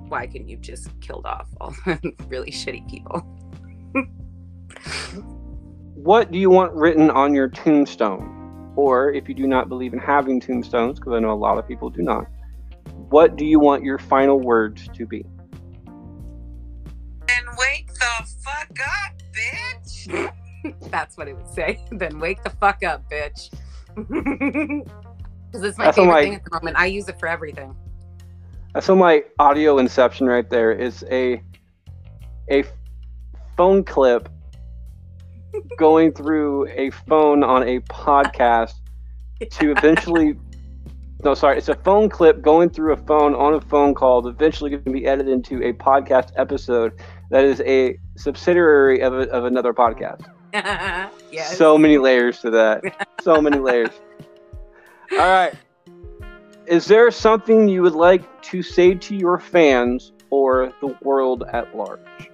why 0.08 0.26
couldn't 0.26 0.48
you 0.48 0.56
just 0.56 0.88
killed 1.00 1.26
off 1.26 1.48
all 1.60 1.70
the 1.86 2.14
really 2.28 2.50
shitty 2.50 2.88
people? 2.88 3.20
what 5.94 6.30
do 6.30 6.38
you 6.38 6.50
want 6.50 6.72
written 6.72 7.10
on 7.10 7.34
your 7.34 7.48
tombstone? 7.48 8.72
Or 8.76 9.12
if 9.12 9.28
you 9.28 9.34
do 9.34 9.46
not 9.46 9.68
believe 9.68 9.92
in 9.94 9.98
having 9.98 10.40
tombstones, 10.40 10.98
because 10.98 11.14
I 11.14 11.18
know 11.18 11.32
a 11.32 11.34
lot 11.34 11.58
of 11.58 11.66
people 11.66 11.88
do 11.90 12.02
not, 12.02 12.26
what 13.08 13.36
do 13.36 13.44
you 13.46 13.58
want 13.58 13.82
your 13.82 13.98
final 13.98 14.38
words 14.38 14.88
to 14.94 15.06
be? 15.06 15.24
Then 17.26 17.44
wake 17.58 17.92
the 17.94 18.26
fuck 18.44 18.78
up, 18.80 19.22
bitch. 19.32 20.32
That's 20.90 21.16
what 21.16 21.26
it 21.28 21.36
would 21.36 21.48
say. 21.48 21.80
then 21.92 22.18
wake 22.18 22.42
the 22.44 22.50
fuck 22.50 22.82
up, 22.84 23.10
bitch. 23.10 23.50
Because 23.96 25.62
it's 25.62 25.78
my 25.78 25.86
That's 25.86 25.96
favorite 25.96 26.12
my- 26.12 26.22
thing 26.22 26.34
at 26.34 26.44
the 26.44 26.50
moment. 26.52 26.76
I 26.76 26.86
use 26.86 27.08
it 27.08 27.18
for 27.18 27.28
everything. 27.28 27.74
So 28.80 28.94
my 28.94 29.24
audio 29.38 29.78
inception 29.78 30.26
right 30.26 30.48
there 30.48 30.70
is 30.70 31.04
a 31.10 31.42
a 32.50 32.64
phone 33.56 33.84
clip 33.84 34.28
going 35.78 36.12
through 36.12 36.68
a 36.68 36.90
phone 36.90 37.42
on 37.42 37.62
a 37.62 37.80
podcast 37.80 38.74
to 39.50 39.70
eventually 39.76 40.36
no 41.24 41.34
sorry 41.34 41.56
it's 41.56 41.70
a 41.70 41.74
phone 41.74 42.10
clip 42.10 42.42
going 42.42 42.68
through 42.68 42.92
a 42.92 42.96
phone 42.96 43.34
on 43.34 43.54
a 43.54 43.60
phone 43.62 43.94
call 43.94 44.26
eventually 44.28 44.70
going 44.70 44.84
to 44.84 44.90
be 44.90 45.06
edited 45.06 45.32
into 45.32 45.62
a 45.62 45.72
podcast 45.72 46.30
episode 46.36 46.92
that 47.30 47.44
is 47.44 47.62
a 47.62 47.98
subsidiary 48.16 49.00
of, 49.00 49.14
a, 49.14 49.28
of 49.30 49.44
another 49.44 49.72
podcast. 49.72 50.22
Yes. 51.32 51.58
so 51.58 51.76
many 51.76 51.98
layers 51.98 52.40
to 52.40 52.50
that. 52.50 52.82
So 53.20 53.42
many 53.42 53.58
layers. 53.58 53.90
All 55.12 55.18
right 55.18 55.52
is 56.66 56.86
there 56.86 57.10
something 57.10 57.68
you 57.68 57.82
would 57.82 57.94
like 57.94 58.42
to 58.42 58.62
say 58.62 58.94
to 58.94 59.14
your 59.14 59.38
fans 59.38 60.12
or 60.30 60.72
the 60.80 60.96
world 61.02 61.44
at 61.52 61.76
large 61.76 62.30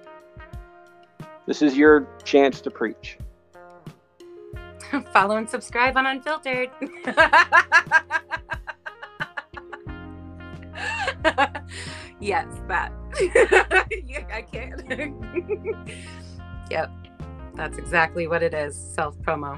this 1.45 1.61
is 1.61 1.75
your 1.75 2.07
chance 2.23 2.61
to 2.61 2.71
preach 2.71 3.17
Follow 5.13 5.37
and 5.37 5.49
subscribe 5.49 5.97
on 5.97 6.05
Unfiltrd. 6.05 6.69
yes, 12.19 12.47
that. 12.67 12.91
yeah, 14.05 14.25
I 14.31 14.41
can't. 14.41 14.83
yep, 16.69 16.91
that's 17.55 17.77
exactly 17.77 18.27
what 18.27 18.43
it 18.43 18.53
is. 18.53 18.75
Self 18.75 19.17
promo. 19.19 19.57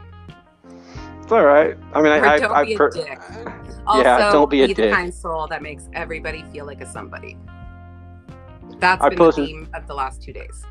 It's 1.26 1.32
all 1.32 1.44
right 1.44 1.76
i 1.94 2.02
mean 2.02 2.12
Or 2.12 2.26
i 2.26 2.40
don't 2.40 2.52
i, 2.52 2.64
be 2.64 2.72
I 2.72 2.76
a 2.76 2.78
per- 2.78 2.90
dick. 2.92 3.20
yeah 3.38 3.66
Also, 3.88 4.32
don't 4.32 4.50
be 4.50 4.62
a 4.62 4.68
the 4.68 4.74
dick 4.76 4.94
kind 4.94 5.14
soul 5.14 5.48
that 5.48 5.62
makes 5.62 5.90
everybody 5.94 6.44
feel 6.54 6.66
like 6.66 6.82
a 6.82 6.86
somebody. 6.88 7.38
That's 8.80 9.02
I 9.04 9.10
been 9.10 9.18
posted- 9.18 9.44
the 9.44 9.48
theme 9.48 9.70
of 9.74 9.86
the 9.88 9.94
last 9.94 10.22
two 10.24 10.34
days. 10.34 10.64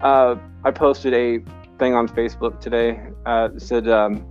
uh, 0.00 0.34
I 0.64 0.70
posted 0.70 1.14
a 1.14 1.38
thing 1.78 1.94
on 1.94 2.08
Facebook 2.08 2.58
today. 2.60 3.00
Uh, 3.26 3.50
said, 3.56 3.88
um, 3.88 4.26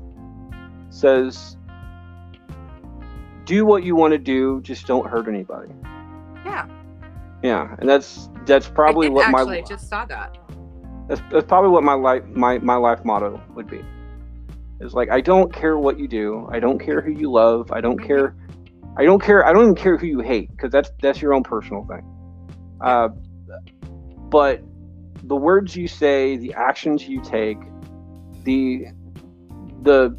says, 0.89 1.55
do 3.45 3.65
what 3.65 3.83
you 3.83 3.95
want 3.95 4.11
to 4.11 4.17
do, 4.17 4.61
just 4.61 4.85
don't 4.85 5.07
hurt 5.09 5.27
anybody. 5.27 5.71
Yeah, 6.45 6.67
Yeah, 7.41 7.75
and 7.79 7.87
that's 7.89 8.29
that's 8.45 8.67
probably 8.67 9.09
what 9.09 9.25
actually. 9.27 9.57
my 9.57 9.57
I 9.59 9.61
just 9.61 9.89
saw 9.89 10.05
that. 10.05 10.37
that's, 11.07 11.21
that's 11.31 11.47
probably 11.47 11.69
what 11.71 11.83
my 11.83 11.93
life 11.93 12.23
my 12.33 12.59
my 12.59 12.75
life 12.75 13.03
motto 13.05 13.41
would 13.55 13.67
be. 13.67 13.83
Is 14.79 14.93
like 14.93 15.09
I 15.09 15.19
don't 15.19 15.53
care 15.53 15.77
what 15.77 15.99
you 15.99 16.07
do. 16.07 16.47
I 16.51 16.59
don't 16.59 16.79
care 16.79 17.01
who 17.01 17.11
you 17.11 17.29
love. 17.29 17.71
I 17.71 17.81
don't 17.81 17.97
care. 17.97 18.35
I 18.97 19.03
don't 19.03 19.21
care. 19.21 19.45
I 19.45 19.51
don't 19.51 19.63
even 19.63 19.75
care 19.75 19.97
who 19.97 20.07
you 20.07 20.19
hate 20.19 20.49
because 20.51 20.71
that's 20.71 20.89
that's 21.01 21.21
your 21.21 21.33
own 21.33 21.43
personal 21.43 21.85
thing. 21.85 22.03
Uh, 22.79 23.09
but 24.29 24.61
the 25.23 25.35
words 25.35 25.75
you 25.75 25.87
say, 25.87 26.37
the 26.37 26.53
actions 26.53 27.07
you 27.07 27.21
take, 27.21 27.57
the 28.43 28.85
the 29.81 30.17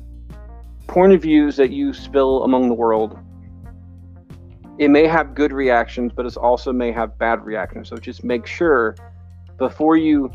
point 0.88 1.12
of 1.14 1.22
views 1.22 1.56
that 1.56 1.70
you 1.70 1.94
spill 1.94 2.44
among 2.44 2.68
the 2.68 2.74
world, 2.74 3.18
it 4.78 4.88
may 4.88 5.06
have 5.06 5.34
good 5.34 5.52
reactions, 5.52 6.12
but 6.14 6.26
it 6.26 6.36
also 6.36 6.70
may 6.70 6.92
have 6.92 7.16
bad 7.16 7.44
reactions. 7.46 7.88
So 7.88 7.96
just 7.96 8.24
make 8.24 8.46
sure 8.46 8.94
before 9.56 9.96
you 9.96 10.30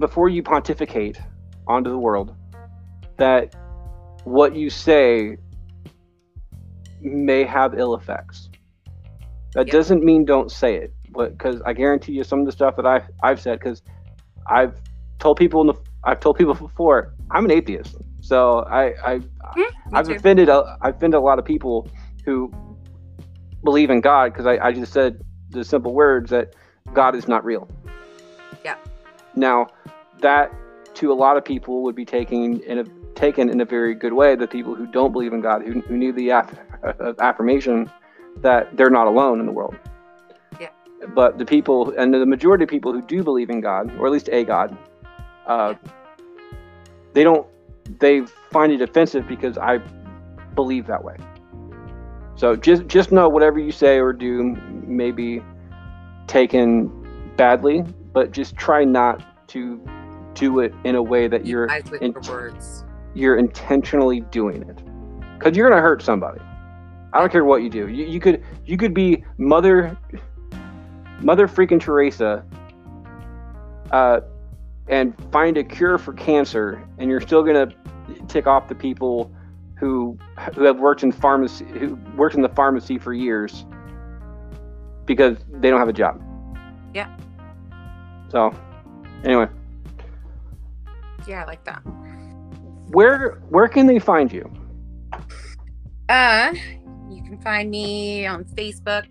before 0.00 0.28
you 0.28 0.42
pontificate 0.42 1.20
onto 1.68 1.90
the 1.90 1.98
world 1.98 2.34
that 3.18 3.54
what 4.24 4.54
you 4.54 4.70
say 4.70 5.36
may 7.00 7.44
have 7.44 7.78
ill 7.78 7.94
effects. 7.94 8.48
That 9.54 9.66
Yep. 9.66 9.72
doesn't 9.72 10.04
mean 10.04 10.24
don't 10.24 10.50
say 10.50 10.76
it, 10.76 10.94
but 11.10 11.32
because 11.32 11.60
I 11.66 11.72
guarantee 11.72 12.12
you 12.12 12.24
some 12.24 12.40
of 12.40 12.46
the 12.46 12.52
stuff 12.52 12.76
that 12.76 12.86
I've 12.86 13.04
I've 13.22 13.40
said 13.40 13.58
because 13.58 13.82
I've 14.46 14.74
told 15.18 15.36
people 15.36 15.60
in 15.60 15.66
the 15.68 15.74
I've 16.04 16.20
told 16.20 16.36
people 16.38 16.54
before 16.54 17.14
I'm 17.30 17.44
an 17.44 17.50
atheist, 17.50 17.96
so 18.20 18.60
I 18.70 18.94
I 19.04 19.20
hmm, 19.54 19.60
me 19.60 19.98
I've 19.98 20.08
offended 20.10 20.48
a, 20.48 20.78
I've 20.80 20.96
offended 20.96 21.18
a 21.18 21.20
lot 21.20 21.38
of 21.38 21.44
people 21.44 21.88
who 22.24 22.52
believe 23.64 23.90
in 23.90 24.00
God 24.00 24.32
because 24.32 24.46
I, 24.46 24.58
I 24.58 24.72
just 24.72 24.92
said 24.92 25.22
the 25.50 25.64
simple 25.64 25.92
words 25.92 26.30
that 26.30 26.54
God 26.94 27.14
is 27.14 27.28
not 27.28 27.44
real. 27.44 27.68
Yeah. 28.64 28.76
Now, 29.34 29.68
that 30.20 30.52
to 30.94 31.12
a 31.12 31.14
lot 31.14 31.36
of 31.36 31.44
people 31.44 31.82
would 31.82 31.94
be 31.94 32.04
taken 32.04 32.60
in 32.62 32.78
a 32.78 32.84
taken 33.14 33.48
in 33.48 33.60
a 33.60 33.64
very 33.64 33.94
good 33.94 34.12
way. 34.12 34.34
The 34.34 34.46
people 34.46 34.74
who 34.74 34.86
don't 34.86 35.12
believe 35.12 35.32
in 35.32 35.40
God, 35.40 35.62
who, 35.62 35.80
who 35.80 35.96
need 35.96 36.16
the 36.16 36.30
aff- 36.30 36.58
uh, 36.82 37.12
affirmation 37.18 37.90
that 38.38 38.76
they're 38.76 38.90
not 38.90 39.06
alone 39.06 39.40
in 39.40 39.46
the 39.46 39.52
world. 39.52 39.76
Yeah. 40.60 40.68
But 41.14 41.38
the 41.38 41.44
people, 41.44 41.92
and 41.96 42.12
the 42.12 42.26
majority 42.26 42.64
of 42.64 42.70
people 42.70 42.92
who 42.92 43.02
do 43.02 43.22
believe 43.22 43.50
in 43.50 43.60
God, 43.60 43.94
or 43.98 44.06
at 44.06 44.12
least 44.12 44.28
a 44.30 44.44
God, 44.44 44.76
uh, 45.46 45.74
they 47.12 47.24
don't. 47.24 47.46
They 47.98 48.22
find 48.50 48.72
it 48.72 48.80
offensive 48.80 49.26
because 49.26 49.58
I 49.58 49.78
believe 50.54 50.86
that 50.86 51.04
way. 51.04 51.16
So 52.36 52.56
just 52.56 52.86
just 52.86 53.12
know 53.12 53.28
whatever 53.28 53.58
you 53.58 53.72
say 53.72 53.98
or 53.98 54.12
do 54.12 54.42
may 54.86 55.10
be 55.10 55.42
taken 56.26 56.90
badly, 57.36 57.82
but 58.12 58.32
just 58.32 58.56
try 58.56 58.84
not 58.84 59.48
to 59.48 59.84
do 60.34 60.60
it 60.60 60.74
in 60.84 60.94
a 60.94 61.02
way 61.02 61.28
that 61.28 61.46
you're 61.46 61.68
with 61.90 62.02
in- 62.02 62.14
words. 62.28 62.84
you're 63.14 63.36
intentionally 63.36 64.20
doing 64.30 64.62
it 64.62 64.78
because 65.38 65.56
you're 65.56 65.68
gonna 65.68 65.80
hurt 65.80 66.02
somebody 66.02 66.40
i 67.12 67.20
don't 67.20 67.30
care 67.30 67.44
what 67.44 67.62
you 67.62 67.70
do 67.70 67.88
you, 67.88 68.04
you 68.06 68.20
could 68.20 68.42
you 68.64 68.76
could 68.76 68.94
be 68.94 69.24
mother 69.38 69.96
mother 71.20 71.46
freaking 71.46 71.80
teresa 71.80 72.44
uh 73.90 74.20
and 74.88 75.14
find 75.30 75.56
a 75.56 75.64
cure 75.64 75.98
for 75.98 76.12
cancer, 76.12 76.82
and 76.98 77.10
you're 77.10 77.20
still 77.20 77.42
going 77.42 77.68
to 77.68 77.74
tick 78.26 78.46
off 78.46 78.68
the 78.68 78.74
people 78.74 79.32
who 79.76 80.18
who 80.54 80.64
have 80.64 80.78
worked 80.78 81.02
in 81.02 81.12
pharmacy 81.12 81.64
who 81.64 81.94
worked 82.16 82.34
in 82.34 82.42
the 82.42 82.48
pharmacy 82.48 82.98
for 82.98 83.12
years 83.12 83.64
because 85.06 85.36
they 85.50 85.70
don't 85.70 85.78
have 85.78 85.88
a 85.88 85.92
job. 85.92 86.22
Yeah. 86.94 87.14
So, 88.28 88.54
anyway, 89.24 89.48
Yeah, 91.26 91.42
I 91.42 91.46
like 91.46 91.64
that. 91.64 91.82
where 92.88 93.42
where 93.48 93.68
can 93.68 93.86
they 93.86 93.98
find 93.98 94.32
you? 94.32 94.50
Uh, 96.08 96.52
you 97.10 97.22
can 97.22 97.40
find 97.42 97.70
me 97.70 98.26
on 98.26 98.44
Facebook, 98.44 99.06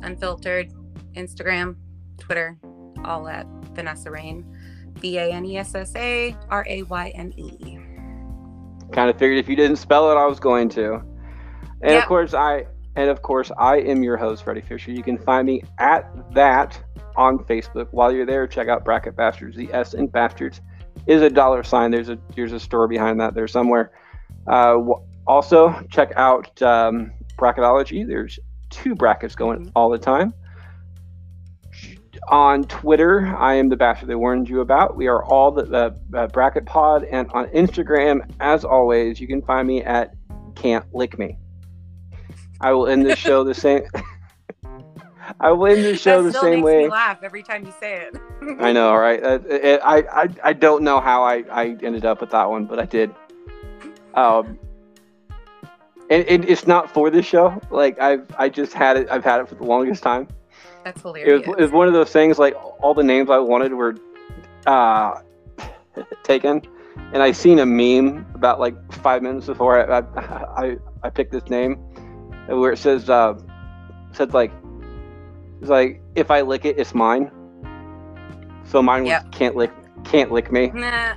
Unfiltrd, 0.00 0.72
Instagram, 1.14 1.76
Twitter, 2.18 2.58
all 3.04 3.28
at 3.28 3.46
Vanessa 3.74 4.10
Rayne. 4.10 4.44
V 4.98 5.18
A 5.18 5.30
N 5.30 5.44
E 5.44 5.58
S 5.58 5.74
S 5.74 5.94
A 5.96 6.34
R 6.48 6.64
A 6.68 6.82
Y 6.84 7.12
N 7.14 7.32
E. 7.36 7.78
Kind 8.92 9.10
of 9.10 9.18
figured 9.18 9.38
if 9.38 9.48
you 9.48 9.56
didn't 9.56 9.76
spell 9.76 10.10
it, 10.10 10.14
I 10.14 10.26
was 10.26 10.40
going 10.40 10.68
to. 10.70 11.02
And 11.82 11.96
of 11.96 12.06
course, 12.06 12.32
I 12.32 12.64
and 12.94 13.10
of 13.10 13.20
course 13.20 13.50
I 13.58 13.76
am 13.76 14.02
your 14.02 14.16
host, 14.16 14.44
Freddie 14.44 14.62
Fisher. 14.62 14.92
You 14.92 15.02
can 15.02 15.18
find 15.18 15.46
me 15.46 15.62
at 15.78 16.10
that 16.32 16.82
on 17.16 17.38
Facebook. 17.40 17.88
While 17.90 18.12
you're 18.12 18.24
there, 18.24 18.46
check 18.46 18.68
out 18.68 18.84
Bracket 18.84 19.16
Bastards. 19.16 19.56
The 19.56 19.70
S 19.72 19.92
in 19.92 20.06
Bastards 20.06 20.62
is 21.06 21.22
a 21.22 21.30
dollar 21.30 21.62
sign. 21.62 21.90
There's 21.90 22.08
a 22.08 22.18
there's 22.34 22.52
a 22.52 22.60
store 22.60 22.88
behind 22.88 23.20
that 23.20 23.34
there 23.34 23.48
somewhere. 23.48 23.92
Uh, 24.46 24.78
also, 25.26 25.74
check 25.90 26.12
out 26.16 26.60
um, 26.62 27.12
Bracketology. 27.38 28.06
There's 28.06 28.38
two 28.70 28.94
brackets 28.94 29.34
going 29.34 29.66
Mhm. 29.66 29.72
all 29.74 29.90
the 29.90 29.98
time. 29.98 30.32
On 32.28 32.64
Twitter, 32.64 33.26
I 33.38 33.54
am 33.54 33.68
the 33.68 33.76
bachelor 33.76 34.08
they 34.08 34.14
warned 34.14 34.48
you 34.48 34.60
about. 34.60 34.96
We 34.96 35.06
are 35.06 35.22
all 35.24 35.50
the, 35.52 35.62
the 35.64 36.18
uh, 36.18 36.26
Bracket 36.28 36.64
Pod, 36.66 37.04
and 37.04 37.30
on 37.32 37.46
Instagram, 37.48 38.28
as 38.40 38.64
always, 38.64 39.20
you 39.20 39.28
can 39.28 39.42
find 39.42 39.68
me 39.68 39.82
at 39.84 40.14
Can't 40.54 40.84
Lick 40.94 41.18
Me. 41.18 41.36
I 42.60 42.72
will 42.72 42.86
end 42.88 43.04
this 43.04 43.18
show 43.18 43.44
the 43.44 43.54
same. 43.54 43.82
I 45.40 45.52
will 45.52 45.66
end 45.66 45.84
this 45.84 46.00
show 46.00 46.22
the 46.22 46.32
same 46.32 46.56
makes 46.56 46.64
way. 46.64 46.82
me 46.84 46.88
laugh 46.88 47.22
every 47.22 47.42
time 47.42 47.64
you 47.66 47.72
say 47.80 47.94
it. 48.06 48.16
I 48.60 48.72
know, 48.72 48.94
right? 48.94 49.22
Uh, 49.22 49.38
I, 49.84 50.22
I 50.22 50.28
I 50.44 50.52
don't 50.52 50.82
know 50.82 51.00
how 51.00 51.24
I, 51.24 51.44
I 51.50 51.76
ended 51.82 52.04
up 52.04 52.20
with 52.20 52.30
that 52.30 52.48
one, 52.48 52.66
but 52.66 52.78
I 52.78 52.84
did. 52.84 53.14
Um, 54.14 54.58
and, 56.10 56.24
it's 56.28 56.66
not 56.66 56.92
for 56.92 57.10
this 57.10 57.26
show. 57.26 57.60
Like 57.70 57.98
I've 58.00 58.26
I 58.38 58.48
just 58.48 58.72
had 58.72 58.96
it. 58.96 59.08
I've 59.10 59.24
had 59.24 59.40
it 59.40 59.48
for 59.48 59.56
the 59.56 59.64
longest 59.64 60.02
time. 60.02 60.28
That's 60.84 61.00
It 61.00 61.04
was, 61.04 61.16
hilarious. 61.16 61.48
it 61.48 61.58
was 61.58 61.72
one 61.72 61.88
of 61.88 61.94
those 61.94 62.10
things. 62.10 62.38
Like 62.38 62.54
all 62.80 62.94
the 62.94 63.02
names 63.02 63.28
I 63.28 63.38
wanted 63.38 63.72
were 63.72 63.96
uh, 64.66 65.20
taken, 66.22 66.62
and 67.12 67.22
I 67.22 67.32
seen 67.32 67.58
a 67.58 67.66
meme 67.66 68.26
about 68.34 68.60
like 68.60 68.92
five 68.92 69.22
minutes 69.22 69.46
before 69.46 69.92
I 69.92 69.98
I, 69.98 70.64
I, 70.64 70.76
I 71.02 71.10
picked 71.10 71.32
this 71.32 71.48
name, 71.48 71.74
where 72.46 72.72
it 72.72 72.78
says 72.78 73.10
uh, 73.10 73.38
said 74.12 74.32
like 74.32 74.52
it's 75.60 75.70
like 75.70 76.00
if 76.14 76.30
I 76.30 76.42
lick 76.42 76.64
it, 76.64 76.78
it's 76.78 76.94
mine. 76.94 77.30
So 78.64 78.82
mine 78.82 79.04
was 79.04 79.10
Yep. 79.12 79.32
can't 79.32 79.56
lick 79.56 79.72
can't 80.04 80.30
lick 80.30 80.52
me. 80.52 80.70
Nah, 80.74 81.14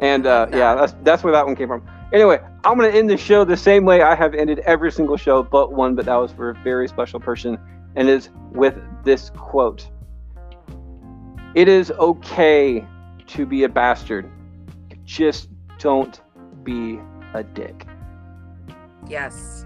And 0.00 0.26
uh, 0.26 0.46
that. 0.46 0.56
yeah, 0.56 0.74
that's 0.74 0.94
that's 1.02 1.22
where 1.24 1.32
that 1.32 1.46
one 1.46 1.56
came 1.56 1.68
from. 1.68 1.86
Anyway, 2.12 2.40
I'm 2.64 2.78
gonna 2.78 2.88
end 2.88 3.10
the 3.10 3.16
show 3.16 3.44
the 3.44 3.56
same 3.56 3.84
way 3.84 4.02
I 4.02 4.14
have 4.14 4.34
ended 4.34 4.60
every 4.60 4.90
single 4.90 5.16
show 5.16 5.42
but 5.42 5.72
one, 5.72 5.94
but 5.94 6.06
that 6.06 6.16
was 6.16 6.32
for 6.32 6.50
a 6.50 6.54
very 6.64 6.88
special 6.88 7.20
person, 7.20 7.58
and 7.96 8.08
is 8.08 8.30
with 8.52 8.76
this 9.04 9.30
quote: 9.30 9.88
"It 11.54 11.68
is 11.68 11.90
okay 11.92 12.84
to 13.26 13.46
be 13.46 13.64
a 13.64 13.68
bastard, 13.68 14.30
just 15.04 15.48
don't 15.78 16.20
be 16.64 16.98
a 17.34 17.42
dick." 17.42 17.86
yes. 19.08 19.64